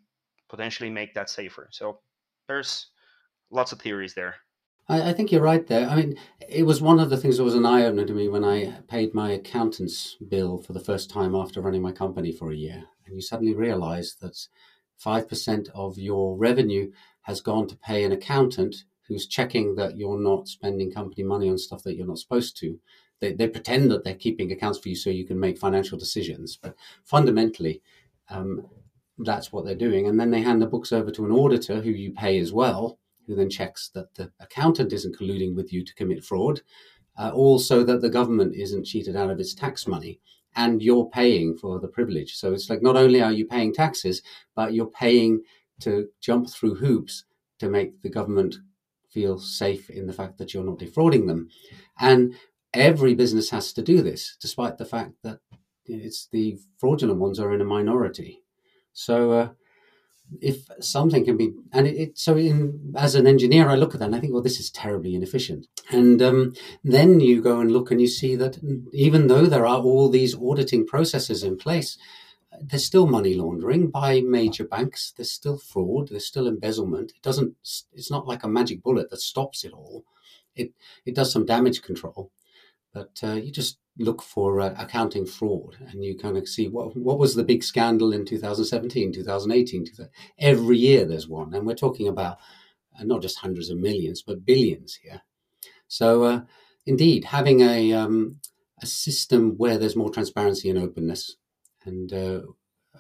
potentially 0.50 0.90
make 0.90 1.14
that 1.14 1.30
safer 1.30 1.68
so 1.72 2.00
there's 2.48 2.88
lots 3.52 3.72
of 3.72 3.80
theories 3.80 4.14
there 4.14 4.36
I, 4.90 5.10
I 5.10 5.14
think 5.14 5.32
you're 5.32 5.42
right 5.42 5.66
there. 5.66 5.88
I 5.88 5.96
mean, 5.96 6.18
it 6.50 6.64
was 6.64 6.82
one 6.82 7.00
of 7.00 7.10
the 7.10 7.18
things 7.18 7.38
that 7.38 7.44
was 7.44 7.56
an 7.56 7.66
eye 7.66 7.86
opener 7.86 8.06
to 8.06 8.14
me 8.14 8.28
when 8.28 8.44
I 8.44 8.82
paid 8.88 9.14
my 9.14 9.32
accountant's 9.32 10.18
bill 10.28 10.58
for 10.58 10.74
the 10.74 10.80
first 10.80 11.10
time 11.10 11.36
after 11.36 11.62
running 11.62 11.82
my 11.82 11.92
company 11.92 12.32
for 12.32 12.52
a 12.52 12.56
year. 12.56 12.84
And 13.06 13.16
you 13.16 13.22
suddenly 13.22 13.56
realize 13.56 14.16
that 14.22 14.36
5% 15.04 15.70
of 15.74 15.98
your 15.98 16.36
revenue 16.36 16.92
has 17.22 17.40
gone 17.40 17.68
to 17.68 17.78
pay 17.78 18.04
an 18.04 18.12
accountant 18.12 18.76
who's 19.08 19.28
checking 19.28 19.76
that 19.76 19.98
you're 19.98 20.20
not 20.20 20.48
spending 20.48 20.92
company 20.92 21.24
money 21.24 21.50
on 21.50 21.58
stuff 21.58 21.84
that 21.84 21.96
you're 21.96 22.08
not 22.08 22.20
supposed 22.20 22.58
to. 22.58 22.80
They, 23.20 23.34
they 23.34 23.48
pretend 23.48 23.92
that 23.92 24.04
they're 24.04 24.16
keeping 24.16 24.52
accounts 24.52 24.80
for 24.80 24.90
you 24.90 24.96
so 24.96 25.10
you 25.10 25.26
can 25.26 25.40
make 25.40 25.58
financial 25.58 25.98
decisions. 25.98 26.58
But 26.62 26.76
fundamentally, 27.04 27.82
um, 28.30 28.66
that's 29.18 29.52
what 29.52 29.66
they're 29.66 29.76
doing. 29.76 30.08
And 30.08 30.20
then 30.20 30.32
they 30.32 30.42
hand 30.42 30.62
the 30.62 30.68
books 30.68 30.92
over 30.92 31.12
to 31.12 31.26
an 31.26 31.32
auditor 31.32 31.82
who 31.82 31.92
you 31.92 32.12
pay 32.12 32.40
as 32.40 32.54
well 32.54 33.00
who 33.30 33.36
then 33.36 33.50
checks 33.50 33.90
that 33.94 34.14
the 34.16 34.32
accountant 34.40 34.92
isn't 34.92 35.16
colluding 35.16 35.56
with 35.56 35.72
you 35.72 35.86
to 35.86 35.94
commit 35.94 36.26
fraud, 36.26 36.62
uh, 37.18 37.30
also 37.34 37.84
that 37.84 38.02
the 38.02 38.10
government 38.10 38.56
isn't 38.56 38.86
cheated 38.86 39.16
out 39.16 39.30
of 39.30 39.40
its 39.40 39.54
tax 39.54 39.88
money 39.88 40.20
and 40.56 40.82
you're 40.82 41.08
paying 41.12 41.56
for 41.56 41.80
the 41.80 41.88
privilege. 41.88 42.34
So 42.36 42.54
it's 42.54 42.72
like 42.72 42.82
not 42.82 42.98
only 42.98 43.22
are 43.22 43.32
you 43.32 43.46
paying 43.46 43.72
taxes, 43.72 44.24
but 44.56 44.74
you're 44.74 44.88
paying 44.88 45.44
to 45.82 46.08
jump 46.20 46.50
through 46.50 46.76
hoops 46.76 47.26
to 47.60 47.70
make 47.70 48.02
the 48.02 48.10
government 48.10 48.56
feel 49.10 49.38
safe 49.38 49.92
in 49.92 50.08
the 50.08 50.14
fact 50.14 50.40
that 50.40 50.54
you're 50.54 50.64
not 50.64 50.80
defrauding 50.80 51.28
them. 51.28 51.50
And 52.00 52.34
every 52.74 53.16
business 53.16 53.50
has 53.50 53.74
to 53.74 53.82
do 53.82 54.02
this, 54.02 54.38
despite 54.40 54.78
the 54.78 54.86
fact 54.86 55.14
that 55.24 55.40
it's 55.86 56.28
the 56.32 56.58
fraudulent 56.78 57.20
ones 57.20 57.40
are 57.40 57.54
in 57.54 57.62
a 57.62 57.66
minority. 57.66 58.42
So 58.94 59.32
uh, 59.32 59.50
if 60.42 60.68
something 60.80 61.26
can 61.26 61.38
be 61.38 61.54
and 61.72 61.88
it, 61.88 61.96
it, 61.96 62.18
so 62.18 62.38
in 62.38 62.94
as 62.96 63.16
an 63.16 63.26
engineer 63.26 63.68
i 63.68 63.76
look 63.76 63.96
at 63.96 64.00
that 64.00 64.06
and 64.06 64.16
i 64.16 64.20
think 64.20 64.32
well 64.32 64.44
this 64.44 64.60
is 64.60 64.70
terribly 64.70 65.16
inefficient. 65.16 65.68
And 65.90 66.22
um, 66.22 66.54
then 66.84 67.20
you 67.20 67.42
go 67.42 67.60
and 67.60 67.72
look 67.72 67.90
and 67.90 68.00
you 68.00 68.08
see 68.08 68.36
that 68.36 68.60
even 68.94 69.28
though 69.28 69.48
there 69.48 69.66
are 69.66 69.80
all 69.80 70.10
these 70.10 70.36
auditing 70.36 70.86
processes 70.86 71.44
in 71.44 71.58
place 71.58 71.98
there's 72.62 72.86
still 72.86 73.08
money 73.08 73.36
laundering 73.36 73.90
by 73.90 74.22
major 74.22 74.66
banks. 74.66 75.14
There's 75.16 75.32
still 75.32 75.58
fraud. 75.58 76.10
There's 76.10 76.26
still 76.26 76.48
embezzlement. 76.48 77.12
It 77.16 77.22
doesn't 77.22 77.56
it's 77.94 78.12
not 78.12 78.28
like 78.28 78.44
a 78.44 78.50
magic 78.50 78.84
bullet 78.84 79.10
that 79.10 79.22
stops 79.22 79.64
it 79.64 79.72
all. 79.72 80.04
It 80.56 80.74
it 81.06 81.16
does 81.16 81.32
some 81.32 81.46
damage 81.46 81.82
control 81.82 82.32
but 82.94 83.20
uh, 83.24 83.34
you 83.34 83.52
just 83.52 83.80
look 83.98 84.22
for 84.22 84.62
uh, 84.62 84.74
accounting 84.78 85.26
fraud 85.26 85.76
and 85.90 86.04
you 86.04 86.18
kind 86.18 86.38
of 86.38 86.48
see 86.48 86.68
what 86.68 86.96
what 86.96 87.20
was 87.20 87.36
the 87.36 87.44
big 87.44 87.64
scandal 87.64 88.14
in 88.14 88.26
2017 88.26 89.12
2018 89.12 89.86
every 90.40 90.78
year 90.78 91.06
there's 91.06 91.28
one. 91.28 91.54
And 91.54 91.68
we're 91.68 91.76
talking 91.76 92.08
about 92.08 92.38
uh, 92.98 93.04
not 93.04 93.22
just 93.22 93.40
hundreds 93.40 93.70
of 93.70 93.78
millions 93.78 94.22
but 94.22 94.46
billions 94.46 94.96
here. 94.96 95.22
So 95.88 96.24
uh, 96.24 96.42
indeed 96.86 97.26
having 97.26 97.62
a 97.62 97.94
um, 97.94 98.38
a 98.82 98.86
system 98.86 99.56
where 99.58 99.78
there's 99.78 99.98
more 99.98 100.10
transparency 100.10 100.70
and 100.70 100.80
openness 100.80 101.36
and 101.86 102.14
uh, 102.14 102.42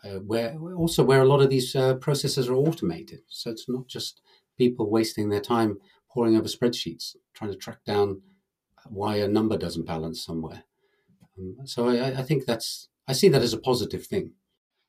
uh, 0.03 0.19
where 0.19 0.57
also 0.75 1.03
where 1.03 1.21
a 1.21 1.27
lot 1.27 1.41
of 1.41 1.49
these 1.49 1.75
processes 2.01 2.49
are 2.49 2.55
automated. 2.55 3.21
So 3.27 3.51
it's 3.51 3.69
not 3.69 3.87
just 3.87 4.21
people 4.57 4.89
wasting 4.89 5.29
their 5.29 5.39
time 5.39 5.77
poring 6.11 6.35
over 6.35 6.47
spreadsheets, 6.47 7.15
trying 7.33 7.51
to 7.51 7.57
track 7.57 7.83
down 7.85 8.21
why 8.88 9.17
a 9.17 9.27
number 9.27 9.57
doesn't 9.57 9.86
balance 9.86 10.23
somewhere. 10.23 10.63
Um, 11.38 11.57
so 11.65 11.89
I, 11.89 12.19
I 12.19 12.23
think 12.23 12.45
that's 12.45 12.89
I 13.07 13.13
see 13.13 13.30
that 13.30 13.41
as 13.41 13.53
a 13.53 13.59
positive 13.59 14.05
thing. 14.05 14.34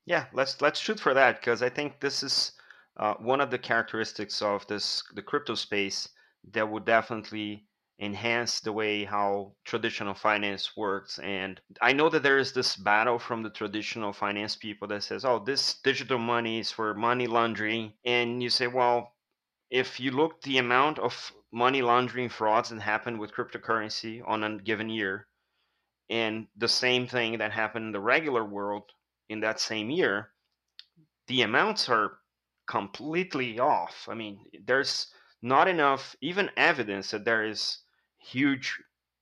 Yeah, 0.07 0.27
let's 0.33 0.61
let's 0.61 0.81
shoot 0.81 1.01
for 1.01 1.15
that 1.15 1.41
because 1.41 1.63
I 1.63 1.69
think 1.69 2.01
this 2.01 2.23
is 2.23 2.53
uh, 2.97 3.15
one 3.15 3.41
of 3.41 3.51
the 3.51 3.59
characteristics 3.59 4.43
of 4.43 4.67
this 4.67 5.03
the 5.15 5.23
crypto 5.23 5.55
space 5.55 6.09
that 6.53 6.69
would 6.69 6.85
definitely 6.85 7.67
enhance 8.01 8.61
the 8.61 8.73
way 8.73 9.05
how 9.05 9.53
traditional 9.65 10.15
finance 10.15 10.75
works 10.75 11.19
and 11.19 11.61
i 11.83 11.93
know 11.93 12.09
that 12.09 12.23
there 12.23 12.39
is 12.39 12.51
this 12.55 12.75
battle 12.75 13.19
from 13.19 13.43
the 13.43 13.51
traditional 13.51 14.11
finance 14.11 14.57
people 14.57 14.89
that 14.89 15.03
says 15.03 15.23
oh 15.23 15.39
this 15.39 15.75
digital 15.85 16.17
money 16.17 16.61
is 16.61 16.71
for 16.71 16.95
money 16.95 17.27
laundering 17.27 17.93
and 18.07 18.43
you 18.43 18.49
say 18.49 18.67
well 18.67 19.13
if 19.71 20.01
you 20.01 20.11
look 20.11 20.41
the 20.43 20.57
amount 20.57 20.99
of 20.99 21.31
money 21.53 21.83
laundering 21.83 22.29
frauds 22.29 22.69
that 22.71 22.81
happen 22.81 23.19
with 23.19 23.33
cryptocurrency 23.33 24.23
on 24.27 24.45
a 24.45 24.59
given 24.59 24.89
year 24.89 25.27
and 26.09 26.47
the 26.57 26.69
same 26.69 27.07
thing 27.07 27.39
that 27.39 27.53
happened 27.53 27.87
in 27.87 27.93
the 27.93 28.01
regular 28.01 28.45
world 28.45 28.91
in 29.29 29.41
that 29.41 29.61
same 29.61 29.91
year 29.91 30.31
the 31.27 31.43
amounts 31.43 31.89
are 31.89 32.19
completely 32.67 33.59
off. 33.59 34.09
I 34.11 34.15
mean 34.15 34.45
there's 34.65 35.13
not 35.43 35.69
enough 35.69 36.17
even 36.21 36.51
evidence 36.57 37.11
that 37.13 37.25
there 37.25 37.45
is 37.45 37.79
huge 38.19 38.81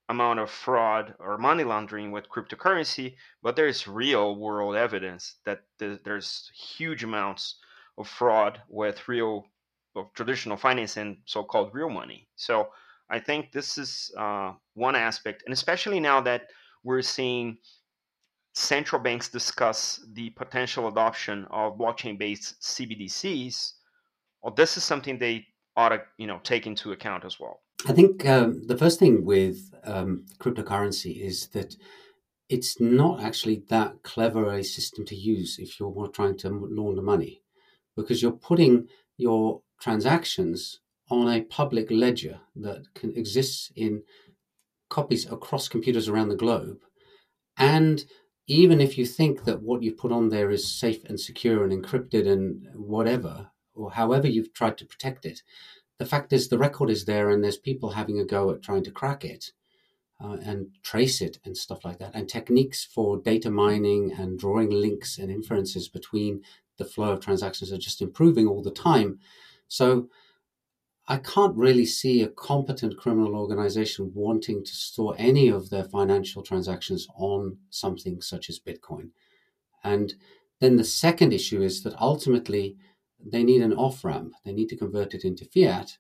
amount 0.09 0.41
of 0.41 0.51
fraud 0.51 1.15
or 1.19 1.37
money 1.37 1.65
laundering 1.65 2.11
with 2.11 2.29
cryptocurrency, 2.31 3.17
but 3.43 3.57
there's 3.57 3.87
real 3.87 4.37
world 4.37 4.75
evidence 4.75 5.37
that 5.45 5.61
there's 5.79 6.51
huge 6.55 7.05
amounts 7.05 7.61
of 7.99 8.09
fraud 8.09 8.63
with 8.69 9.07
real 9.07 9.45
of 9.99 10.13
traditional 10.15 10.57
finance 10.57 10.97
and 10.97 11.19
so-called 11.25 11.71
real 11.73 11.91
money. 11.91 12.29
So 12.37 12.69
I 13.11 13.19
think 13.19 13.53
this 13.53 13.79
is 13.79 14.13
uh, 14.19 14.53
one 14.75 14.97
aspect, 14.97 15.43
and 15.47 15.53
especially 15.53 16.01
now 16.01 16.21
that 16.23 16.43
we're 16.85 17.03
seeing 17.03 17.59
central 18.55 19.01
banks 19.01 19.29
discuss 19.29 20.05
the 20.13 20.31
potential 20.31 20.89
adoption 20.89 21.47
of 21.51 21.79
blockchain-based 21.79 22.61
CBDCs, 22.61 23.73
well, 24.43 24.55
this 24.55 24.77
is 24.77 24.85
something 24.85 25.19
they 25.19 25.47
ought 25.77 25.91
to 25.91 26.03
you 26.19 26.27
know 26.27 26.41
take 26.43 26.67
into 26.67 26.93
account 26.93 27.25
as 27.25 27.39
well. 27.41 27.61
I 27.87 27.93
think 27.93 28.27
um, 28.27 28.67
the 28.67 28.77
first 28.77 28.99
thing 28.99 29.25
with 29.25 29.73
um, 29.85 30.27
cryptocurrency 30.41 31.21
is 31.21 31.47
that 31.49 31.77
it's 32.49 32.81
not 32.81 33.23
actually 33.23 33.63
that 33.69 34.03
clever 34.03 34.53
a 34.53 34.65
system 34.65 35.05
to 35.07 35.15
use 35.15 35.59
if 35.59 35.79
you're 35.79 36.09
trying 36.09 36.37
to 36.39 36.49
launder 36.49 37.03
money, 37.03 37.43
because 37.97 38.21
you're 38.21 38.33
putting 38.33 38.89
your 39.17 39.63
transactions 39.81 40.81
on 41.11 41.29
a 41.29 41.43
public 41.43 41.91
ledger 41.91 42.41
that 42.57 42.83
can 42.95 43.17
exists 43.17 43.73
in 43.75 44.03
copies 44.91 45.31
across 45.31 45.69
computers 45.69 46.09
around 46.09 46.29
the 46.29 46.37
globe, 46.37 46.79
and 47.57 48.05
even 48.47 48.81
if 48.81 48.97
you 48.97 49.05
think 49.05 49.45
that 49.45 49.63
what 49.63 49.83
you 49.83 49.93
put 49.93 50.11
on 50.11 50.31
there 50.31 50.51
is 50.51 50.67
safe 50.67 51.05
and 51.05 51.21
secure 51.21 51.65
and 51.65 51.73
encrypted 51.73 52.27
and 52.27 52.67
whatever, 52.75 53.51
or 53.75 53.91
however 53.91 54.27
you've 54.27 54.55
tried 54.55 54.79
to 54.79 54.87
protect 54.87 55.27
it, 55.27 55.43
the 55.99 56.07
fact 56.07 56.33
is 56.33 56.49
the 56.49 56.59
record 56.59 56.89
is 56.89 57.05
there 57.05 57.29
and 57.29 57.45
there's 57.45 57.59
people 57.59 57.91
having 57.91 58.19
a 58.19 58.25
go 58.25 58.51
at 58.51 58.63
trying 58.63 58.85
to 58.85 58.91
crack 58.91 59.25
it 59.25 59.53
uh, 60.23 60.39
and 60.43 60.69
trace 60.83 61.21
it 61.21 61.39
and 61.45 61.57
stuff 61.57 61.85
like 61.85 61.99
that. 61.99 62.15
And 62.15 62.29
techniques 62.29 62.85
for 62.85 63.19
data 63.19 63.51
mining 63.51 64.13
and 64.19 64.39
drawing 64.39 64.71
links 64.71 65.19
and 65.19 65.31
inferences 65.31 65.89
between 65.89 66.43
the 66.79 66.85
flow 66.85 67.13
of 67.13 67.21
transactions 67.21 67.73
are 67.73 67.79
just 67.79 68.01
improving 68.01 68.47
all 68.47 68.63
the 68.63 68.71
time 68.71 69.19
so 69.69 70.09
i 71.07 71.17
can't 71.17 71.57
really 71.57 71.87
see 71.87 72.23
a 72.23 72.29
competent 72.29 72.97
criminal 72.97 73.37
organization 73.37 74.11
wanting 74.15 74.65
to 74.65 74.75
store 74.75 75.15
any 75.19 75.49
of 75.49 75.71
their 75.71 75.85
financial 75.85 76.43
transactions 76.43 77.07
on 77.17 77.57
something 77.71 78.21
such 78.21 78.51
as 78.51 78.59
bitcoin 78.59 79.11
and 79.85 80.15
then 80.61 80.77
the 80.77 80.85
second 80.85 81.33
issue 81.33 81.63
is 81.63 81.83
that 81.83 82.01
ultimately 82.01 82.77
they 83.25 83.43
need 83.43 83.63
an 83.63 83.73
off 83.75 84.05
ramp. 84.05 84.33
They 84.45 84.53
need 84.53 84.69
to 84.71 84.77
convert 84.77 85.15
it 85.15 85.25
into 85.25 85.45
fiat 85.45 85.97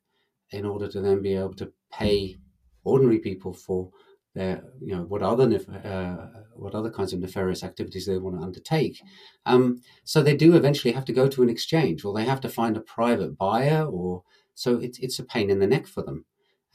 in 0.50 0.64
order 0.64 0.88
to 0.88 1.00
then 1.00 1.22
be 1.22 1.34
able 1.34 1.54
to 1.54 1.72
pay 1.92 2.36
ordinary 2.84 3.18
people 3.18 3.52
for 3.52 3.90
their, 4.34 4.62
you 4.80 4.94
know, 4.94 5.02
what 5.02 5.22
other 5.22 5.44
uh, 5.84 6.40
what 6.54 6.74
other 6.74 6.90
kinds 6.90 7.12
of 7.12 7.20
nefarious 7.20 7.64
activities 7.64 8.06
they 8.06 8.18
want 8.18 8.36
to 8.36 8.42
undertake. 8.42 9.00
Um, 9.46 9.80
so 10.04 10.22
they 10.22 10.36
do 10.36 10.54
eventually 10.54 10.92
have 10.92 11.04
to 11.06 11.12
go 11.12 11.28
to 11.28 11.42
an 11.42 11.48
exchange, 11.48 12.04
or 12.04 12.14
they 12.14 12.24
have 12.24 12.40
to 12.42 12.48
find 12.48 12.76
a 12.76 12.80
private 12.80 13.36
buyer, 13.36 13.84
or 13.84 14.22
so 14.54 14.76
it's 14.76 14.98
it's 14.98 15.18
a 15.18 15.24
pain 15.24 15.50
in 15.50 15.58
the 15.58 15.66
neck 15.66 15.86
for 15.86 16.02
them. 16.02 16.24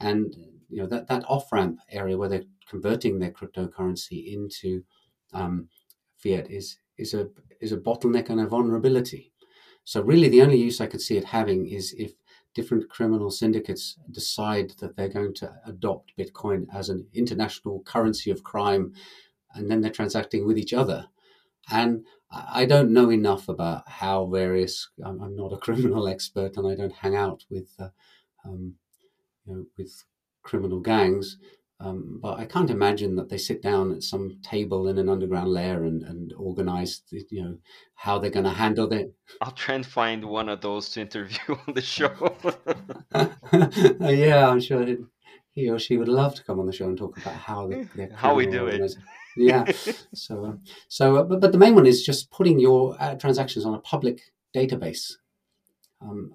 And 0.00 0.34
you 0.68 0.82
know 0.82 0.86
that 0.88 1.08
that 1.08 1.24
off 1.28 1.52
ramp 1.52 1.78
area 1.90 2.18
where 2.18 2.28
they're 2.28 2.44
converting 2.68 3.18
their 3.18 3.30
cryptocurrency 3.30 4.32
into 4.32 4.82
um, 5.32 5.68
fiat 6.16 6.50
is 6.50 6.78
is 6.98 7.14
a 7.14 7.28
is 7.60 7.72
a 7.72 7.76
bottleneck 7.76 8.30
and 8.30 8.40
a 8.40 8.46
vulnerability. 8.46 9.32
So 9.84 10.02
really, 10.02 10.28
the 10.28 10.42
only 10.42 10.56
use 10.56 10.80
I 10.80 10.86
could 10.86 11.02
see 11.02 11.16
it 11.16 11.24
having 11.24 11.66
is 11.66 11.94
if 11.98 12.12
different 12.54 12.88
criminal 12.88 13.30
syndicates 13.30 13.96
decide 14.10 14.72
that 14.80 14.96
they're 14.96 15.08
going 15.08 15.34
to 15.34 15.52
adopt 15.66 16.16
Bitcoin 16.16 16.66
as 16.72 16.88
an 16.88 17.06
international 17.12 17.82
currency 17.82 18.30
of 18.30 18.44
crime, 18.44 18.92
and 19.54 19.70
then 19.70 19.80
they're 19.80 19.90
transacting 19.90 20.46
with 20.46 20.58
each 20.58 20.72
other. 20.72 21.06
And 21.70 22.04
I 22.30 22.64
don't 22.64 22.92
know 22.92 23.10
enough 23.10 23.48
about 23.48 23.88
how 23.88 24.26
various. 24.26 24.90
I'm, 25.04 25.36
not 25.36 25.52
a 25.52 25.56
criminal 25.66 26.08
expert, 26.08 26.56
and 26.56 26.66
I 26.66 26.74
don't 26.74 26.94
hang 26.94 27.14
out 27.14 27.44
with, 27.50 27.68
uh, 27.78 27.88
um, 28.44 28.74
you 29.46 29.54
know, 29.54 29.66
with 29.78 30.04
criminal 30.42 30.80
gangs. 30.80 31.38
Um, 31.80 32.20
but 32.22 32.38
I 32.38 32.44
can't 32.44 32.70
imagine 32.70 33.16
that 33.16 33.28
they 33.28 33.36
sit 33.36 33.60
down 33.60 33.92
at 33.92 34.02
some 34.02 34.38
table 34.42 34.88
in 34.88 34.98
an 34.98 35.08
underground 35.08 35.48
lair 35.48 35.84
and, 35.84 36.02
and 36.04 36.32
organize, 36.38 37.02
the, 37.10 37.26
you 37.30 37.42
know, 37.42 37.58
how 37.94 38.18
they're 38.18 38.30
going 38.30 38.44
to 38.44 38.50
handle 38.50 38.92
it. 38.92 39.12
I'll 39.40 39.50
try 39.50 39.74
and 39.74 39.84
find 39.84 40.24
one 40.24 40.48
of 40.48 40.60
those 40.60 40.88
to 40.90 41.00
interview 41.00 41.56
on 41.66 41.74
the 41.74 41.82
show. 41.82 42.12
yeah, 44.08 44.48
I'm 44.48 44.60
sure 44.60 44.86
he 45.54 45.68
or 45.68 45.78
she 45.78 45.96
would 45.96 46.08
love 46.08 46.34
to 46.36 46.44
come 46.44 46.58
on 46.60 46.66
the 46.66 46.72
show 46.72 46.86
and 46.86 46.96
talk 46.96 47.16
about 47.18 47.34
how 47.34 47.68
they, 47.68 48.08
how 48.14 48.34
we 48.34 48.46
do 48.46 48.66
it. 48.66 48.94
Yeah. 49.36 49.70
so, 50.14 50.44
um, 50.44 50.60
so, 50.88 51.16
uh, 51.16 51.22
but, 51.24 51.40
but 51.40 51.52
the 51.52 51.58
main 51.58 51.74
one 51.74 51.86
is 51.86 52.04
just 52.04 52.30
putting 52.30 52.58
your 52.58 52.96
uh, 53.00 53.14
transactions 53.14 53.64
on 53.64 53.74
a 53.74 53.80
public 53.80 54.20
database. 54.54 55.12
Um, 56.00 56.32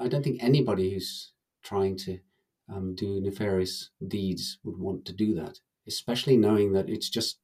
I 0.00 0.08
don't 0.08 0.22
think 0.22 0.42
anybody 0.42 0.92
who's 0.94 1.32
trying 1.62 1.96
to 1.98 2.18
um, 2.68 2.94
do 2.94 3.20
nefarious 3.20 3.90
deeds 4.06 4.58
would 4.64 4.76
want 4.78 5.04
to 5.06 5.12
do 5.12 5.34
that, 5.34 5.60
especially 5.86 6.36
knowing 6.36 6.72
that 6.72 6.88
it's 6.88 7.08
just 7.08 7.38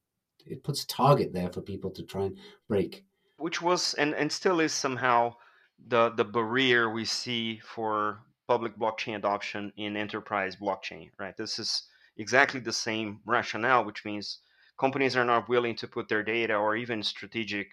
it 0.45 0.65
puts 0.65 0.83
a 0.83 0.87
target 0.87 1.33
there 1.33 1.53
for 1.53 1.61
people 1.61 1.91
to 1.91 2.03
try 2.03 2.25
and 2.25 2.39
break. 2.69 3.05
Which 3.37 3.63
was 3.63 3.95
and, 3.95 4.15
and 4.15 4.31
still 4.31 4.61
is 4.61 4.73
somehow 4.73 5.37
the 5.89 6.11
the 6.11 6.25
barrier 6.25 6.91
we 6.91 7.05
see 7.05 7.59
for 7.59 8.21
public 8.49 8.77
blockchain 8.77 9.17
adoption 9.17 9.73
in 9.77 9.97
enterprise 9.97 10.57
blockchain, 10.57 11.11
right? 11.19 11.37
This 11.37 11.59
is 11.59 11.85
exactly 12.17 12.61
the 12.61 12.73
same 12.73 13.21
rationale, 13.25 13.85
which 13.85 14.05
means 14.05 14.41
companies 14.79 15.17
are 15.17 15.25
not 15.25 15.49
willing 15.49 15.77
to 15.77 15.89
put 15.89 16.09
their 16.09 16.23
data 16.23 16.55
or 16.55 16.77
even 16.77 17.03
strategic 17.03 17.69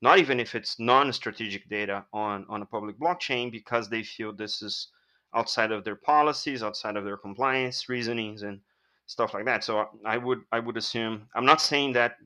not 0.00 0.18
even 0.18 0.40
if 0.40 0.56
it's 0.56 0.80
non-strategic 0.80 1.68
data 1.68 2.04
on 2.12 2.44
on 2.48 2.62
a 2.62 2.66
public 2.66 2.98
blockchain 2.98 3.50
because 3.50 3.88
they 3.88 4.02
feel 4.02 4.32
this 4.32 4.62
is 4.62 4.88
outside 5.34 5.72
of 5.72 5.84
their 5.84 5.96
policies, 5.96 6.62
outside 6.62 6.96
of 6.96 7.04
their 7.04 7.16
compliance 7.16 7.88
reasonings, 7.88 8.42
and 8.42 8.60
stuff 9.06 9.34
like 9.34 9.44
that. 9.44 9.64
So 9.64 9.88
I 10.04 10.16
would 10.16 10.40
I 10.52 10.58
would 10.58 10.76
assume 10.76 11.28
I'm 11.34 11.46
not 11.46 11.60
saying 11.60 11.92
that 11.94 12.16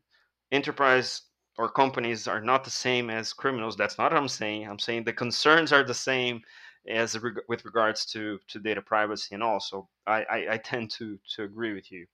enterprise 0.52 1.22
or 1.58 1.70
companies 1.70 2.28
are 2.28 2.40
not 2.40 2.64
the 2.64 2.70
same 2.70 3.10
as 3.10 3.32
criminals. 3.32 3.76
That's 3.76 3.98
not 3.98 4.12
what 4.12 4.20
I'm 4.20 4.28
saying. 4.28 4.68
I'm 4.68 4.78
saying 4.78 5.04
the 5.04 5.12
concerns 5.12 5.72
are 5.72 5.82
the 5.82 5.94
same 5.94 6.42
as 6.88 7.18
with 7.48 7.64
regards 7.64 8.06
to 8.06 8.38
to 8.48 8.58
data 8.58 8.82
privacy 8.82 9.34
and 9.34 9.42
all. 9.42 9.60
So 9.60 9.88
I, 10.06 10.24
I, 10.24 10.46
I 10.52 10.56
tend 10.58 10.90
to 10.92 11.18
to 11.34 11.42
agree 11.44 11.74
with 11.74 11.90
you 11.90 12.06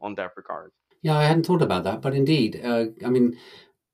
on 0.00 0.14
that 0.16 0.32
regard. 0.36 0.72
Yeah, 1.02 1.16
I 1.16 1.24
hadn't 1.24 1.46
thought 1.46 1.62
about 1.62 1.84
that, 1.84 2.02
but 2.02 2.12
indeed, 2.12 2.60
uh, 2.64 2.86
I 3.04 3.08
mean, 3.08 3.38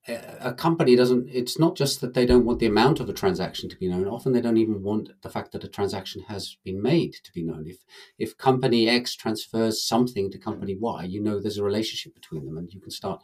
a 0.06 0.52
company 0.52 0.96
doesn't 0.96 1.28
it's 1.32 1.58
not 1.58 1.76
just 1.76 2.00
that 2.00 2.12
they 2.12 2.26
don't 2.26 2.44
want 2.44 2.58
the 2.58 2.66
amount 2.66 3.00
of 3.00 3.08
a 3.08 3.12
transaction 3.12 3.68
to 3.70 3.76
be 3.76 3.88
known. 3.88 4.06
Often 4.06 4.32
they 4.32 4.40
don't 4.42 4.58
even 4.58 4.82
want 4.82 5.10
the 5.22 5.30
fact 5.30 5.52
that 5.52 5.64
a 5.64 5.68
transaction 5.68 6.22
has 6.28 6.58
been 6.62 6.82
made 6.82 7.14
to 7.24 7.32
be 7.32 7.42
known. 7.42 7.66
If 7.66 7.78
if 8.18 8.36
company 8.36 8.88
x 8.88 9.14
transfers 9.14 9.82
something 9.82 10.30
to 10.30 10.38
company 10.38 10.76
y 10.78 11.04
you 11.04 11.22
know 11.22 11.40
there's 11.40 11.58
a 11.58 11.64
relationship 11.64 12.14
between 12.14 12.44
them 12.44 12.58
and 12.58 12.72
you 12.72 12.80
can 12.80 12.90
start 12.90 13.22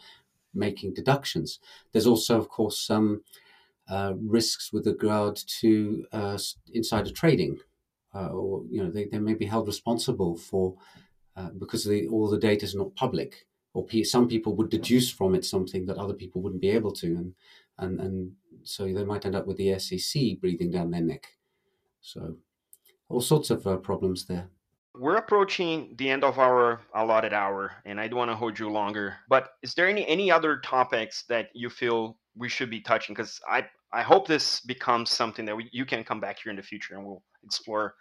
making 0.55 0.95
deductions. 0.95 1.61
There's 1.93 2.07
also 2.07 2.39
of 2.39 2.49
course 2.49 2.81
some 2.81 3.22
uh, 3.89 4.14
risks 4.16 4.72
with 4.72 4.87
regard 4.87 5.37
to 5.61 6.07
uh, 6.12 6.39
insider 6.72 7.11
trading. 7.11 7.59
Uh, 8.12 8.28
or 8.28 8.64
you 8.68 8.83
know 8.83 8.91
they, 8.91 9.05
they 9.05 9.18
may 9.18 9.35
be 9.35 9.47
held 9.47 9.68
responsible 9.68 10.35
for 10.37 10.74
uh, 11.37 11.51
because 11.59 11.85
the, 11.85 12.09
all 12.09 12.28
the 12.28 12.39
data 12.39 12.64
is 12.64 12.74
not 12.74 12.97
public 12.97 13.47
or 13.73 13.87
some 14.05 14.29
people 14.29 14.57
would 14.57 14.71
deduce 14.71 15.11
from 15.11 15.35
it 15.35 15.45
something 15.45 15.87
that 15.87 15.97
other 15.97 16.14
people 16.14 16.43
wouldn't 16.43 16.61
be 16.61 16.71
able 16.71 16.93
to, 16.93 17.07
and 17.07 17.35
and 17.79 18.01
and 18.01 18.33
so 18.62 18.85
they 18.85 19.05
might 19.05 19.25
end 19.25 19.37
up 19.37 19.47
with 19.47 19.57
the 19.57 19.79
SEC 19.79 20.41
breathing 20.41 20.71
down 20.71 20.91
their 20.91 21.01
neck. 21.01 21.27
So 22.01 22.37
all 23.09 23.21
sorts 23.21 23.51
of 23.51 23.66
uh, 23.66 23.77
problems 23.77 24.25
there. 24.25 24.49
We're 24.95 25.16
approaching 25.16 25.95
the 25.99 26.11
end 26.11 26.25
of 26.25 26.39
our 26.39 26.81
allotted 26.95 27.33
hour, 27.33 27.73
and 27.85 28.01
I 28.01 28.09
don't 28.09 28.18
want 28.18 28.31
to 28.31 28.37
hold 28.37 28.59
you 28.59 28.68
longer. 28.68 29.16
But 29.29 29.51
is 29.62 29.75
there 29.75 29.89
any 29.89 30.07
any 30.07 30.31
other 30.31 30.59
topics 30.59 31.25
that 31.29 31.49
you 31.55 31.71
feel 31.71 32.18
we 32.37 32.49
should 32.49 32.71
be 32.71 32.81
touching? 32.81 33.14
Because 33.14 33.41
I 33.49 33.66
I 33.93 34.03
hope 34.03 34.27
this 34.27 34.61
becomes 34.61 35.11
something 35.11 35.45
that 35.47 35.57
we, 35.57 35.68
you 35.73 35.85
can 35.85 36.05
come 36.05 36.21
back 36.21 36.39
here 36.43 36.51
in 36.51 36.57
the 36.57 36.62
future 36.62 36.95
and 36.95 37.05
we'll 37.05 37.23
explore 37.45 37.95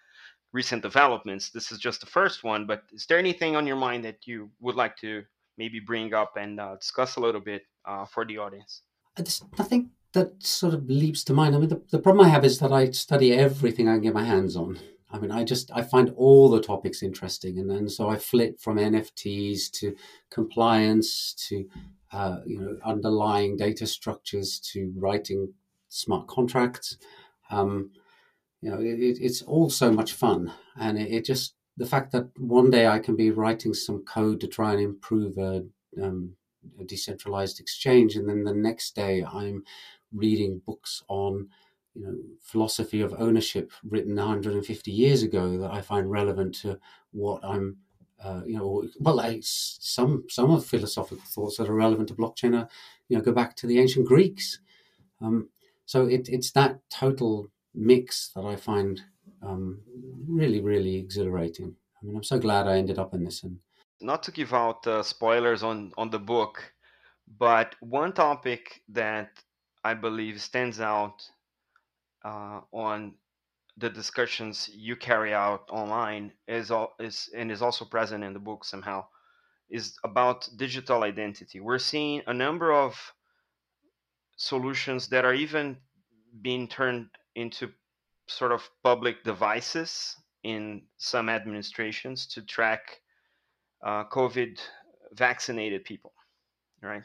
recent 0.51 0.81
developments. 0.81 1.49
This 1.49 1.71
is 1.71 1.79
just 1.79 2.01
the 2.01 2.07
first 2.07 2.43
one, 2.43 2.65
but 2.65 2.83
is 2.91 3.05
there 3.05 3.17
anything 3.17 3.55
on 3.55 3.67
your 3.67 3.75
mind 3.75 4.03
that 4.05 4.25
you 4.25 4.49
would 4.59 4.75
like 4.75 4.95
to 4.97 5.23
maybe 5.59 5.79
bring 5.79 6.13
up 6.13 6.37
and 6.37 6.59
uh, 6.59 6.75
discuss 6.77 7.17
a 7.17 7.19
little 7.19 7.41
bit 7.41 7.63
uh, 7.85 8.05
for 8.05 8.25
the 8.25 8.37
audience? 8.39 8.81
There's 9.15 9.43
nothing 9.59 9.91
that 10.13 10.41
sort 10.41 10.73
of 10.73 10.89
leaps 10.89 11.23
to 11.25 11.33
mind. 11.33 11.53
I 11.55 11.59
mean, 11.59 11.69
the, 11.69 11.81
the 11.91 11.99
problem 11.99 12.25
I 12.25 12.29
have 12.29 12.45
is 12.45 12.57
that 12.59 12.71
I 12.71 12.89
study 12.91 13.33
everything 13.33 13.87
I 13.87 13.93
can 13.93 14.01
get 14.01 14.13
my 14.13 14.23
hands 14.23 14.55
on. 14.55 14.79
I 15.11 15.19
mean, 15.19 15.31
I 15.31 15.43
just 15.43 15.71
I 15.73 15.81
find 15.81 16.13
all 16.15 16.49
the 16.49 16.61
topics 16.61 17.03
interesting, 17.03 17.59
and 17.59 17.69
then 17.69 17.89
so 17.89 18.09
I 18.09 18.17
flip 18.17 18.59
from 18.59 18.77
NFTs 18.77 19.71
to 19.79 19.95
compliance 20.31 21.33
to 21.47 21.67
uh, 22.11 22.37
you 22.45 22.59
know 22.59 22.77
underlying 22.85 23.57
data 23.57 23.87
structures 23.87 24.59
to 24.71 24.93
writing 24.95 25.53
smart 25.89 26.27
contracts. 26.27 26.97
Um, 27.49 27.91
you 28.61 28.69
know, 28.69 28.79
it, 28.79 29.17
it's 29.19 29.41
all 29.41 29.69
so 29.69 29.91
much 29.91 30.13
fun, 30.13 30.53
and 30.79 30.97
it, 30.99 31.11
it, 31.11 31.25
just 31.25 31.55
the 31.79 31.85
fact 31.85 32.11
that 32.11 32.27
one 32.37 32.69
day 32.69 32.87
I 32.87 32.99
can 32.99 33.15
be 33.15 33.31
writing 33.31 33.73
some 33.73 34.03
code 34.03 34.41
to 34.41 34.47
try 34.47 34.73
and 34.73 34.81
improve 34.81 35.37
a, 35.37 35.63
um, 36.01 36.33
a 36.79 36.83
decentralized 36.83 37.59
exchange, 37.59 38.15
and 38.15 38.27
then 38.27 38.43
the 38.43 38.53
next 38.53 38.95
day 38.95 39.23
I'm 39.23 39.63
reading 40.11 40.61
books 40.65 41.03
on 41.07 41.47
you 41.95 42.03
know 42.03 42.15
philosophy 42.41 43.01
of 43.01 43.15
ownership 43.17 43.71
written 43.83 44.15
150 44.15 44.91
years 44.91 45.23
ago 45.23 45.57
that 45.57 45.71
I 45.71 45.81
find 45.81 46.11
relevant 46.11 46.55
to 46.61 46.79
what 47.11 47.43
I'm 47.43 47.77
uh, 48.23 48.41
you 48.45 48.57
know 48.57 48.83
well 48.99 49.15
like 49.15 49.39
some 49.41 50.25
some 50.29 50.51
of 50.51 50.65
philosophical 50.65 51.23
thoughts 51.25 51.57
that 51.57 51.69
are 51.69 51.73
relevant 51.73 52.09
to 52.09 52.15
blockchain 52.15 52.59
are 52.59 52.67
you 53.07 53.17
know 53.17 53.23
go 53.23 53.31
back 53.31 53.55
to 53.57 53.67
the 53.67 53.79
ancient 53.79 54.05
Greeks. 54.05 54.59
Um, 55.21 55.49
so 55.85 56.05
it, 56.05 56.27
it's 56.29 56.51
that 56.51 56.81
total 56.89 57.49
mix 57.73 58.31
that 58.35 58.45
I 58.45 58.55
find 58.57 59.01
um, 59.41 59.79
really 60.27 60.61
really 60.61 60.95
exhilarating 60.95 61.75
I 62.01 62.05
mean 62.05 62.15
I'm 62.15 62.23
so 62.23 62.39
glad 62.39 62.67
I 62.67 62.77
ended 62.77 62.99
up 62.99 63.13
in 63.13 63.23
this 63.23 63.43
and 63.43 63.59
not 64.01 64.23
to 64.23 64.31
give 64.31 64.53
out 64.53 64.85
uh, 64.87 65.03
spoilers 65.03 65.63
on 65.63 65.91
on 65.97 66.09
the 66.09 66.19
book 66.19 66.73
but 67.37 67.75
one 67.79 68.13
topic 68.13 68.81
that 68.89 69.43
I 69.83 69.93
believe 69.93 70.41
stands 70.41 70.79
out 70.79 71.23
uh, 72.23 72.61
on 72.71 73.15
the 73.77 73.89
discussions 73.89 74.69
you 74.73 74.95
carry 74.95 75.33
out 75.33 75.69
online 75.71 76.33
is 76.47 76.69
all 76.69 76.95
is 76.99 77.29
and 77.35 77.51
is 77.51 77.61
also 77.61 77.85
present 77.85 78.23
in 78.23 78.33
the 78.33 78.39
book 78.39 78.65
somehow 78.65 79.05
is 79.69 79.97
about 80.03 80.49
digital 80.57 81.03
identity. 81.03 81.59
We're 81.59 81.79
seeing 81.79 82.21
a 82.27 82.33
number 82.33 82.73
of 82.73 82.95
solutions 84.35 85.07
that 85.09 85.25
are 85.25 85.33
even 85.33 85.77
being 86.41 86.67
turned 86.67 87.09
into 87.35 87.71
sort 88.29 88.51
of 88.51 88.69
public 88.83 89.23
devices 89.23 90.15
in 90.43 90.83
some 90.97 91.29
administrations 91.29 92.27
to 92.27 92.41
track 92.41 93.01
uh, 93.85 94.05
COVID 94.05 94.59
vaccinated 95.13 95.83
people, 95.83 96.13
right? 96.81 97.03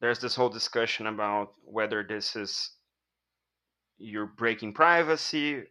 There's 0.00 0.20
this 0.20 0.36
whole 0.36 0.50
discussion 0.50 1.06
about 1.06 1.54
whether 1.64 2.04
this 2.04 2.36
is 2.36 2.70
you're 3.98 4.26
breaking 4.26 4.72
privacy 4.72 5.64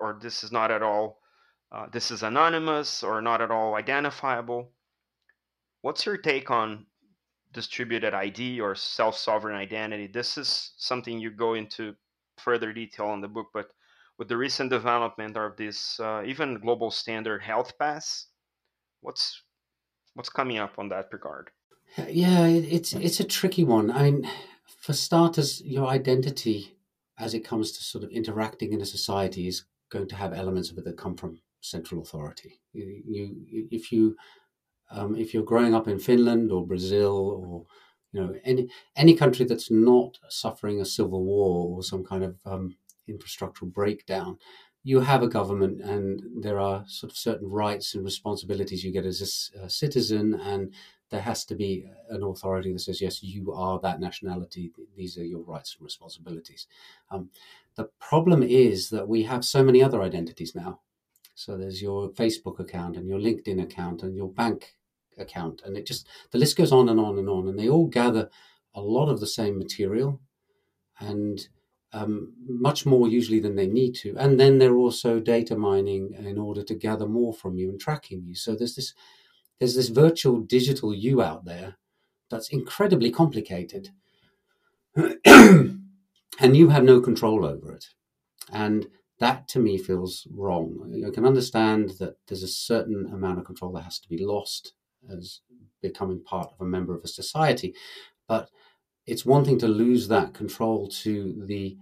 or 0.00 0.18
this 0.20 0.42
is 0.42 0.50
not 0.50 0.70
at 0.70 0.82
all 0.82 1.20
uh, 1.72 1.86
this 1.92 2.10
is 2.10 2.22
anonymous 2.22 3.02
or 3.02 3.20
not 3.20 3.42
at 3.42 3.50
all 3.50 3.74
identifiable 3.74 4.70
what's 5.82 6.06
your 6.06 6.16
take 6.16 6.50
on 6.50 6.86
distributed 7.52 8.14
id 8.14 8.60
or 8.60 8.74
self-sovereign 8.74 9.56
identity 9.56 10.06
this 10.06 10.38
is 10.38 10.72
something 10.78 11.18
you 11.18 11.30
go 11.30 11.52
into 11.52 11.94
further 12.38 12.72
detail 12.72 13.12
in 13.12 13.20
the 13.20 13.28
book 13.28 13.48
but 13.52 13.68
with 14.18 14.28
the 14.28 14.36
recent 14.36 14.70
development 14.70 15.36
of 15.36 15.56
this 15.56 16.00
uh, 16.00 16.22
even 16.24 16.60
global 16.60 16.90
standard 16.90 17.42
health 17.42 17.78
pass 17.78 18.26
what's 19.00 19.42
what's 20.14 20.30
coming 20.30 20.58
up 20.58 20.78
on 20.78 20.88
that 20.88 21.06
regard 21.12 21.50
yeah 22.08 22.46
it's 22.46 22.92
it's 22.94 23.20
a 23.20 23.24
tricky 23.24 23.64
one 23.64 23.90
i 23.90 24.02
mean 24.02 24.28
for 24.80 24.92
starters 24.92 25.62
your 25.62 25.88
identity 25.88 26.76
as 27.18 27.34
it 27.34 27.44
comes 27.44 27.72
to 27.72 27.82
sort 27.82 28.04
of 28.04 28.10
interacting 28.10 28.72
in 28.72 28.80
a 28.80 28.86
society 28.86 29.48
is 29.48 29.64
going 29.90 30.08
to 30.08 30.16
have 30.16 30.32
elements 30.32 30.70
of 30.70 30.78
it 30.78 30.84
that 30.84 30.96
come 30.96 31.16
from 31.16 31.40
central 31.60 32.02
authority. 32.02 32.60
You, 32.72 33.02
you 33.06 33.68
if 33.70 33.90
you 33.90 34.16
um, 34.90 35.16
if 35.16 35.34
you're 35.34 35.42
growing 35.42 35.74
up 35.74 35.88
in 35.88 35.98
Finland 35.98 36.52
or 36.52 36.66
Brazil 36.66 37.16
or 37.16 37.66
you 38.12 38.20
know 38.20 38.34
any 38.44 38.68
any 38.94 39.14
country 39.14 39.44
that's 39.44 39.70
not 39.70 40.18
suffering 40.28 40.80
a 40.80 40.84
civil 40.84 41.24
war 41.24 41.76
or 41.76 41.82
some 41.82 42.04
kind 42.04 42.24
of 42.24 42.36
um, 42.44 42.76
infrastructural 43.08 43.72
breakdown, 43.72 44.38
you 44.82 45.00
have 45.00 45.22
a 45.22 45.28
government 45.28 45.80
and 45.80 46.22
there 46.42 46.60
are 46.60 46.84
sort 46.86 47.10
of 47.10 47.18
certain 47.18 47.48
rights 47.50 47.94
and 47.94 48.04
responsibilities 48.04 48.84
you 48.84 48.92
get 48.92 49.04
as 49.04 49.50
a, 49.56 49.64
a 49.64 49.70
citizen 49.70 50.34
and 50.34 50.72
there 51.10 51.22
has 51.22 51.44
to 51.44 51.54
be 51.54 51.84
an 52.08 52.22
authority 52.22 52.72
that 52.72 52.80
says, 52.80 53.00
yes, 53.00 53.22
you 53.22 53.52
are 53.52 53.78
that 53.80 54.00
nationality. 54.00 54.72
These 54.96 55.18
are 55.18 55.24
your 55.24 55.42
rights 55.42 55.76
and 55.76 55.84
responsibilities. 55.84 56.66
Um, 57.10 57.30
the 57.76 57.88
problem 58.00 58.42
is 58.42 58.90
that 58.90 59.08
we 59.08 59.22
have 59.24 59.44
so 59.44 59.62
many 59.62 59.82
other 59.82 60.02
identities 60.02 60.54
now. 60.54 60.80
So 61.34 61.56
there's 61.56 61.82
your 61.82 62.10
Facebook 62.10 62.58
account 62.58 62.96
and 62.96 63.08
your 63.08 63.18
LinkedIn 63.18 63.62
account 63.62 64.02
and 64.02 64.16
your 64.16 64.28
bank 64.28 64.76
account. 65.18 65.62
And 65.64 65.76
it 65.76 65.86
just, 65.86 66.06
the 66.30 66.38
list 66.38 66.56
goes 66.56 66.72
on 66.72 66.88
and 66.88 66.98
on 66.98 67.18
and 67.18 67.28
on. 67.28 67.48
And 67.48 67.58
they 67.58 67.68
all 67.68 67.86
gather 67.86 68.30
a 68.74 68.80
lot 68.80 69.08
of 69.08 69.20
the 69.20 69.26
same 69.26 69.58
material 69.58 70.20
and 70.98 71.48
um, 71.92 72.32
much 72.46 72.84
more 72.84 73.08
usually 73.08 73.40
than 73.40 73.56
they 73.56 73.66
need 73.66 73.94
to. 73.96 74.16
And 74.18 74.38
then 74.38 74.58
they're 74.58 74.76
also 74.76 75.20
data 75.20 75.56
mining 75.56 76.14
in 76.18 76.38
order 76.38 76.62
to 76.62 76.74
gather 76.74 77.06
more 77.06 77.32
from 77.32 77.56
you 77.56 77.70
and 77.70 77.80
tracking 77.80 78.24
you. 78.24 78.34
So 78.34 78.54
there's 78.54 78.74
this 78.74 78.92
there's 79.58 79.74
this 79.74 79.88
virtual 79.88 80.40
digital 80.40 80.94
you 80.94 81.22
out 81.22 81.46
there 81.46 81.76
that's 82.30 82.50
incredibly 82.50 83.10
complicated. 83.10 83.90
and 85.24 85.86
you 86.40 86.68
have 86.68 86.84
no 86.84 87.00
control 87.00 87.44
over 87.44 87.72
it. 87.72 87.86
And 88.52 88.86
that 89.18 89.48
to 89.48 89.58
me 89.58 89.78
feels 89.78 90.26
wrong. 90.30 91.04
I 91.06 91.10
can 91.10 91.24
understand 91.24 91.94
that 91.98 92.16
there's 92.26 92.42
a 92.42 92.48
certain 92.48 93.10
amount 93.12 93.38
of 93.38 93.46
control 93.46 93.72
that 93.72 93.84
has 93.84 93.98
to 94.00 94.08
be 94.08 94.24
lost 94.24 94.74
as 95.10 95.40
becoming 95.80 96.22
part 96.22 96.52
of 96.52 96.60
a 96.60 96.68
member 96.68 96.94
of 96.94 97.04
a 97.04 97.08
society. 97.08 97.74
But 98.28 98.50
it's 99.06 99.24
one 99.24 99.44
thing 99.44 99.58
to 99.58 99.68
lose 99.68 100.08
that 100.08 100.34
control 100.34 100.88
to 100.88 101.42
the 101.46 101.76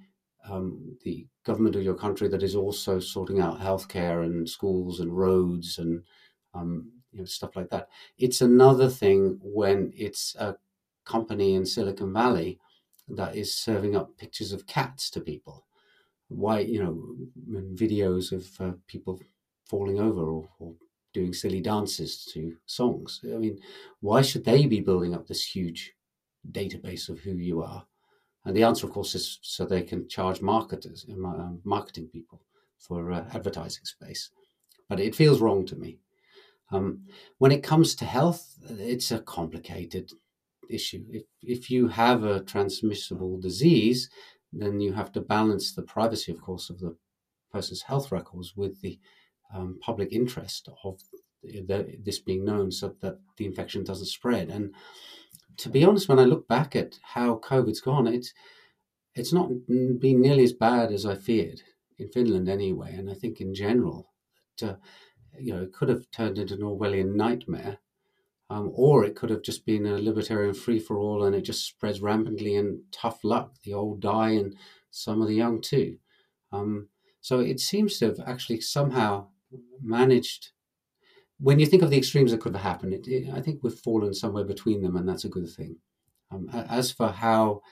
um, 0.49 0.97
the 1.05 1.27
government 1.45 1.75
of 1.77 1.83
your 1.83 1.95
country 1.95 2.29
that 2.29 2.43
is 2.43 2.55
also 2.55 3.01
sorting 3.01 3.41
out 3.41 3.61
healthcare 3.61 4.25
and 4.25 4.49
schools 4.49 5.01
and 5.01 5.16
roads 5.16 5.79
and 5.79 6.03
um, 6.53 6.91
you 7.12 7.20
know, 7.20 7.25
stuff 7.25 7.57
like 7.57 7.70
that. 7.70 7.89
It's 8.18 8.43
another 8.43 8.89
thing 8.89 9.39
when 9.43 9.93
it's 9.97 10.35
a 10.35 10.57
company 11.05 11.55
in 11.55 11.64
Silicon 11.64 12.12
Valley 12.12 12.59
that 13.09 13.37
is 13.37 13.55
serving 13.55 13.97
up 13.97 14.16
pictures 14.18 14.53
of 14.53 14.66
cats 14.66 15.11
to 15.11 15.20
people. 15.20 15.66
Why, 16.29 16.61
you 16.61 16.83
know, 16.83 17.62
videos 17.75 18.33
of 18.33 18.61
uh, 18.61 18.77
people 18.87 19.20
falling 19.64 20.01
over 20.01 20.22
or, 20.22 20.49
or 20.59 20.75
doing 21.12 21.33
silly 21.33 21.61
dances 21.61 22.25
to 22.33 22.57
songs. 22.66 23.20
I 23.25 23.37
mean, 23.37 23.59
why 24.01 24.20
should 24.22 24.45
they 24.45 24.66
be 24.66 24.81
building 24.81 25.14
up 25.14 25.27
this 25.27 25.45
huge 25.45 25.95
database 26.51 27.09
of 27.09 27.21
who 27.21 27.33
you 27.33 27.63
are? 27.63 27.85
And 28.45 28.55
the 28.55 28.65
answer, 28.65 28.87
of 28.87 28.93
course, 28.93 29.15
is 29.15 29.39
so 29.43 29.65
they 29.65 29.83
can 29.83 30.09
charge 30.09 30.43
marketers, 30.43 31.07
uh, 31.11 31.51
marketing 31.65 32.09
people 32.09 32.43
for 32.79 33.13
uh, 33.13 33.25
advertising 33.33 33.85
space. 33.85 34.31
But 34.89 35.01
it 35.01 35.15
feels 35.15 35.41
wrong 35.41 35.65
to 35.67 35.77
me. 35.77 35.99
Um, 36.71 37.05
when 37.39 37.53
it 37.53 37.63
comes 37.63 37.95
to 37.97 38.05
health, 38.05 38.57
it's 38.69 39.11
a 39.11 39.21
complicated 39.21 40.11
issue. 40.69 41.05
If, 41.11 41.23
if 41.43 41.71
you 41.71 41.89
have 41.89 42.25
a 42.25 42.41
transmissible 42.41 43.41
disease, 43.41 44.11
then 44.53 44.81
you 44.81 44.93
have 44.93 45.13
to 45.13 45.21
balance 45.21 45.73
the 45.73 45.83
privacy, 45.83 46.33
of 46.33 46.41
course, 46.41 46.71
of 46.71 46.79
the 46.81 46.97
person's 47.53 47.83
health 47.83 48.13
records 48.13 48.55
with 48.57 48.81
the 48.81 48.99
um, 49.55 49.79
public 49.81 50.13
interest 50.13 50.69
of 50.85 51.01
the, 51.43 51.97
this 52.03 52.19
being 52.19 52.45
known 52.45 52.71
so 52.71 52.95
that 53.01 53.19
the 53.37 53.47
infection 53.47 53.85
doesn't 53.85 54.07
spread. 54.07 54.49
And 54.51 54.75
to 55.59 55.69
be 55.69 55.85
honest, 55.85 56.09
when 56.09 56.19
I 56.19 56.25
look 56.25 56.49
back 56.49 56.75
at 56.77 56.99
how 57.03 57.37
COVID's 57.37 57.81
gone, 57.81 58.07
it's 58.07 58.33
it's 59.15 59.33
not 59.33 59.49
been 59.67 60.21
nearly 60.21 60.45
as 60.45 60.53
bad 60.53 60.93
as 60.93 61.07
I 61.07 61.15
feared 61.15 61.63
in 61.99 62.09
Finland 62.09 62.49
anyway. 62.49 62.95
And 62.95 63.09
I 63.09 63.15
think 63.15 63.41
in 63.41 63.55
general, 63.55 64.13
uh, 64.63 64.75
you 65.39 65.55
know, 65.55 65.63
it 65.63 65.73
could 65.73 65.89
have 65.89 66.11
turned 66.11 66.39
into 66.39 66.55
an 66.55 66.61
Orwellian 66.61 67.15
nightmare, 67.15 67.79
um, 68.51 68.73
or 68.75 69.05
it 69.05 69.15
could 69.15 69.31
have 69.31 69.43
just 69.43 69.65
been 69.65 69.87
a 69.87 69.99
libertarian 69.99 70.55
free 70.55 70.81
for 70.81 70.99
all 70.99 71.25
and 71.25 71.35
it 71.35 71.43
just 71.43 71.65
spreads 71.65 72.01
rampantly 72.01 72.57
and 72.57 72.81
tough 72.91 73.23
luck. 73.23 73.55
The 73.63 73.75
old 73.75 74.01
die 74.01 74.31
and 74.31 74.57
some 74.91 75.23
of 75.23 75.29
the 75.29 75.35
young 75.35 75.61
too. 75.61 75.99
Um, 76.53 76.89
so 77.21 77.41
it 77.41 77.61
seems 77.61 77.99
to 77.99 78.07
have 78.07 78.21
actually 78.27 78.61
somehow 78.61 79.29
managed. 79.81 80.51
When 81.39 81.59
you 81.59 81.66
think 81.66 81.82
of 81.82 81.91
the 81.91 81.99
extremes 81.99 82.30
that 82.30 82.41
could 82.41 82.55
have 82.55 82.62
happened, 82.62 82.95
it, 82.95 83.09
it, 83.09 83.30
I 83.32 83.41
think 83.41 83.62
we've 83.62 83.74
fallen 83.74 84.14
somewhere 84.14 84.45
between 84.45 84.82
them, 84.82 84.97
and 84.97 85.09
that's 85.09 85.24
a 85.24 85.28
good 85.28 85.49
thing. 85.49 85.76
Um, 86.30 86.49
as 86.53 86.91
for 86.91 87.09
how 87.09 87.62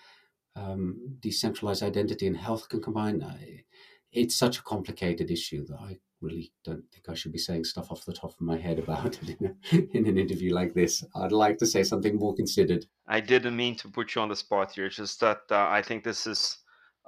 um, 0.56 1.16
decentralized 1.20 1.82
identity 1.82 2.26
and 2.26 2.36
health 2.36 2.68
can 2.68 2.82
combine, 2.82 3.22
I, 3.22 3.64
it's 4.12 4.36
such 4.36 4.58
a 4.58 4.62
complicated 4.62 5.30
issue 5.30 5.64
that 5.66 5.78
I 5.80 5.98
really 6.20 6.52
don't 6.64 6.84
think 6.92 7.08
I 7.08 7.14
should 7.14 7.32
be 7.32 7.38
saying 7.38 7.64
stuff 7.64 7.90
off 7.90 8.04
the 8.04 8.12
top 8.12 8.30
of 8.30 8.40
my 8.40 8.56
head 8.56 8.78
about 8.78 9.18
it 9.22 9.36
in, 9.40 9.46
a, 9.46 9.96
in 9.96 10.06
an 10.06 10.18
interview 10.18 10.54
like 10.54 10.74
this. 10.74 11.04
I'd 11.14 11.32
like 11.32 11.58
to 11.58 11.66
say 11.66 11.82
something 11.82 12.16
more 12.16 12.34
considered. 12.34 12.86
I 13.08 13.20
didn't 13.20 13.56
mean 13.56 13.76
to 13.76 13.88
put 13.88 14.14
you 14.14 14.22
on 14.22 14.28
the 14.28 14.36
spot 14.36 14.72
here. 14.72 14.88
Just 14.88 15.20
that 15.20 15.40
uh, 15.50 15.66
I 15.68 15.82
think 15.82 16.04
this 16.04 16.26
is 16.26 16.58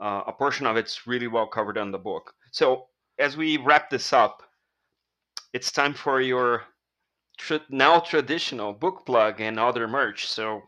uh, 0.00 0.22
a 0.26 0.32
portion 0.32 0.66
of 0.66 0.76
it's 0.76 1.06
really 1.06 1.28
well 1.28 1.46
covered 1.46 1.76
in 1.76 1.90
the 1.90 1.98
book. 1.98 2.34
So 2.50 2.86
as 3.18 3.36
we 3.36 3.56
wrap 3.58 3.90
this 3.90 4.12
up, 4.12 4.42
it's 5.54 5.70
time 5.70 5.94
for 5.94 6.20
your 6.20 6.64
tra- 7.38 7.62
now 7.70 8.00
traditional 8.00 8.72
book 8.72 9.06
plug 9.06 9.40
and 9.40 9.58
other 9.58 9.86
merch. 9.88 10.26
So 10.26 10.62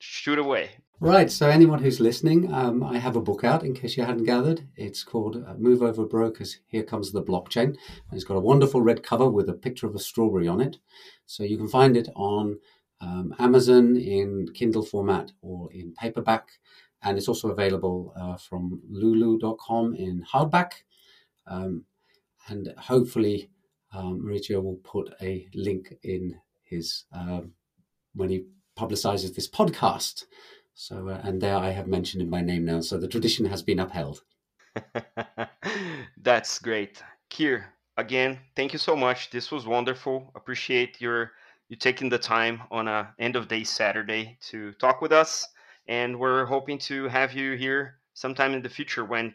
shoot 0.00 0.38
away. 0.38 0.70
Right. 0.98 1.30
So, 1.32 1.48
anyone 1.48 1.82
who's 1.82 1.98
listening, 1.98 2.52
um, 2.54 2.82
I 2.84 2.98
have 2.98 3.16
a 3.16 3.20
book 3.20 3.42
out 3.42 3.64
in 3.64 3.74
case 3.74 3.96
you 3.96 4.04
hadn't 4.04 4.24
gathered. 4.24 4.68
It's 4.76 5.02
called 5.02 5.36
uh, 5.36 5.54
Move 5.54 5.82
Over 5.82 6.04
Brokers 6.04 6.58
Here 6.66 6.84
Comes 6.84 7.10
the 7.10 7.22
Blockchain. 7.22 7.64
And 7.64 8.12
it's 8.12 8.22
got 8.22 8.36
a 8.36 8.40
wonderful 8.40 8.82
red 8.82 9.02
cover 9.02 9.28
with 9.28 9.48
a 9.48 9.52
picture 9.52 9.88
of 9.88 9.96
a 9.96 9.98
strawberry 9.98 10.46
on 10.46 10.60
it. 10.60 10.78
So, 11.26 11.42
you 11.42 11.56
can 11.56 11.66
find 11.66 11.96
it 11.96 12.08
on 12.14 12.60
um, 13.00 13.34
Amazon 13.40 13.96
in 13.96 14.46
Kindle 14.54 14.84
format 14.84 15.32
or 15.40 15.72
in 15.72 15.92
paperback. 15.94 16.46
And 17.02 17.18
it's 17.18 17.26
also 17.26 17.50
available 17.50 18.14
uh, 18.16 18.36
from 18.36 18.80
lulu.com 18.88 19.96
in 19.96 20.24
hardback. 20.32 20.70
Um, 21.48 21.84
and 22.46 22.72
hopefully, 22.78 23.50
um, 23.92 24.24
will 24.24 24.80
put 24.82 25.14
a 25.20 25.46
link 25.54 25.94
in 26.02 26.36
his 26.62 27.04
um, 27.12 27.52
when 28.14 28.28
he 28.28 28.46
publicizes 28.78 29.34
this 29.34 29.48
podcast. 29.48 30.24
So, 30.74 31.08
uh, 31.08 31.20
and 31.22 31.40
there 31.40 31.56
I 31.56 31.70
have 31.70 31.86
mentioned 31.86 32.22
in 32.22 32.30
my 32.30 32.40
name 32.40 32.64
now. 32.64 32.80
So 32.80 32.98
the 32.98 33.08
tradition 33.08 33.44
has 33.46 33.62
been 33.62 33.78
upheld. 33.78 34.22
That's 36.16 36.58
great. 36.58 37.02
Keir, 37.28 37.66
again, 37.96 38.38
thank 38.56 38.72
you 38.72 38.78
so 38.78 38.96
much. 38.96 39.30
This 39.30 39.50
was 39.50 39.66
wonderful. 39.66 40.32
Appreciate 40.34 41.00
your 41.00 41.32
you 41.68 41.76
taking 41.76 42.10
the 42.10 42.18
time 42.18 42.62
on 42.70 42.88
a 42.88 43.14
end 43.18 43.36
of 43.36 43.48
day 43.48 43.64
Saturday 43.64 44.36
to 44.42 44.72
talk 44.74 45.00
with 45.00 45.12
us. 45.12 45.48
And 45.88 46.18
we're 46.18 46.44
hoping 46.44 46.78
to 46.80 47.08
have 47.08 47.32
you 47.32 47.56
here 47.56 47.98
sometime 48.14 48.52
in 48.52 48.62
the 48.62 48.68
future 48.68 49.04
when 49.04 49.34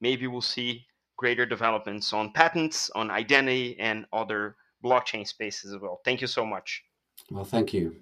maybe 0.00 0.26
we'll 0.26 0.40
see 0.40 0.86
greater 1.18 1.44
developments 1.44 2.12
on 2.12 2.32
patents, 2.32 2.90
on 2.94 3.10
identity, 3.10 3.76
and 3.78 4.06
other 4.12 4.56
blockchain 4.82 5.26
spaces 5.26 5.74
as 5.74 5.80
well. 5.82 6.00
Thank 6.04 6.22
you 6.22 6.28
so 6.28 6.46
much. 6.46 6.82
Well, 7.30 7.44
thank 7.44 7.74
you. 7.74 7.96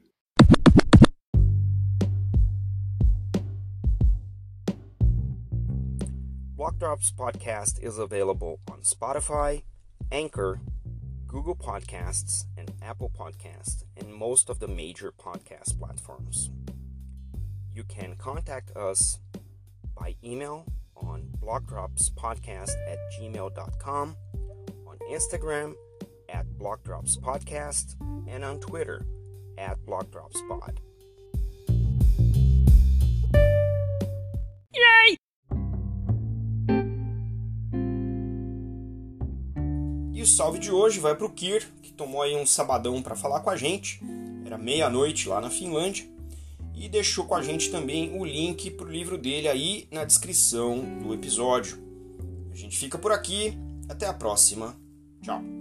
Blockdrops 6.56 7.12
podcast 7.12 7.82
is 7.82 7.98
available 7.98 8.60
on 8.70 8.80
Spotify, 8.80 9.62
Anchor, 10.12 10.60
Google 11.26 11.56
Podcasts, 11.56 12.44
and 12.56 12.70
Apple 12.82 13.10
Podcasts, 13.10 13.84
and 13.96 14.14
most 14.14 14.50
of 14.50 14.58
the 14.58 14.68
major 14.68 15.12
podcast 15.12 15.78
platforms. 15.78 16.50
You 17.74 17.84
can 17.84 18.16
contact 18.16 18.76
us 18.76 19.20
by 19.98 20.16
email 20.22 20.66
on 20.96 21.28
blockdropspodcast 21.38 22.74
at 22.88 22.98
gmail.com, 23.18 24.16
on 24.86 24.98
Instagram 25.10 25.74
at 26.28 26.46
blockdropspodcast, 26.58 27.94
and 28.28 28.44
on 28.44 28.60
Twitter 28.60 29.04
at 29.58 29.78
blockdropspod. 29.86 30.80
o 40.26 40.28
salve 40.28 40.58
de 40.58 40.72
hoje 40.72 40.98
vai 40.98 41.14
para 41.14 41.24
o 41.24 41.30
Kir, 41.30 41.64
que 41.80 41.92
tomou 41.92 42.20
aí 42.20 42.34
um 42.34 42.44
sabadão 42.44 43.00
para 43.00 43.14
falar 43.14 43.40
com 43.40 43.48
a 43.48 43.56
gente. 43.56 44.00
Era 44.44 44.58
meia-noite 44.58 45.28
lá 45.28 45.40
na 45.40 45.48
Finlândia. 45.48 46.04
E 46.76 46.88
deixou 46.88 47.24
com 47.24 47.34
a 47.34 47.42
gente 47.42 47.70
também 47.70 48.20
o 48.20 48.24
link 48.24 48.70
para 48.70 48.86
o 48.86 48.90
livro 48.90 49.16
dele 49.16 49.48
aí 49.48 49.88
na 49.90 50.04
descrição 50.04 51.00
do 51.02 51.14
episódio. 51.14 51.78
A 52.52 52.54
gente 52.54 52.76
fica 52.76 52.98
por 52.98 53.12
aqui. 53.12 53.56
Até 53.88 54.06
a 54.06 54.12
próxima. 54.12 54.76
Tchau. 55.22 55.55